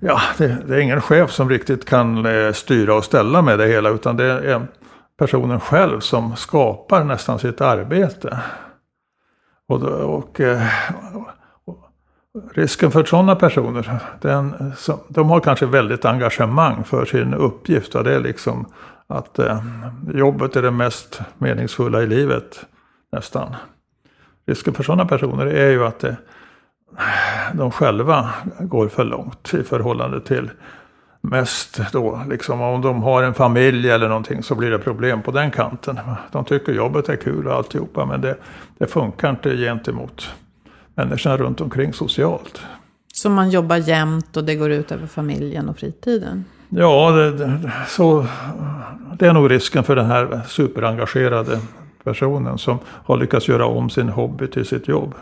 Ja, 0.00 0.20
det, 0.38 0.56
det, 0.66 0.76
är 0.76 0.80
ingen 0.80 1.00
chef 1.00 1.30
som 1.30 1.48
riktigt 1.48 1.84
kan 1.84 2.26
eh, 2.26 2.52
styra 2.52 2.94
och 2.94 3.04
ställa 3.04 3.42
med 3.42 3.58
det 3.58 3.66
hela 3.66 3.90
utan 3.90 4.16
det 4.16 4.24
är 4.24 4.66
personen 5.18 5.60
själv 5.60 6.00
som 6.00 6.36
skapar 6.36 7.04
nästan 7.04 7.38
sitt 7.38 7.60
arbete. 7.60 8.38
Och, 9.68 9.82
och, 9.82 10.40
eh, 10.40 10.62
och 11.64 11.78
risken 12.54 12.90
för 12.90 13.04
sådana 13.04 13.36
personer, 13.36 14.00
den, 14.20 14.72
som, 14.76 14.98
de 15.08 15.30
har 15.30 15.40
kanske 15.40 15.66
väldigt 15.66 16.04
engagemang 16.04 16.84
för 16.84 17.04
sin 17.04 17.34
uppgift. 17.34 17.94
Och 17.94 18.04
det 18.04 18.14
är 18.14 18.20
liksom 18.20 18.66
att 19.06 19.38
eh, 19.38 19.62
jobbet 20.14 20.56
är 20.56 20.62
det 20.62 20.70
mest 20.70 21.20
meningsfulla 21.38 22.02
i 22.02 22.06
livet 22.06 22.66
nästan. 23.12 23.56
Risken 24.46 24.74
för 24.74 24.82
sådana 24.82 25.06
personer 25.06 25.46
är 25.46 25.70
ju 25.70 25.84
att 25.84 25.98
det 25.98 26.16
de 27.52 27.70
själva 27.70 28.30
går 28.60 28.88
för 28.88 29.04
långt 29.04 29.54
i 29.54 29.62
förhållande 29.62 30.20
till 30.20 30.50
mest 31.20 31.80
då, 31.92 32.22
liksom 32.30 32.60
om 32.60 32.82
de 32.82 33.02
har 33.02 33.22
en 33.22 33.34
familj 33.34 33.90
eller 33.90 34.08
någonting 34.08 34.42
så 34.42 34.54
blir 34.54 34.70
det 34.70 34.78
problem 34.78 35.22
på 35.22 35.30
den 35.30 35.50
kanten. 35.50 36.00
De 36.32 36.44
tycker 36.44 36.72
jobbet 36.72 37.08
är 37.08 37.16
kul 37.16 37.46
och 37.46 37.54
alltihopa 37.54 38.06
men 38.06 38.20
det, 38.20 38.36
det 38.78 38.86
funkar 38.86 39.30
inte 39.30 39.56
gentemot 39.56 40.30
människorna 40.94 41.36
runt 41.36 41.60
omkring 41.60 41.92
socialt. 41.92 42.62
Så 43.14 43.30
man 43.30 43.50
jobbar 43.50 43.76
jämt 43.76 44.36
och 44.36 44.44
det 44.44 44.54
går 44.54 44.70
ut 44.70 44.92
över 44.92 45.06
familjen 45.06 45.68
och 45.68 45.78
fritiden? 45.78 46.44
Ja, 46.68 47.10
det, 47.10 47.30
det, 47.30 47.72
så, 47.88 48.26
det 49.18 49.26
är 49.26 49.32
nog 49.32 49.50
risken 49.50 49.84
för 49.84 49.96
den 49.96 50.06
här 50.06 50.40
superengagerade 50.46 51.60
personen 52.04 52.58
som 52.58 52.78
har 52.86 53.16
lyckats 53.16 53.48
göra 53.48 53.66
om 53.66 53.90
sin 53.90 54.08
hobby 54.08 54.46
till 54.46 54.66
sitt 54.66 54.88
jobb. 54.88 55.14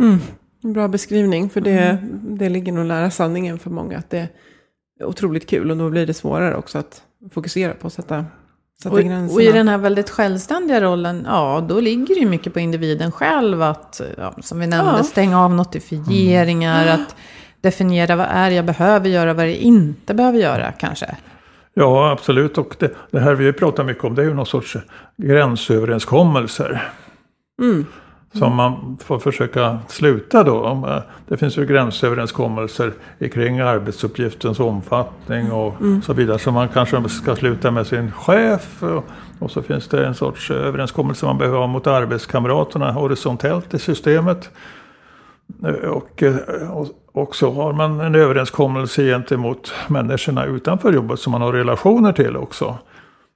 Mm. 0.00 0.18
Bra 0.62 0.88
beskrivning, 0.88 1.50
för 1.50 1.60
det, 1.60 1.78
mm. 1.80 2.38
det 2.38 2.48
ligger 2.48 2.72
nog 2.72 2.86
nära 2.86 3.10
sanningen 3.10 3.58
för 3.58 3.70
många. 3.70 3.98
Att 3.98 4.10
det 4.10 4.28
är 5.00 5.06
otroligt 5.06 5.48
kul 5.48 5.70
och 5.70 5.76
då 5.76 5.90
blir 5.90 6.06
det 6.06 6.14
svårare 6.14 6.56
också 6.56 6.78
att 6.78 7.02
fokusera 7.30 7.74
på 7.74 7.86
att 7.86 7.92
sätta, 7.92 8.24
sätta 8.82 8.94
och, 8.94 9.00
gränserna. 9.00 9.34
Och 9.34 9.42
i 9.42 9.52
den 9.52 9.68
här 9.68 9.78
väldigt 9.78 10.10
självständiga 10.10 10.80
rollen, 10.80 11.24
ja 11.28 11.66
då 11.68 11.80
ligger 11.80 12.14
det 12.14 12.20
ju 12.20 12.28
mycket 12.28 12.52
på 12.52 12.60
individen 12.60 13.12
själv 13.12 13.62
att, 13.62 14.00
ja, 14.16 14.34
som 14.40 14.60
vi 14.60 14.66
nämnde, 14.66 14.92
ja. 14.96 15.04
stänga 15.04 15.44
av 15.44 15.54
notifieringar, 15.54 16.82
mm. 16.82 16.94
att 16.94 17.16
definiera 17.60 18.16
vad 18.16 18.26
är 18.30 18.50
jag 18.50 18.64
behöver 18.64 19.08
göra, 19.08 19.34
vad 19.34 19.48
jag 19.48 19.56
inte 19.56 20.14
behöver 20.14 20.38
göra 20.38 20.72
kanske. 20.72 21.16
Ja, 21.74 22.10
absolut. 22.10 22.58
Och 22.58 22.76
det, 22.78 22.94
det 23.10 23.20
här 23.20 23.34
vi 23.34 23.52
pratar 23.52 23.84
mycket 23.84 24.04
om 24.04 24.14
det 24.14 24.22
är 24.22 24.26
ju 24.26 24.34
någon 24.34 24.46
sorts 24.46 24.76
gränsöverenskommelser. 25.16 26.82
Mm. 27.62 27.86
Som 28.32 28.54
man 28.56 28.98
får 29.04 29.18
försöka 29.18 29.78
sluta 29.88 30.44
då. 30.44 30.66
Eh, 30.88 31.02
Det 31.28 31.36
finns 31.36 31.58
ju 31.58 31.66
gränsöverenskommelser 31.66 32.92
kring 33.32 33.60
arbetsuppgiftens 33.60 34.60
omfattning 34.60 35.52
och 35.52 35.74
så 36.04 36.12
vidare. 36.12 36.38
Så 36.38 36.50
man 36.52 36.68
kanske 36.68 37.08
ska 37.08 37.36
sluta 37.36 37.70
med 37.70 37.86
sin 37.86 38.12
chef. 38.12 38.82
Och, 38.82 39.04
och 39.38 39.50
så 39.50 39.62
finns 39.62 39.88
det 39.88 40.06
en 40.06 40.14
sorts 40.14 40.50
överenskommelse 40.50 41.26
man 41.26 41.38
behöver 41.38 41.58
ha 41.58 41.66
mot 41.66 41.86
arbetskamraterna 41.86 42.92
horisontellt 42.92 43.74
i 43.74 43.78
systemet. 43.78 44.50
Och, 45.90 46.22
eh, 46.22 46.70
och, 46.70 46.86
och 47.12 47.36
så 47.36 47.52
har 47.52 47.72
man 47.72 48.00
en 48.00 48.14
överenskommelse 48.14 49.02
gentemot 49.02 49.72
människorna 49.88 50.44
utanför 50.44 50.92
jobbet 50.92 51.20
som 51.20 51.30
man 51.30 51.42
har 51.42 51.52
relationer 51.52 52.12
till 52.12 52.36
också. 52.36 52.78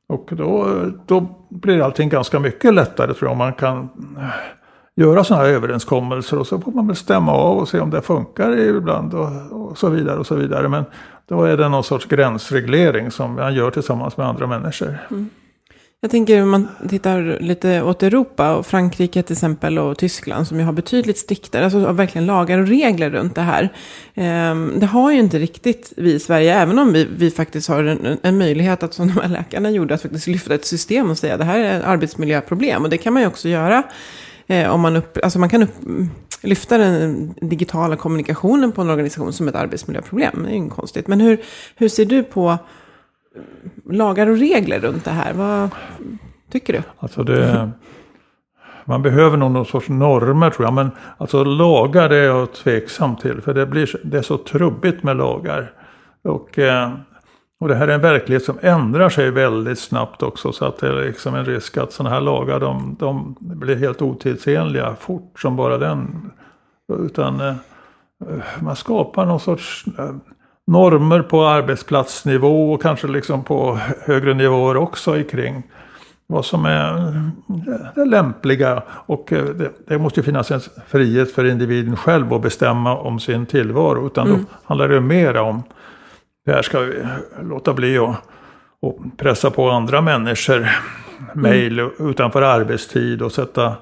Och 0.08 0.28
då, 0.30 0.80
då 1.06 1.26
blir 1.48 1.82
allting 1.82 2.08
ganska 2.08 2.40
mycket 2.40 2.74
lättare 2.74 3.14
tror 3.14 3.28
jag 3.28 3.32
om 3.32 3.38
man 3.38 3.52
kan 3.52 3.88
eh, 4.18 4.24
göra 4.96 5.24
sådana 5.24 5.44
här 5.44 5.52
överenskommelser 5.52 6.38
och 6.38 6.46
så 6.46 6.60
får 6.60 6.72
man 6.72 6.86
väl 6.86 6.96
stämma 6.96 7.32
av 7.32 7.58
och 7.58 7.68
se 7.68 7.80
om 7.80 7.90
det 7.90 8.02
funkar 8.02 8.56
ibland 8.56 9.14
och, 9.14 9.52
och 9.52 9.78
så 9.78 9.88
vidare 9.88 10.18
och 10.18 10.26
så 10.26 10.34
vidare. 10.34 10.68
Men 10.68 10.84
då 11.28 11.42
är 11.42 11.56
det 11.56 11.68
någon 11.68 11.84
sorts 11.84 12.06
gränsreglering 12.06 13.10
som 13.10 13.34
man 13.34 13.54
gör 13.54 13.70
tillsammans 13.70 14.16
med 14.16 14.26
andra 14.26 14.46
människor. 14.46 14.98
Mm. 15.10 15.30
Jag 16.04 16.10
tänker 16.10 16.42
om 16.42 16.50
man 16.50 16.68
tittar 16.88 17.38
lite 17.40 17.82
åt 17.82 18.02
Europa 18.02 18.56
och 18.56 18.66
Frankrike 18.66 19.22
till 19.22 19.32
exempel 19.32 19.78
och 19.78 19.98
Tyskland 19.98 20.48
som 20.48 20.58
ju 20.58 20.64
har 20.64 20.72
betydligt 20.72 21.18
striktare, 21.18 21.64
alltså 21.64 21.92
verkligen 21.92 22.26
lagar 22.26 22.58
och 22.58 22.66
regler 22.66 23.10
runt 23.10 23.34
det 23.34 23.40
här. 23.40 23.72
Ehm, 24.14 24.72
det 24.76 24.86
har 24.86 25.12
ju 25.12 25.18
inte 25.18 25.38
riktigt 25.38 25.92
vi 25.96 26.12
i 26.12 26.20
Sverige, 26.20 26.54
även 26.54 26.78
om 26.78 26.92
vi, 26.92 27.08
vi 27.16 27.30
faktiskt 27.30 27.68
har 27.68 27.84
en, 27.84 28.18
en 28.22 28.38
möjlighet 28.38 28.82
att 28.82 28.94
som 28.94 29.06
de 29.08 29.20
här 29.20 29.28
läkarna 29.28 29.70
gjorde, 29.70 29.94
att 29.94 30.02
faktiskt 30.02 30.26
lyfta 30.26 30.54
ett 30.54 30.66
system 30.66 31.10
och 31.10 31.18
säga 31.18 31.36
det 31.36 31.44
här 31.44 31.58
är 31.58 31.78
ett 31.78 31.84
arbetsmiljöproblem. 31.84 32.82
Och 32.82 32.90
det 32.90 32.98
kan 32.98 33.12
man 33.12 33.22
ju 33.22 33.28
också 33.28 33.48
göra 33.48 33.82
eh, 34.46 34.70
om 34.70 34.80
man, 34.80 34.96
upp, 34.96 35.18
alltså 35.22 35.38
man 35.38 35.48
kan 35.48 35.62
upp, 35.62 35.74
lyfta 36.42 36.78
den 36.78 37.34
digitala 37.40 37.96
kommunikationen 37.96 38.72
på 38.72 38.82
en 38.82 38.90
organisation 38.90 39.32
som 39.32 39.48
ett 39.48 39.54
arbetsmiljöproblem. 39.54 40.42
Det 40.44 40.50
är 40.50 40.62
ju 40.62 40.68
konstigt. 40.68 41.08
Men 41.08 41.20
hur, 41.20 41.42
hur 41.76 41.88
ser 41.88 42.04
du 42.04 42.22
på 42.22 42.58
lagar 43.90 44.26
och 44.26 44.36
regler 44.36 44.80
runt 44.80 45.04
det 45.04 45.10
här? 45.10 45.32
Vad 45.32 45.70
tycker 46.50 46.72
du? 46.72 46.82
Alltså 46.98 47.22
det, 47.22 47.70
man 48.84 49.02
behöver 49.02 49.36
nog 49.36 49.50
någon 49.50 49.66
sorts 49.66 49.88
normer 49.88 50.50
tror 50.50 50.66
jag. 50.66 50.74
Men 50.74 50.90
alltså 51.18 51.44
lagar 51.44 52.08
det 52.08 52.16
är 52.16 52.24
jag 52.24 52.52
tveksam 52.52 53.16
till. 53.16 53.40
För 53.40 53.54
det, 53.54 53.66
blir, 53.66 54.00
det 54.04 54.18
är 54.18 54.22
så 54.22 54.38
trubbigt 54.38 55.02
med 55.02 55.16
lagar. 55.16 55.72
Och, 56.24 56.58
eh, 56.58 56.92
och 57.60 57.68
det 57.68 57.74
här 57.74 57.88
är 57.88 57.94
en 57.94 58.00
verklighet 58.00 58.44
som 58.44 58.58
ändrar 58.62 59.08
sig 59.08 59.30
väldigt 59.30 59.78
snabbt 59.78 60.22
också. 60.22 60.52
Så 60.52 60.64
att 60.64 60.78
det 60.78 60.88
är 60.88 61.06
liksom 61.06 61.34
en 61.34 61.44
risk 61.44 61.76
att 61.76 61.92
sådana 61.92 62.14
här 62.14 62.20
lagar 62.20 62.60
de, 62.60 62.96
de 62.98 63.36
blir 63.40 63.76
helt 63.76 64.02
otidsenliga 64.02 64.94
fort 65.00 65.40
som 65.40 65.56
bara 65.56 65.78
den. 65.78 66.30
Utan 66.98 67.40
eh, 67.40 67.54
man 68.60 68.76
skapar 68.76 69.26
någon 69.26 69.40
sorts 69.40 69.84
eh, 69.98 70.10
normer 70.66 71.22
på 71.22 71.44
arbetsplatsnivå 71.44 72.72
och 72.72 72.82
kanske 72.82 73.06
liksom 73.06 73.44
på 73.44 73.78
högre 74.00 74.34
nivåer 74.34 74.76
också 74.76 75.22
kring 75.30 75.62
vad 76.26 76.44
som 76.44 76.64
är 76.64 77.12
det 77.94 78.04
lämpliga. 78.04 78.82
Och 78.88 79.32
eh, 79.32 79.44
det, 79.44 79.70
det 79.86 79.98
måste 79.98 80.20
ju 80.20 80.24
finnas 80.24 80.50
en 80.50 80.60
frihet 80.88 81.32
för 81.32 81.44
individen 81.44 81.96
själv 81.96 82.34
att 82.34 82.42
bestämma 82.42 82.96
om 82.96 83.20
sin 83.20 83.46
tillvaro. 83.46 84.06
Utan 84.06 84.28
då 84.28 84.38
handlar 84.64 84.88
det 84.88 85.00
mer 85.00 85.36
om 85.36 85.62
det 86.46 86.52
här 86.52 86.62
ska 86.62 86.80
vi 86.80 87.04
låta 87.42 87.74
bli 87.74 87.98
att 87.98 88.16
och 88.80 88.98
pressa 89.16 89.50
på 89.50 89.70
andra 89.70 90.00
människor 90.00 90.68
mejl 91.34 91.90
utanför 91.98 92.42
arbetstid 92.42 93.22
och 93.22 93.32
sätta 93.32 93.74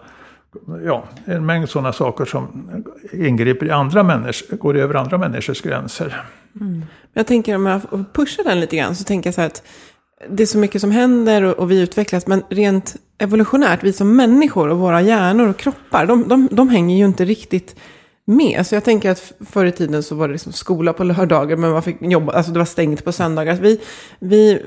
ja, 0.84 1.04
en 1.24 1.46
mängd 1.46 1.68
sådana 1.68 1.92
saker 1.92 2.24
som 2.24 2.70
ingriper 3.12 3.66
i 3.66 3.70
andra 3.70 4.02
människor, 4.02 4.56
går 4.56 4.76
över 4.76 4.94
andra 4.94 5.18
människors 5.18 5.60
gränser. 5.60 6.22
Mm. 6.60 6.84
Jag 7.14 7.26
tänker 7.26 7.54
om 7.54 7.66
jag 7.66 7.82
pushar 8.12 8.44
den 8.44 8.60
lite 8.60 8.76
grann 8.76 8.96
så 8.96 9.04
tänker 9.04 9.28
jag 9.28 9.34
så 9.34 9.40
här 9.40 9.48
att 9.48 9.62
det 10.28 10.42
är 10.42 10.46
så 10.46 10.58
mycket 10.58 10.80
som 10.80 10.90
händer 10.90 11.42
och, 11.42 11.58
och 11.58 11.70
vi 11.70 11.80
utvecklas, 11.80 12.26
men 12.26 12.42
rent 12.48 12.96
evolutionärt, 13.18 13.82
vi 13.82 13.92
som 13.92 14.16
människor 14.16 14.68
och 14.68 14.78
våra 14.78 15.00
hjärnor 15.00 15.48
och 15.48 15.56
kroppar, 15.56 16.06
de, 16.06 16.28
de, 16.28 16.48
de 16.52 16.68
hänger 16.68 16.96
ju 16.96 17.04
inte 17.04 17.24
riktigt 17.24 17.76
med. 18.24 18.66
Så 18.66 18.74
jag 18.74 18.84
tänker 18.84 19.10
att 19.10 19.32
förr 19.50 19.64
i 19.64 19.72
tiden 19.72 20.02
så 20.02 20.14
var 20.14 20.28
det 20.28 20.32
liksom 20.32 20.52
skola 20.52 20.92
på 20.92 21.04
lördagar, 21.04 21.56
men 21.56 21.70
man 21.70 21.82
fick 21.82 22.02
jobba, 22.02 22.32
alltså 22.32 22.52
det 22.52 22.58
var 22.58 22.66
stängt 22.66 23.04
på 23.04 23.12
söndagar. 23.12 23.54
Vi, 23.54 23.80
vi, 24.18 24.62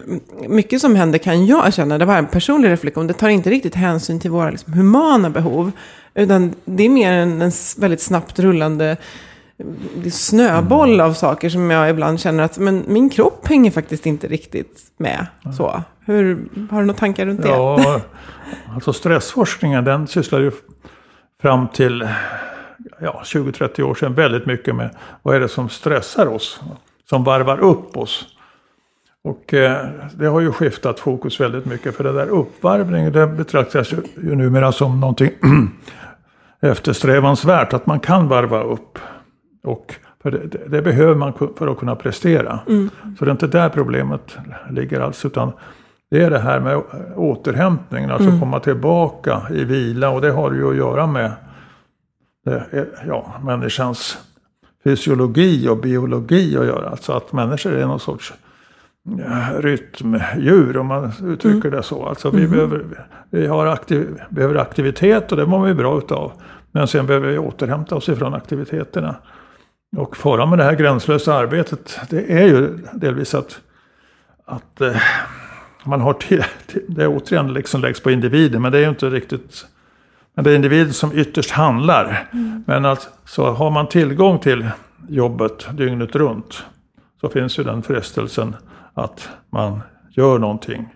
mycket 0.48 0.82
som 0.82 0.95
händer 0.95 1.19
kan 1.19 1.45
jag 1.45 1.74
känna, 1.74 1.98
det 1.98 2.06
var 2.06 2.17
en 2.17 2.28
personlig 2.28 2.69
reflektion, 2.69 3.08
det 3.08 3.13
tar 3.13 3.30
inte 3.30 3.50
riktigt 3.50 3.76
hänsyn 3.76 4.19
till 4.19 4.32
våra 4.32 4.50
liksom, 4.50 4.74
humana 4.74 5.30
behov, 5.30 5.71
utan 6.13 6.54
det 6.65 6.84
är 6.84 6.89
mer 6.89 7.12
en, 7.12 7.41
en 7.41 7.52
väldigt 7.78 8.02
snabbt 8.02 8.39
rullande 8.39 8.98
snöboll 10.12 11.02
av 11.02 11.13
saker 11.13 11.50
som 11.50 11.72
jag 11.72 11.89
ibland 11.89 12.20
känner 12.20 12.44
att 12.44 12.58
men 12.58 12.84
min 12.88 13.10
kropp 13.10 13.48
hänger 13.48 13.72
faktiskt 13.72 14.06
inte 14.06 14.28
riktigt 14.28 14.82
med. 14.98 15.28
Så. 15.58 15.84
Hur, 16.06 16.38
har 16.72 16.80
du 16.80 16.86
några 16.86 17.00
tankar 17.00 17.26
runt 17.26 17.41
det? 17.41 17.50
Ja, 17.50 18.02
alltså 18.74 18.94
stressforskningen 18.94 19.84
den 19.84 20.08
sysslar 20.08 20.39
ju 20.39 20.52
fram 21.41 21.68
till 21.68 22.08
ja, 23.00 23.22
20-30 23.26 23.82
år 23.82 23.96
sedan 23.96 24.13
väldigt 24.13 24.46
mycket 24.46 24.76
med 24.76 24.89
vad 25.22 25.36
är 25.36 25.39
det 25.39 25.50
som 25.50 25.70
stressar 25.70 26.28
oss, 26.28 26.60
som 27.10 27.24
varvar 27.24 27.60
upp 27.60 27.98
oss. 27.98 28.26
Och 29.24 29.54
eh, 29.54 29.88
det 30.13 30.28
har 30.28 30.41
ju 30.41 30.52
skiftat 30.52 31.00
fokus 31.00 31.39
väldigt 31.39 31.65
mycket 31.65 31.96
för 31.96 32.04
det 32.04 32.12
där 32.12 32.28
uppvarvningen 32.28 33.12
det 33.12 33.28
betraktas 33.28 33.91
ju, 33.91 34.36
numera 34.36 34.72
som 34.72 35.00
någonting 35.00 35.32
eftersträvansvärt 36.62 37.74
att 37.74 37.86
man 37.86 38.00
kan 38.00 38.28
varva 38.28 38.63
upp. 38.63 39.00
Och 39.65 39.95
det, 40.23 40.67
det, 40.67 40.82
behöver 40.82 41.15
man 41.15 41.34
för 41.34 41.67
att 41.67 41.78
kunna 41.78 41.95
prestera. 41.95 42.60
Så 43.19 43.25
det 43.25 43.30
är 43.30 43.32
inte 43.32 43.47
där 43.47 43.69
problemet 43.69 44.38
ligger 44.69 44.99
alls 44.99 45.25
utan 45.25 45.51
det 46.12 46.23
är 46.23 46.30
det 46.30 46.39
här 46.39 46.60
med 46.60 46.82
återhämtningen, 47.15 48.12
alltså 48.12 48.30
komma 48.39 48.60
tillbaka 48.60 49.41
i 49.51 49.63
vila 49.63 50.10
och 50.10 50.21
det 50.21 50.32
har 50.32 50.51
ju 50.51 50.69
att 50.69 50.75
göra 50.75 51.08
med 51.08 51.32
är- 52.45 52.88
ja, 53.08 53.34
människans 53.43 54.17
fysiologi 54.84 55.67
och 55.69 55.78
biologi 55.78 56.58
att 56.58 56.65
göra. 56.65 56.89
Alltså 56.89 57.13
att 57.13 57.34
människor 57.34 57.73
är 57.73 57.86
någon 57.86 57.99
sorts 57.99 58.34
ja, 59.04 59.60
rytmdjur 59.60 60.78
om 60.78 60.88
man 60.88 61.12
uttrycker 61.23 61.71
det 61.71 61.84
så. 61.84 62.06
Alltså 62.06 62.30
vi, 62.30 62.47
behöver, 62.47 62.86
vi 63.30 63.47
har 63.47 63.65
aktiv, 63.65 64.21
behöver 64.30 64.56
aktivitet 64.56 65.32
och 65.32 65.38
det 65.38 65.45
mår 65.45 65.65
vi 65.65 65.73
bra 65.73 65.97
utav. 65.97 66.32
Men 66.71 66.88
sen 66.88 67.06
behöver 67.06 67.28
vi 67.28 67.38
återhämta 67.38 67.95
oss 67.95 68.10
ifrån 68.10 68.34
aktiviteterna. 68.34 69.15
Och 69.97 70.17
faran 70.17 70.49
med 70.49 70.60
det 70.60 70.63
här 70.63 70.75
gränslösa 70.75 71.34
arbetet 71.34 71.99
det 72.10 72.31
är 72.31 72.47
ju 72.47 72.77
delvis 72.93 73.36
att, 73.36 73.60
att 74.45 74.81
eh, 74.81 74.95
man 75.84 76.01
har 76.01 76.13
till, 76.13 76.43
till, 76.67 76.81
det 76.88 77.03
är 77.03 77.08
återigen 77.08 77.53
liksom 77.53 77.81
läggs 77.81 77.99
på 77.99 78.12
individen 78.12 78.62
men 78.62 78.71
det 78.71 78.77
är 78.77 78.81
ju 78.81 78.89
inte 78.89 79.10
riktigt 79.10 79.65
men 80.36 80.43
det 80.43 80.51
är 80.51 80.55
individen 80.55 80.93
som 80.93 81.12
ytterst 81.13 81.51
handlar. 81.51 82.27
Men 82.65 82.86
att, 82.86 83.10
så 83.25 83.51
har 83.51 83.71
man 83.71 83.88
tillgång 83.88 84.39
till 84.39 84.69
jobbet 85.10 85.67
dygnet 85.73 86.15
runt 86.15 86.63
så 87.21 87.29
finns 87.29 87.60
ju 87.60 87.63
den 87.63 87.84
frestelsen 87.84 88.55
att 88.93 89.29
man 89.49 89.81
gör 90.10 90.39
någonting. 90.39 90.95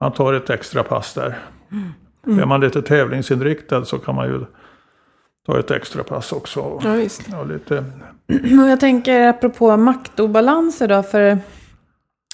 Man 0.00 0.12
tar 0.12 0.32
ett 0.32 0.50
extra 0.50 0.82
pass 0.82 1.14
där. 1.14 1.38
Är 2.26 2.46
man 2.46 2.60
lite 2.60 2.82
tävlingsinriktad 2.82 3.84
så 3.84 3.98
kan 3.98 4.14
man 4.14 4.28
ju 4.28 4.44
ta 5.48 5.58
ett 5.58 5.70
extra 5.70 6.04
pass 6.04 6.32
också. 6.32 6.80
Ja, 6.84 6.92
visst. 6.92 7.22
Ja, 7.30 7.44
lite, 7.44 7.84
Och 8.62 8.68
jag 8.68 8.80
tänker 8.80 9.28
apropå 9.28 9.76
maktobalanser 9.76 10.88
då, 10.88 11.02
för 11.02 11.38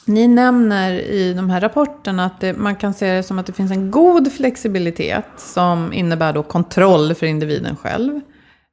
ni 0.07 0.29
nämner 0.29 0.93
i 0.93 1.35
de 1.35 1.51
här 1.51 1.61
rapporterna 1.61 2.25
att 2.25 2.41
det, 2.41 2.53
man 2.53 2.77
kan 2.77 2.95
se 2.95 3.13
det 3.13 3.23
som 3.23 3.39
att 3.39 3.47
det 3.47 3.53
finns 3.53 3.71
en 3.71 3.91
god 3.91 4.33
flexibilitet 4.33 5.25
som 5.37 5.93
innebär 5.93 6.33
då 6.33 6.43
kontroll 6.43 7.15
för 7.15 7.27
individen 7.27 7.77
själv. 7.77 8.15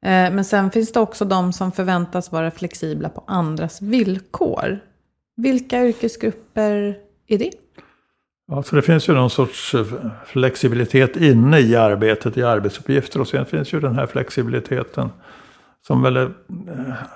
Eh, 0.05 0.31
Men 0.31 0.45
sen 0.45 0.71
finns 0.71 0.91
det 0.91 0.99
också 0.99 1.25
de 1.25 1.53
som 1.53 1.71
förväntas 1.71 2.31
vara 2.31 2.51
flexibla 2.51 3.09
på 3.09 3.23
andras 3.27 3.81
villkor. 3.81 4.79
Vilka 5.37 5.85
yrkesgrupper 5.85 6.97
är 7.27 7.37
det? 7.37 7.51
Alltså 8.51 8.75
det 8.75 8.81
finns 8.81 9.09
ju 9.09 9.13
någon 9.13 9.29
sorts 9.29 9.75
eh, 9.75 9.85
flexibilitet 10.25 11.15
inne 11.15 11.59
i 11.59 11.75
arbetet, 11.75 12.37
i 12.37 12.43
arbetsuppgifter. 12.43 13.21
Och 13.21 13.27
sen 13.27 13.45
finns 13.45 13.73
ju 13.73 13.79
den 13.79 13.95
här 13.95 14.05
flexibiliteten 14.05 15.09
som 15.87 16.01
väl 16.01 16.17
är, 16.17 16.31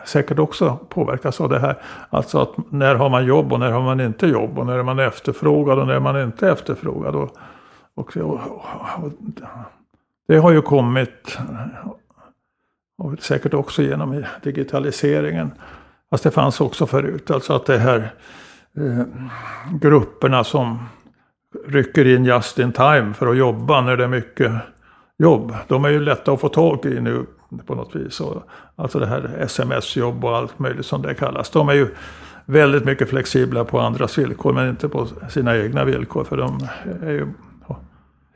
säkert 0.06 0.40
också 0.40 0.80
påverkas 0.90 1.42
av 1.42 1.50
det 1.50 1.60
här. 1.60 1.76
Alltså 2.10 2.40
att 2.40 2.72
när 2.72 2.96
har 2.96 3.10
man 3.10 3.26
jobb 3.26 3.54
och 3.54 3.60
när 3.60 3.72
har 3.72 3.82
man 3.82 4.02
inte 4.02 4.28
jobb? 4.28 4.60
Och 4.60 4.66
när 4.66 4.78
är 4.78 4.84
man 4.84 5.00
efterfrågad 5.00 5.80
och 5.80 5.88
när 5.88 5.94
är 5.94 6.00
man 6.00 6.22
inte 6.22 6.50
efterfrågad? 6.50 7.16
Och, 7.16 7.38
och, 7.96 8.18
och, 8.18 8.42
och 8.98 9.12
det 10.28 10.38
har 10.38 10.52
ju 10.52 10.62
kommit, 10.62 11.38
och 12.98 13.20
säkert 13.20 13.54
också 13.54 13.82
genom 13.82 14.24
digitaliseringen, 14.44 15.52
Fast 16.10 16.24
det 16.24 16.32
fanns 16.32 16.62
också 16.62 16.88
förut. 16.88 17.32
Alltså 17.32 17.54
att 17.54 17.66
det 17.66 17.78
här 17.78 18.14
eh, 18.78 19.06
grupperna 19.82 20.44
som 20.44 20.80
rycker 21.68 22.08
in 22.08 22.26
just 22.26 22.60
in 22.60 22.72
time 22.72 23.14
för 23.14 23.28
att 23.28 23.38
jobba 23.38 23.82
när 23.82 23.98
det 23.98 24.04
är 24.04 24.08
mycket 24.08 24.52
jobb. 25.18 25.56
De 25.68 25.86
är 25.86 25.90
ju 25.90 26.00
lätta 26.00 26.32
att 26.32 26.42
få 26.42 26.50
tag 26.50 26.86
i 26.86 27.02
nu 27.02 27.26
på 27.66 27.76
något 27.76 27.96
vis. 27.96 28.20
Och, 28.20 28.44
alltså 28.76 29.00
det 29.00 29.08
här 29.08 29.36
sms-jobb 29.40 30.26
och 30.26 30.38
allt 30.38 30.60
möjligt 30.60 30.86
som 30.86 31.02
det 31.02 31.14
kallas. 31.14 31.50
De 31.50 31.70
är 31.70 31.74
ju 31.74 31.88
väldigt 32.46 32.86
mycket 32.86 33.10
flexibla 33.10 33.66
på 33.66 33.80
andras 33.80 34.18
villkor 34.18 34.54
men 34.54 34.70
inte 34.70 34.90
på 34.90 35.08
sina 35.30 35.58
egna 35.58 35.86
villkor. 35.86 36.24
För 36.24 36.38
de 36.38 36.68
är 37.04 37.12
ju, 37.12 37.28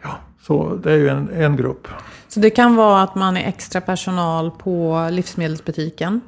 ja, 0.03 0.17
så 0.41 0.75
det 0.84 0.91
är 0.91 0.97
ju 0.97 1.09
en, 1.09 1.30
en 1.30 1.55
grupp. 1.55 1.88
Så 2.27 2.39
det 2.39 2.49
kan 2.49 2.75
vara 2.75 3.01
att 3.01 3.15
man 3.15 3.38
är 3.38 3.47
extra 3.47 3.82
personal 3.82 4.51
på 4.51 5.07
livsmedelsbutiken? 5.11 6.21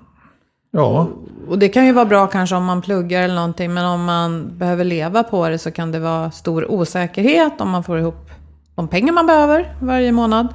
Ja. 0.71 1.07
Och 1.47 1.59
det 1.59 1.69
kan 1.69 1.85
ju 1.85 1.91
vara 1.91 2.05
bra 2.05 2.27
kanske 2.27 2.55
om 2.55 2.65
man 2.65 2.81
pluggar 2.81 3.21
eller 3.21 3.35
någonting. 3.35 3.73
Men 3.73 3.85
om 3.85 4.03
man 4.05 4.57
behöver 4.57 4.83
leva 4.83 5.23
på 5.23 5.49
det 5.49 5.57
så 5.57 5.71
kan 5.71 5.91
det 5.91 5.99
vara 5.99 6.31
stor 6.31 6.71
osäkerhet 6.71 7.61
om 7.61 7.69
man 7.69 7.83
får 7.83 7.99
ihop 7.99 8.29
de 8.75 8.87
pengar 8.87 9.13
man 9.13 9.27
behöver 9.27 9.75
varje 9.81 10.11
månad. 10.11 10.47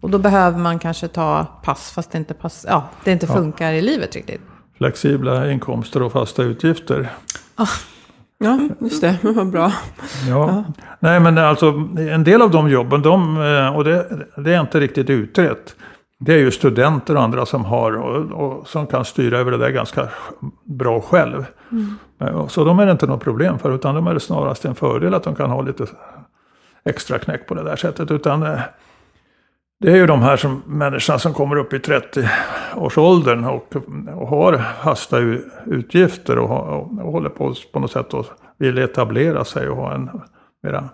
Och 0.00 0.10
då 0.10 0.18
behöver 0.18 0.58
man 0.58 0.78
kanske 0.78 1.08
ta 1.08 1.46
pass 1.62 1.90
fast 1.90 2.10
det 2.10 2.18
inte, 2.18 2.34
pass, 2.34 2.66
ja, 2.68 2.88
det 3.04 3.12
inte 3.12 3.26
funkar 3.26 3.72
i 3.72 3.82
livet 3.82 4.16
riktigt. 4.16 4.40
Flexibla 4.78 5.50
inkomster 5.50 6.02
och 6.02 6.12
fasta 6.12 6.42
utgifter. 6.42 7.10
Ah. 7.54 7.66
Ja, 8.44 8.68
just 8.80 9.00
det. 9.00 9.18
Vad 9.22 9.50
bra. 9.50 9.72
Ja. 10.28 10.64
Nej, 11.00 11.20
men 11.20 11.38
alltså 11.38 11.66
en 11.98 12.24
del 12.24 12.42
av 12.42 12.50
de 12.50 12.70
jobben, 12.70 13.02
de, 13.02 13.36
eh, 13.36 13.76
och 13.76 13.84
det, 13.84 14.26
det 14.36 14.54
är 14.54 14.60
inte 14.60 14.80
riktigt 14.80 15.10
utrett. 15.10 15.74
Det 16.22 16.34
är 16.34 16.38
ju 16.38 16.50
studenter 16.50 17.16
och 17.16 17.22
andra 17.22 17.46
som 17.46 17.64
har 17.64 17.96
och, 17.96 18.32
och 18.32 18.68
som 18.68 18.86
kan 18.86 19.04
styra 19.04 19.38
över 19.38 19.50
det 19.50 19.58
där 19.58 19.70
ganska 19.70 20.08
bra 20.64 21.00
själv. 21.00 21.46
Mm. 21.72 22.48
Så 22.48 22.64
de 22.64 22.78
är 22.78 22.86
det 22.86 22.92
inte 22.92 23.06
något 23.06 23.22
problem 23.22 23.58
för, 23.58 23.74
utan 23.74 23.94
de 23.94 24.06
är 24.06 24.14
det 24.14 24.20
snarast 24.20 24.64
en 24.64 24.74
fördel 24.74 25.14
att 25.14 25.22
de 25.22 25.34
kan 25.34 25.50
ha 25.50 25.62
lite 25.62 25.86
extra 26.84 27.18
knäck 27.18 27.46
på 27.46 27.54
det 27.54 27.62
där 27.62 27.76
sättet. 27.76 28.10
Utan 28.10 28.42
eh, 28.42 28.60
det 29.80 29.92
är 29.92 29.96
ju 29.96 30.06
de 30.06 30.22
här 30.22 30.36
som, 30.36 30.62
människorna 30.66 31.18
som 31.18 31.34
kommer 31.34 31.56
upp 31.56 31.72
i 31.72 31.78
30-årsåldern 31.78 33.44
och, 33.44 33.76
och 34.14 34.28
har 34.28 34.62
fasta 34.84 35.18
utgifter 35.66 36.38
och, 36.38 36.50
och, 36.50 36.82
och 36.82 37.12
håller 37.12 37.30
på 37.30 37.54
på 37.72 37.80
något 37.80 37.92
sätt 37.92 38.14
och 38.14 38.26
vill 38.58 38.78
etablera 38.78 39.44
sig 39.44 39.68
och 39.68 39.76
ha 39.76 39.94
en 39.94 40.10
mera 40.62 40.88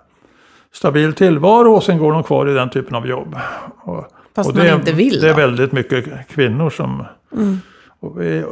stabil 0.72 1.12
tillvaro 1.12 1.72
och 1.72 1.82
sen 1.82 1.98
går 1.98 2.12
de 2.12 2.22
kvar 2.22 2.48
i 2.48 2.54
den 2.54 2.70
typen 2.70 2.94
av 2.94 3.06
jobb. 3.06 3.36
Och, 3.82 4.04
Fast 4.36 4.50
och 4.50 4.56
man 4.56 4.66
det, 4.66 4.72
inte 4.72 4.92
vill 4.92 5.20
Det 5.20 5.28
är 5.28 5.34
då? 5.34 5.36
väldigt 5.36 5.72
mycket 5.72 6.28
kvinnor 6.28 6.70
som... 6.70 7.04
Mm. 7.32 7.58
Och, 8.00 8.20
vi, 8.20 8.44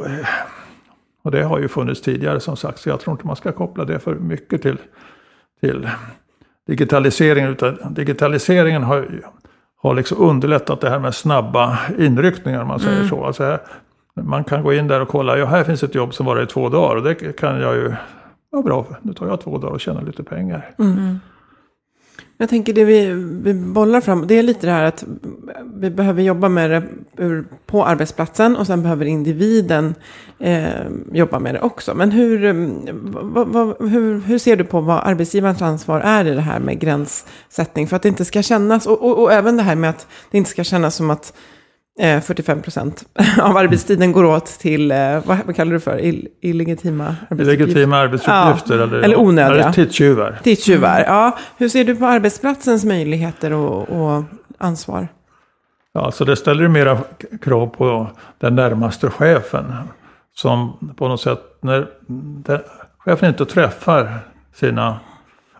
och 1.23 1.31
det 1.31 1.43
har 1.43 1.59
ju 1.59 1.67
funnits 1.67 2.01
tidigare 2.01 2.39
som 2.39 2.57
sagt, 2.57 2.79
så 2.79 2.89
jag 2.89 2.99
tror 2.99 3.11
inte 3.13 3.27
man 3.27 3.35
ska 3.35 3.51
koppla 3.51 3.85
det 3.85 3.99
för 3.99 4.15
mycket 4.15 4.61
till, 4.61 4.77
till 5.61 5.89
digitaliseringen. 6.67 7.49
Utan 7.51 7.93
digitaliseringen 7.93 8.83
har, 8.83 9.21
har 9.81 9.95
liksom 9.95 10.17
underlättat 10.21 10.81
det 10.81 10.89
här 10.89 10.99
med 10.99 11.15
snabba 11.15 11.79
inryckningar, 11.97 12.61
om 12.61 12.67
man 12.67 12.79
säger 12.79 12.97
Mm. 12.97 13.09
så. 13.09 13.25
Alltså 13.25 13.43
här, 13.43 13.59
man 14.23 14.43
kan 14.43 14.63
gå 14.63 14.73
in 14.73 14.87
där 14.87 15.01
och 15.01 15.07
kolla, 15.07 15.37
ja 15.37 15.45
här 15.45 15.63
finns 15.63 15.83
ett 15.83 15.95
jobb 15.95 16.13
som 16.13 16.25
varar 16.25 16.43
i 16.43 16.47
två 16.47 16.69
dagar 16.69 16.95
och 16.95 17.03
det 17.03 17.37
kan 17.37 17.59
jag 17.61 17.75
ju, 17.75 17.93
ja 18.51 18.61
bra, 18.61 18.85
nu 19.01 19.13
tar 19.13 19.27
jag 19.27 19.41
två 19.41 19.57
dagar 19.57 19.73
och 19.73 19.81
tjänar 19.81 20.01
lite 20.01 20.23
pengar. 20.23 20.69
Jag 22.37 22.49
tänker 22.49 22.73
det 22.73 22.85
vi, 22.85 23.11
vi 23.43 23.53
bollar 23.53 24.01
fram, 24.01 24.27
det 24.27 24.39
är 24.39 24.43
lite 24.43 24.67
det 24.67 24.73
här 24.73 24.83
att 24.83 25.03
vi 25.75 25.89
behöver 25.89 26.21
jobba 26.21 26.49
med 26.49 26.69
det 26.69 26.83
på 27.65 27.85
arbetsplatsen 27.85 28.55
och 28.55 28.67
sen 28.67 28.83
behöver 28.83 29.05
individen 29.05 29.95
eh, 30.39 30.65
jobba 31.11 31.39
med 31.39 31.55
det 31.55 31.61
också. 31.61 31.93
Men 31.95 32.11
hur, 32.11 32.45
eh, 32.45 32.53
vad, 33.11 33.47
vad, 33.47 33.89
hur, 33.89 34.19
hur 34.19 34.37
ser 34.37 34.55
du 34.55 34.63
på 34.63 34.81
vad 34.81 35.03
arbetsgivarens 35.03 35.61
ansvar 35.61 35.99
är 35.99 36.25
i 36.25 36.33
det 36.33 36.41
här 36.41 36.59
med 36.59 36.79
gränssättning? 36.79 37.87
För 37.87 37.95
att 37.95 38.01
det 38.01 38.09
inte 38.09 38.25
ska 38.25 38.41
kännas, 38.41 38.85
och, 38.87 39.01
och, 39.03 39.23
och 39.23 39.33
även 39.33 39.57
det 39.57 39.63
här 39.63 39.75
med 39.75 39.89
att 39.89 40.07
det 40.31 40.37
inte 40.37 40.49
ska 40.49 40.63
kännas 40.63 40.95
som 40.95 41.09
att 41.09 41.33
45 41.99 42.61
procent 42.61 43.05
av 43.41 43.57
arbetstiden 43.57 44.11
går 44.11 44.23
åt 44.23 44.45
till, 44.45 44.91
eh, 44.91 45.19
vad, 45.25 45.55
kallar 45.55 45.73
du 45.73 45.79
för, 45.79 45.99
Ill, 45.99 46.27
illegitima 46.41 47.15
arbetsuppgifter? 47.29 47.65
Legitima 47.65 47.97
arbetsuppgifter 47.97 48.77
Ja, 48.77 48.83
eller, 48.83 48.99
eller 48.99 49.19
onödiga. 49.19 49.63
Eller 49.63 49.71
tidstjuvar. 49.71 50.39
Tidstjuvar, 50.43 51.03
ja. 51.07 51.37
Hur 51.57 51.69
ser 51.69 51.83
du 51.83 51.95
på 51.95 52.05
arbetsplatsens 52.05 52.85
möjligheter 52.85 53.53
och, 53.53 53.89
och 53.89 54.23
ansvar? 54.57 55.07
Ja, 55.93 56.11
så 56.11 56.25
det 56.25 56.35
ställer 56.35 56.63
ju 56.63 56.69
mera 56.69 56.97
krav 57.41 57.67
på 57.67 58.07
den 58.37 58.55
närmaste 58.55 59.09
chefen. 59.09 59.73
Som 60.33 60.77
på 60.97 61.07
något 61.07 61.21
sätt, 61.21 61.39
när 61.61 61.87
den, 62.43 62.59
chefen 62.97 63.29
inte 63.29 63.45
träffar 63.45 64.19
sina 64.55 64.99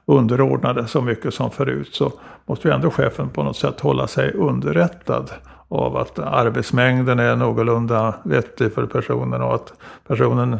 underordnade 0.05 0.87
så 0.87 1.01
mycket 1.01 1.33
som 1.33 1.51
förut 1.51 1.89
så 1.91 2.11
måste 2.45 2.67
ju 2.67 2.73
ändå 2.73 2.91
chefen 2.91 3.29
på 3.29 3.43
något 3.43 3.57
sätt 3.57 3.79
hålla 3.79 4.07
sig 4.07 4.31
underrättad 4.31 5.29
av 5.69 5.97
att 5.97 6.19
arbetsmängden 6.19 7.19
är 7.19 7.35
någorlunda 7.35 8.13
vettig 8.23 8.73
för 8.73 8.85
personen 8.85 9.41
och 9.41 9.55
att 9.55 9.73
personen 10.07 10.59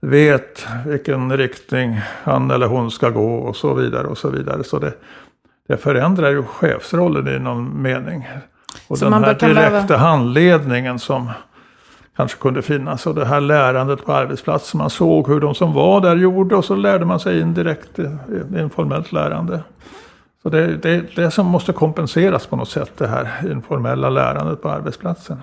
vet 0.00 0.66
vilken 0.86 1.36
riktning 1.36 2.00
han 2.24 2.50
eller 2.50 2.66
hon 2.66 2.90
ska 2.90 3.10
gå 3.10 3.34
och 3.34 3.56
så 3.56 3.74
vidare 3.74 4.06
och 4.06 4.18
så 4.18 4.30
vidare. 4.30 4.64
Så 4.64 4.78
det, 4.78 4.92
det 5.68 5.76
förändrar 5.76 6.30
ju 6.30 6.42
chefsrollen 6.42 7.28
i 7.36 7.38
någon 7.38 7.82
mening. 7.82 8.28
Och 8.88 8.98
Så 8.98 9.04
den 9.04 9.12
här 9.24 9.34
direkta 9.34 9.54
behöva- 9.86 9.96
handledningen 9.96 10.98
som 10.98 11.30
kanske 12.16 12.38
kunde 12.38 12.62
finnas 12.62 13.06
och 13.06 13.14
det 13.14 13.24
här 13.24 13.40
lärandet 13.40 14.04
på 14.06 14.12
arbetsplatsen. 14.12 14.78
Man 14.78 14.90
såg 14.90 15.28
hur 15.28 15.40
de 15.40 15.54
som 15.54 15.72
var 15.72 16.00
där 16.00 16.16
gjorde 16.16 16.56
och 16.56 16.64
så 16.64 16.74
lärde 16.76 17.04
man 17.04 17.20
sig 17.20 17.40
indirekt 17.40 17.98
informellt 18.58 19.12
lärande. 19.12 19.60
Så 20.42 20.48
det 20.48 20.58
är 20.64 20.68
det, 20.82 21.16
det 21.16 21.30
som 21.30 21.46
måste 21.46 21.72
kompenseras 21.72 22.46
på 22.46 22.56
något 22.56 22.68
sätt, 22.70 22.92
det 22.98 23.06
här 23.06 23.50
informella 23.52 24.10
lärandet 24.10 24.62
på 24.62 24.68
arbetsplatsen. 24.70 25.38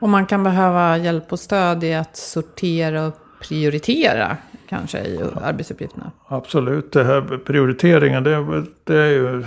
Och 0.00 0.08
man 0.08 0.26
kan 0.26 0.42
behöva 0.44 0.98
hjälp 0.98 1.32
och 1.32 1.40
stöd 1.40 1.84
i 1.84 1.94
att 1.94 2.16
sortera 2.16 3.06
och 3.06 3.14
prioritera 3.48 4.36
kanske 4.68 4.98
i 5.00 5.20
arbetsuppgifterna. 5.42 6.10
Absolut, 6.28 6.92
det 6.92 7.04
här 7.04 7.38
prioriteringen 7.46 8.22
det, 8.24 8.30
är- 8.34 8.64
det 8.84 8.96
är 8.96 9.08
ju 9.10 9.44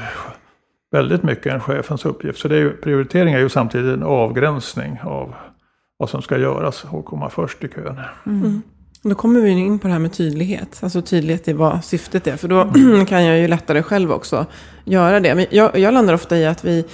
väldigt 0.92 1.24
mycket 1.24 1.54
en 1.54 1.60
chefens 1.62 2.06
uppgift. 2.06 2.40
Så 2.40 2.48
det 2.48 2.56
är 2.56 2.60
ju, 2.60 2.72
prioritering 2.78 3.34
är 3.34 3.40
ju 3.40 3.50
samtidigt 3.50 3.98
en 3.98 4.04
avgränsning 4.04 5.00
av 5.04 5.34
vad 5.98 6.10
som 6.10 6.22
ska 6.22 6.38
göras 6.38 6.84
och 6.90 7.06
komma 7.06 7.30
först 7.30 7.64
i 7.64 7.68
kön. 7.68 8.00
Då 9.10 9.16
kommer 9.16 9.40
vi 9.40 9.50
in 9.50 9.80
på 9.80 9.88
det 9.88 9.94
här 9.94 10.00
med 10.00 10.14
tydlighet. 10.14 10.80
Alltså 10.82 11.02
tydlighet 11.02 11.48
i 11.48 11.54
vad 11.54 11.86
syftet 11.86 12.28
är. 12.28 12.38
För 12.38 12.48
då 12.48 12.64
kan 13.08 13.26
jag 13.26 13.40
ju 13.40 13.48
lättare 13.48 13.84
själv 13.84 14.12
också 14.12 14.46
göra 14.84 15.20
det. 15.20 15.36
Men 15.36 15.46
jag, 15.50 15.78
jag 15.78 15.94
landar 15.94 16.14
ofta 16.14 16.38
i 16.38 16.46
att 16.46 16.66
vi 16.66 16.86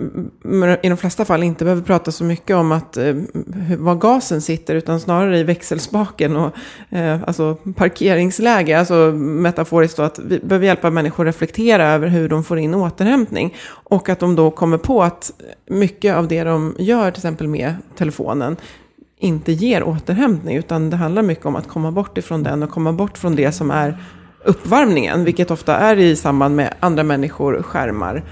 mm, 0.00 0.30
mm, 0.44 0.78
i 0.82 0.88
de 0.88 0.96
flesta 0.96 1.24
fall 1.24 1.42
inte 1.42 1.64
behöver 1.64 1.82
prata 1.82 2.12
så 2.12 2.24
mycket 2.24 2.56
om 2.56 2.72
att, 2.72 2.96
eh, 2.96 3.14
var 3.78 3.94
gasen 3.94 4.40
sitter. 4.40 4.74
Utan 4.74 5.00
snarare 5.00 5.38
i 5.38 5.42
växelspaken 5.42 6.36
och 6.36 6.56
eh, 6.90 7.22
alltså 7.26 7.54
parkeringsläge. 7.76 8.78
Alltså 8.78 8.94
metaforiskt 9.16 9.96
då 9.96 10.02
att 10.02 10.18
vi 10.18 10.38
behöver 10.38 10.66
hjälpa 10.66 10.90
människor 10.90 11.24
reflektera 11.24 11.88
över 11.88 12.08
hur 12.08 12.28
de 12.28 12.44
får 12.44 12.58
in 12.58 12.74
återhämtning. 12.74 13.56
Och 13.68 14.08
att 14.08 14.18
de 14.18 14.36
då 14.36 14.50
kommer 14.50 14.78
på 14.78 15.02
att 15.02 15.30
mycket 15.66 16.16
av 16.16 16.28
det 16.28 16.44
de 16.44 16.74
gör, 16.78 17.10
till 17.10 17.20
exempel 17.20 17.48
med 17.48 17.74
telefonen, 17.96 18.56
inte 19.22 19.52
ger 19.52 19.82
återhämtning. 19.82 20.56
Utan 20.56 20.90
det 20.90 20.96
handlar 20.96 21.22
mycket 21.22 21.46
om 21.46 21.56
att 21.56 21.68
komma 21.68 21.92
bort 21.92 22.18
ifrån 22.18 22.42
den 22.42 22.62
och 22.62 22.70
komma 22.70 22.92
bort 22.92 23.18
från 23.18 23.36
det 23.36 23.52
som 23.52 23.70
är 23.70 23.98
uppvärmningen. 24.44 25.24
Vilket 25.24 25.50
ofta 25.50 25.76
är 25.76 25.96
i 25.96 26.16
samband 26.16 26.56
med 26.56 26.74
andra 26.80 27.02
människor, 27.02 27.62
skärmar 27.62 28.22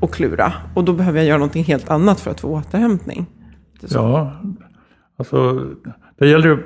och 0.00 0.14
klura. 0.14 0.52
Och 0.74 0.84
då 0.84 0.92
behöver 0.92 1.18
jag 1.18 1.26
göra 1.26 1.38
någonting 1.38 1.64
helt 1.64 1.90
annat 1.90 2.20
för 2.20 2.30
att 2.30 2.40
få 2.40 2.48
återhämtning. 2.48 3.26
Ja, 3.80 4.32
alltså 5.18 5.66
det 6.18 6.28
gäller 6.28 6.48
ju 6.48 6.58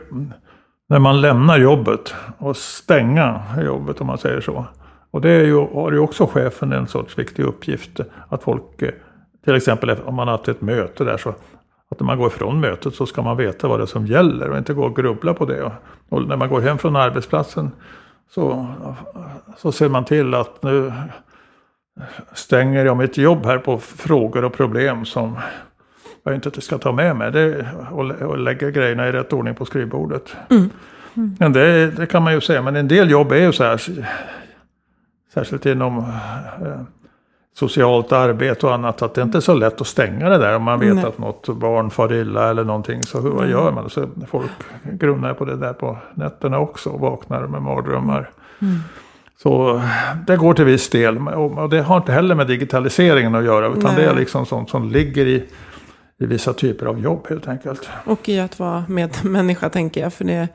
när 0.88 0.98
man 0.98 1.20
lämnar 1.20 1.58
jobbet 1.58 2.14
och 2.38 2.56
stänga 2.56 3.42
jobbet 3.64 4.00
om 4.00 4.06
man 4.06 4.18
säger 4.18 4.40
så. 4.40 4.66
Och 5.10 5.20
det 5.20 5.30
är 5.30 5.44
ju, 5.44 5.66
har 5.66 5.92
ju 5.92 5.98
också 5.98 6.26
chefen 6.26 6.72
en 6.72 6.86
sorts 6.86 7.18
viktig 7.18 7.42
uppgift. 7.42 8.00
Att 8.28 8.42
folk, 8.42 8.82
till 9.44 9.54
exempel 9.54 9.90
om 9.90 10.14
man 10.14 10.28
har 10.28 10.36
haft 10.36 10.48
ett 10.48 10.60
möte 10.60 11.04
där 11.04 11.16
så 11.16 11.34
att 11.90 12.00
när 12.00 12.06
man 12.06 12.18
går 12.18 12.26
ifrån 12.26 12.60
mötet 12.60 12.94
så 12.94 13.06
ska 13.06 13.22
man 13.22 13.36
veta 13.36 13.68
vad 13.68 13.80
det 13.80 13.84
är 13.84 13.86
som 13.86 14.06
gäller 14.06 14.50
och 14.50 14.58
inte 14.58 14.74
gå 14.74 14.84
och 14.84 14.96
grubbla 14.96 15.34
på 15.34 15.44
det. 15.44 15.72
Och, 16.08 16.28
när 16.28 16.36
man 16.36 16.48
går 16.48 16.60
hem 16.60 16.78
från 16.78 16.96
arbetsplatsen 16.96 17.70
så, 18.30 18.66
så 19.56 19.72
ser 19.72 19.88
man 19.88 20.04
till 20.04 20.34
att 20.34 20.62
nu 20.62 20.92
stänger 22.32 22.84
jag 22.84 22.96
mitt 22.96 23.18
jobb 23.18 23.44
här 23.44 23.58
på 23.58 23.78
frågor 23.78 24.44
och 24.44 24.52
problem 24.52 25.04
som 25.04 25.38
jag 26.24 26.34
inte 26.34 26.60
ska 26.60 26.78
ta 26.78 26.92
med 26.92 27.16
mig. 27.16 27.32
Det, 27.32 27.68
och, 27.90 28.10
och 28.10 28.38
lägga 28.38 28.70
grejerna 28.70 29.08
i 29.08 29.12
rätt 29.12 29.32
ordning 29.32 29.54
på 29.54 29.64
skrivbordet. 29.64 30.36
Men 31.38 31.52
det, 31.52 31.90
det 31.90 32.06
kan 32.06 32.22
man 32.22 32.32
ju 32.32 32.40
säga. 32.40 32.62
Men 32.62 32.76
en 32.76 32.88
del 32.88 33.10
jobb 33.10 33.32
är 33.32 33.36
ju 33.36 33.52
så 33.52 33.64
här. 33.64 33.80
Särskilt 35.34 35.66
inom 35.66 35.98
eh, 35.98 36.80
socialt 37.54 38.12
arbete 38.12 38.66
och 38.66 38.74
annat. 38.74 39.02
Att 39.02 39.14
det 39.14 39.22
inte 39.22 39.38
är 39.38 39.40
så 39.40 39.54
lätt 39.54 39.80
att 39.80 39.86
stänga 39.86 40.28
det 40.28 40.38
där 40.38 40.56
om 40.56 40.62
man 40.62 40.80
vet 40.80 40.94
Nej. 40.94 41.04
att 41.04 41.18
något 41.18 41.48
barn 41.48 41.90
far 41.90 42.12
illa 42.12 42.50
eller 42.50 42.64
någonting. 42.64 43.02
Så 43.02 43.20
hur, 43.20 43.30
vad 43.30 43.48
gör 43.48 43.72
man? 43.72 43.90
Så 43.90 44.08
folk 44.30 44.50
grunnar 44.82 45.34
på 45.34 45.44
det 45.44 45.56
där 45.56 45.72
på 45.72 45.98
nätterna 46.14 46.58
också 46.58 46.90
och 46.90 47.00
vaknar 47.00 47.46
med 47.46 47.62
mardrömmar. 47.62 48.30
Så 49.42 49.82
det 50.26 50.36
går 50.36 50.54
till 50.54 50.64
viss 50.64 50.88
del. 50.88 51.18
Och 51.18 51.58
och 51.58 51.68
det 51.68 51.82
har 51.82 51.96
inte 51.96 52.12
heller 52.12 52.34
med 52.34 52.46
digitaliseringen 52.46 53.34
att 53.34 53.44
göra. 53.44 53.66
Utan 53.66 53.94
Nej. 53.94 53.96
det 53.96 54.10
är 54.10 54.14
liksom 54.14 54.46
sånt 54.46 54.70
som 54.70 54.90
ligger 54.90 55.26
i, 55.26 55.44
i 56.20 56.26
vissa 56.26 56.52
typer 56.52 56.86
av 56.86 57.00
jobb 57.00 57.26
helt 57.28 57.48
enkelt. 57.48 57.88
Och 58.04 58.28
i 58.28 58.40
att 58.40 58.58
vara 58.58 58.84
medmänniska 58.88 59.68
tänker 59.68 60.00
jag. 60.00 60.12
För 60.12 60.24
det, 60.24 60.48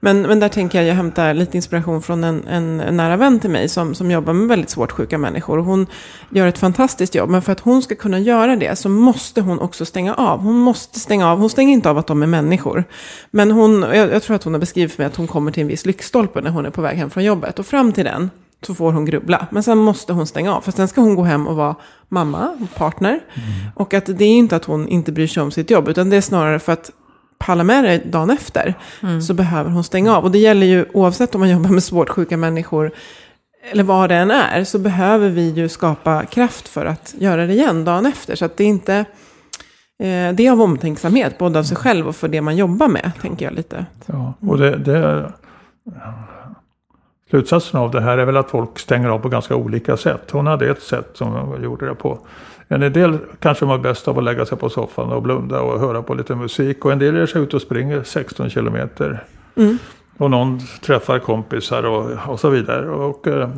men, 0.00 0.22
men 0.22 0.40
där 0.40 0.48
tänker 0.48 0.78
jag, 0.78 0.88
jag 0.88 0.94
hämtar 0.94 1.34
lite 1.34 1.56
inspiration 1.56 2.02
från 2.02 2.24
en, 2.24 2.44
en, 2.48 2.80
en 2.80 2.96
nära 2.96 3.16
vän 3.16 3.40
till 3.40 3.50
mig 3.50 3.68
som, 3.68 3.94
som 3.94 4.10
jobbar 4.10 4.32
med 4.32 4.48
väldigt 4.48 4.70
svårt 4.70 4.92
sjuka 4.92 5.18
människor. 5.18 5.58
Och 5.58 5.64
hon 5.64 5.86
gör 6.30 6.46
ett 6.46 6.58
fantastiskt 6.58 7.14
jobb, 7.14 7.30
men 7.30 7.42
för 7.42 7.52
att 7.52 7.60
hon 7.60 7.82
ska 7.82 7.94
kunna 7.94 8.18
göra 8.18 8.56
det 8.56 8.76
så 8.76 8.88
måste 8.88 9.40
hon 9.40 9.58
också 9.58 9.84
stänga 9.84 10.14
av. 10.14 10.40
Hon 10.40 10.56
måste 10.58 11.00
stänga 11.00 11.30
av, 11.30 11.38
hon 11.38 11.50
stänger 11.50 11.72
inte 11.72 11.90
av 11.90 11.98
att 11.98 12.06
de 12.06 12.22
är 12.22 12.26
människor. 12.26 12.84
Men 13.30 13.50
hon, 13.50 13.82
jag, 13.82 14.12
jag 14.12 14.22
tror 14.22 14.36
att 14.36 14.44
hon 14.44 14.54
har 14.54 14.60
beskrivit 14.60 14.92
för 14.92 15.02
mig 15.02 15.06
att 15.06 15.16
hon 15.16 15.26
kommer 15.26 15.52
till 15.52 15.60
en 15.60 15.68
viss 15.68 15.86
lyktstolpe 15.86 16.40
när 16.40 16.50
hon 16.50 16.66
är 16.66 16.70
på 16.70 16.82
väg 16.82 16.96
hem 16.96 17.10
från 17.10 17.24
jobbet. 17.24 17.58
Och 17.58 17.66
fram 17.66 17.92
till 17.92 18.04
den 18.04 18.30
så 18.62 18.74
får 18.74 18.92
hon 18.92 19.04
grubbla. 19.04 19.46
Men 19.50 19.62
sen 19.62 19.78
måste 19.78 20.12
hon 20.12 20.26
stänga 20.26 20.54
av. 20.54 20.60
För 20.60 20.72
sen 20.72 20.88
ska 20.88 21.00
hon 21.00 21.14
gå 21.14 21.22
hem 21.22 21.46
och 21.46 21.56
vara 21.56 21.74
mamma, 22.08 22.68
partner. 22.76 23.20
Och 23.74 23.94
att 23.94 24.06
det 24.06 24.24
är 24.24 24.36
inte 24.36 24.56
att 24.56 24.64
hon 24.64 24.88
inte 24.88 25.12
bryr 25.12 25.26
sig 25.26 25.42
om 25.42 25.50
sitt 25.50 25.70
jobb. 25.70 25.88
Utan 25.88 26.10
det 26.10 26.16
är 26.16 26.20
snarare 26.20 26.58
för 26.58 26.72
att 26.72 26.90
palla 27.38 27.64
med 27.64 27.84
det 27.84 27.98
dagen 27.98 28.30
efter. 28.30 28.74
Så 29.20 29.34
behöver 29.34 29.70
hon 29.70 29.84
stänga 29.84 30.16
av. 30.16 30.24
Och 30.24 30.30
det 30.30 30.38
gäller 30.38 30.66
ju 30.66 30.86
oavsett 30.92 31.34
om 31.34 31.40
man 31.40 31.50
jobbar 31.50 31.70
med 31.70 31.82
svårt 31.82 32.08
sjuka 32.08 32.36
människor. 32.36 32.90
Eller 33.70 33.82
vad 33.82 34.08
det 34.10 34.14
än 34.14 34.30
är. 34.30 34.64
Så 34.64 34.78
behöver 34.78 35.28
vi 35.28 35.50
ju 35.50 35.68
skapa 35.68 36.24
kraft 36.24 36.68
för 36.68 36.86
att 36.86 37.14
göra 37.18 37.46
det 37.46 37.52
igen 37.52 37.84
dagen 37.84 38.06
efter. 38.06 38.36
Så 38.36 38.44
att 38.44 38.56
det 38.56 38.64
är 38.64 38.68
inte... 38.68 38.94
Eh, 40.02 40.32
det 40.34 40.46
är 40.46 40.50
av 40.50 40.62
omtänksamhet. 40.62 41.38
Både 41.38 41.58
av 41.58 41.62
sig 41.62 41.76
själv 41.76 42.08
och 42.08 42.16
för 42.16 42.28
det 42.28 42.40
man 42.40 42.56
jobbar 42.56 42.88
med. 42.88 43.12
Tänker 43.22 43.44
jag 43.44 43.54
lite. 43.54 43.86
Ja, 44.06 44.34
och 44.40 44.58
det, 44.58 44.76
det, 44.76 45.32
slutsatsen 47.30 47.80
av 47.80 47.90
det 47.90 48.00
här 48.00 48.18
är 48.18 48.24
väl 48.24 48.36
att 48.36 48.50
folk 48.50 48.78
stänger 48.78 49.08
av 49.08 49.18
på 49.18 49.28
ganska 49.28 49.56
olika 49.56 49.96
sätt. 49.96 50.30
Hon 50.30 50.46
hade 50.46 50.70
ett 50.70 50.82
sätt 50.82 51.10
som 51.14 51.32
hon 51.32 51.62
gjorde 51.62 51.86
det 51.86 51.94
på. 51.94 52.18
En 52.68 52.92
del 52.92 53.18
kanske 53.40 53.64
var 53.64 53.78
bäst 53.78 54.08
av 54.08 54.18
att 54.18 54.24
lägga 54.24 54.46
sig 54.46 54.58
på 54.58 54.68
soffan 54.70 55.12
och 55.12 55.22
blunda 55.22 55.60
och 55.60 55.80
höra 55.80 56.02
på 56.02 56.14
lite 56.14 56.34
musik. 56.34 56.84
Och 56.84 56.92
en 56.92 56.98
del 56.98 57.16
ger 57.16 57.26
sig 57.26 57.42
ut 57.42 57.54
och 57.54 57.62
springer 57.62 58.02
16 58.02 58.50
kilometer. 58.50 59.24
Och 60.18 60.30
någon 60.30 60.60
träffar 60.82 61.18
kompisar 61.18 61.82
och, 61.82 62.10
och 62.28 62.40
så 62.40 62.50
vidare. 62.50 62.88
Och 62.90 63.26
eh, 63.26 63.48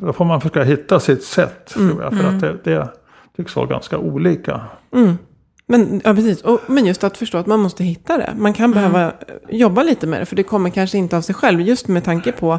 då 0.00 0.12
får 0.12 0.24
man 0.24 0.40
försöka 0.40 0.62
hitta 0.62 1.00
sitt 1.00 1.24
sätt. 1.24 1.66
Tror 1.66 2.02
jag, 2.02 2.12
för 2.12 2.28
att 2.28 2.40
det, 2.40 2.56
det 2.64 2.88
tycks 3.36 3.56
vara 3.56 3.66
ganska 3.66 3.98
olika. 3.98 4.60
Men, 5.66 6.00
ja, 6.04 6.14
precis. 6.14 6.42
Och, 6.42 6.60
men 6.66 6.86
just 6.86 7.04
att 7.04 7.16
förstå 7.16 7.38
att 7.38 7.46
man 7.46 7.60
måste 7.60 7.84
hitta 7.84 8.18
det. 8.18 8.34
Man 8.36 8.52
kan 8.52 8.72
behöva 8.72 9.04
eh, 9.06 9.10
jobba 9.50 9.82
lite 9.82 10.06
med 10.06 10.20
det. 10.20 10.26
För 10.26 10.36
det 10.36 10.42
kommer 10.42 10.70
kanske 10.70 10.98
inte 10.98 11.16
av 11.16 11.20
sig 11.20 11.34
själv. 11.34 11.60
Just 11.60 11.88
med 11.88 12.04
tanke 12.04 12.32
på 12.32 12.58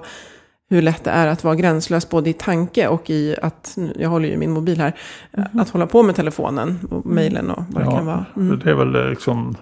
hur 0.69 0.81
lätt 0.81 1.03
det 1.03 1.11
är 1.11 1.27
att 1.27 1.43
vara 1.43 1.55
gränslös 1.55 2.09
både 2.09 2.29
i 2.29 2.33
tanke 2.33 2.87
och 2.87 3.09
i 3.09 3.35
att, 3.41 3.73
nu- 3.77 3.93
jag 3.99 4.09
håller 4.09 4.29
ju 4.29 4.37
min 4.37 4.51
mobil 4.51 4.79
här, 4.81 4.93
att 5.53 5.69
hålla 5.69 5.87
på 5.87 6.03
med 6.03 6.15
telefonen 6.15 6.79
och 6.91 7.05
mejlen 7.05 7.51
och 7.51 7.63
vad 7.69 7.83
det 7.85 7.91
kan 7.91 8.05
vara. 8.05 8.25
Mm. 8.35 8.59
Det 8.59 8.69
är 8.69 8.75
väl 8.75 8.95
eh, 8.95 9.09
liksom 9.09 9.55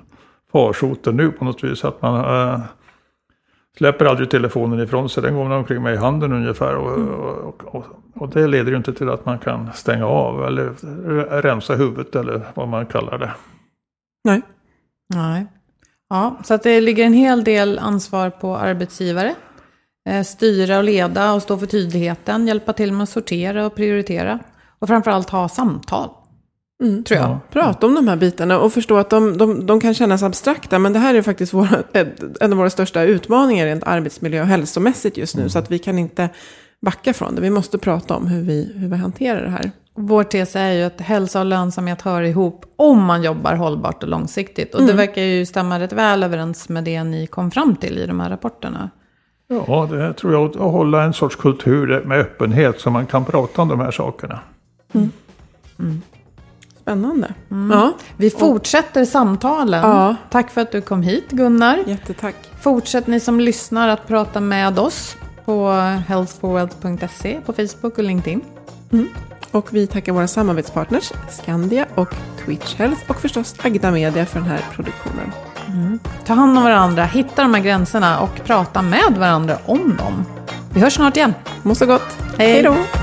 farsoten 0.51 1.17
nu 1.17 1.31
på 1.31 1.45
något 1.45 1.63
vis. 1.63 1.85
Att 1.85 2.01
man 2.01 2.49
äh, 2.53 2.59
släpper 3.77 4.05
aldrig 4.05 4.29
telefonen 4.29 4.79
ifrån 4.79 5.09
sig. 5.09 5.23
Den 5.23 5.35
går 5.35 5.43
man 5.43 5.51
omkring 5.57 5.83
med 5.83 5.93
i 5.93 5.97
handen 5.97 6.33
ungefär. 6.33 6.75
Och, 6.75 6.97
Mm. 6.97 7.09
och, 7.13 7.63
och, 7.75 7.85
och 8.15 8.29
det 8.29 8.47
leder 8.47 8.71
ju 8.71 8.77
inte 8.77 8.93
till 8.93 9.09
att 9.09 9.25
man 9.25 9.39
kan 9.39 9.69
stänga 9.73 10.05
av 10.07 10.45
eller 10.47 10.69
rensa 11.41 11.75
huvudet 11.75 12.15
eller 12.15 12.41
vad 12.53 12.67
man 12.67 12.85
kallar 12.85 13.17
det. 13.17 13.31
Nej. 14.23 14.41
Nej. 15.15 15.45
Ja, 16.09 16.37
så 16.43 16.53
att 16.53 16.63
det 16.63 16.81
ligger 16.81 17.05
en 17.05 17.13
hel 17.13 17.43
del 17.43 17.79
ansvar 17.79 18.29
på 18.29 18.57
arbetsgivare. 18.57 19.35
Eh, 20.09 20.23
styra 20.23 20.77
och 20.77 20.83
leda 20.83 21.33
och 21.33 21.41
stå 21.41 21.57
för 21.57 21.65
tydligheten, 21.65 22.47
hjälpa 22.47 22.73
till 22.73 22.93
med 22.93 23.03
att 23.03 23.09
sortera 23.09 23.65
och 23.65 23.75
prioritera. 23.75 24.39
Och 24.79 24.87
framförallt 24.87 25.29
ha 25.29 25.49
samtal, 25.49 26.09
tror 27.07 27.19
jag. 27.19 27.37
Prata 27.51 27.87
om 27.87 27.95
de 27.95 28.07
här 28.07 28.15
bitarna 28.15 28.59
och 28.59 28.73
förstå 28.73 28.97
att 28.97 29.09
de, 29.09 29.37
de, 29.37 29.65
de 29.65 29.79
kan 29.79 29.93
kännas 29.93 30.23
abstrakta. 30.23 30.79
Men 30.79 30.93
det 30.93 30.99
här 30.99 31.15
är 31.15 31.21
faktiskt 31.21 31.53
våra, 31.53 31.83
en 32.39 32.51
av 32.53 32.57
våra 32.57 32.69
största 32.69 33.03
utmaningar 33.03 33.65
rent 33.65 33.83
arbetsmiljö 33.83 34.41
och 34.41 34.47
hälsomässigt 34.47 35.17
just 35.17 35.37
nu. 35.37 35.49
Så 35.49 35.59
att 35.59 35.71
vi 35.71 35.79
kan 35.79 35.99
inte 35.99 36.29
backa 36.81 37.13
från 37.13 37.35
det. 37.35 37.41
Vi 37.41 37.49
måste 37.49 37.77
prata 37.77 38.15
om 38.15 38.27
hur 38.27 38.41
vi, 38.41 38.73
hur 38.75 38.89
vi 38.89 38.95
hanterar 38.95 39.43
det 39.43 39.49
här. 39.49 39.71
Vår 39.95 40.23
tes 40.23 40.55
är 40.55 40.71
ju 40.71 40.83
att 40.83 41.01
hälsa 41.01 41.39
och 41.39 41.45
lönsamhet 41.45 42.01
hör 42.01 42.21
ihop 42.21 42.65
om 42.75 43.03
man 43.03 43.23
jobbar 43.23 43.55
hållbart 43.55 44.03
och 44.03 44.09
långsiktigt. 44.09 44.75
Och 44.75 44.83
det 44.83 44.93
verkar 44.93 45.21
ju 45.21 45.45
stämma 45.45 45.79
rätt 45.79 45.93
väl 45.93 46.23
överens 46.23 46.69
med 46.69 46.83
det 46.83 47.03
ni 47.03 47.27
kom 47.27 47.51
fram 47.51 47.75
till 47.75 47.97
i 47.97 48.05
de 48.05 48.19
här 48.19 48.29
rapporterna. 48.29 48.89
Ja, 49.47 49.87
det 49.91 50.13
tror 50.13 50.33
jag. 50.33 50.45
Att 50.49 50.55
hålla 50.55 51.03
en 51.03 51.13
sorts 51.13 51.35
kultur 51.35 52.03
med 52.05 52.19
öppenhet 52.19 52.79
så 52.81 52.89
man 52.89 53.05
kan 53.05 53.25
prata 53.25 53.61
om 53.61 53.67
de 53.67 53.79
här 53.79 53.91
sakerna. 53.91 54.39
Spännande. 56.81 57.33
Ja, 57.71 57.93
Vi 58.17 58.29
fortsätter 58.29 59.05
samtalen. 59.05 59.81
Ja. 59.89 60.15
Tack 60.29 60.51
för 60.51 60.61
att 60.61 60.71
du 60.71 60.81
kom 60.81 61.01
hit 61.01 61.31
Gunnar. 61.31 61.79
jättetack. 61.87 62.35
Fortsätt 62.61 63.07
ni 63.07 63.19
som 63.19 63.39
lyssnar 63.39 63.87
att 63.87 64.07
prata 64.07 64.39
med 64.39 64.79
oss 64.79 65.17
på 65.45 65.69
healthforwealth.se 66.07 67.39
på 67.45 67.53
Facebook 67.53 67.97
och 67.97 68.03
LinkedIn. 68.03 68.41
Och 69.51 69.73
vi 69.73 69.87
tackar 69.87 70.11
våra 70.13 70.27
samarbetspartners 70.27 71.11
Skandia 71.29 71.85
och 71.95 72.15
Twitch 72.45 72.75
Health 72.75 73.01
och 73.07 73.15
förstås 73.21 73.55
Agda 73.63 73.91
Media 73.91 74.25
för 74.25 74.39
den 74.39 74.49
här 74.49 74.61
produktionen. 74.73 75.31
Ta 76.25 76.33
hand 76.33 76.57
om 76.57 76.63
varandra, 76.63 77.05
hitta 77.05 77.41
de 77.41 77.53
här 77.53 77.61
gränserna 77.61 78.19
och 78.19 78.43
prata 78.45 78.81
med 78.81 79.17
varandra 79.17 79.57
om 79.65 79.95
dem. 79.97 80.25
Vi 80.73 80.81
hörs 80.81 80.93
snart 80.93 81.17
igen. 81.17 81.33
Må 81.63 81.75
så 81.75 81.85
gott. 81.85 82.17
Hej. 82.37 82.53
Hej 82.53 82.63
då. 82.63 83.02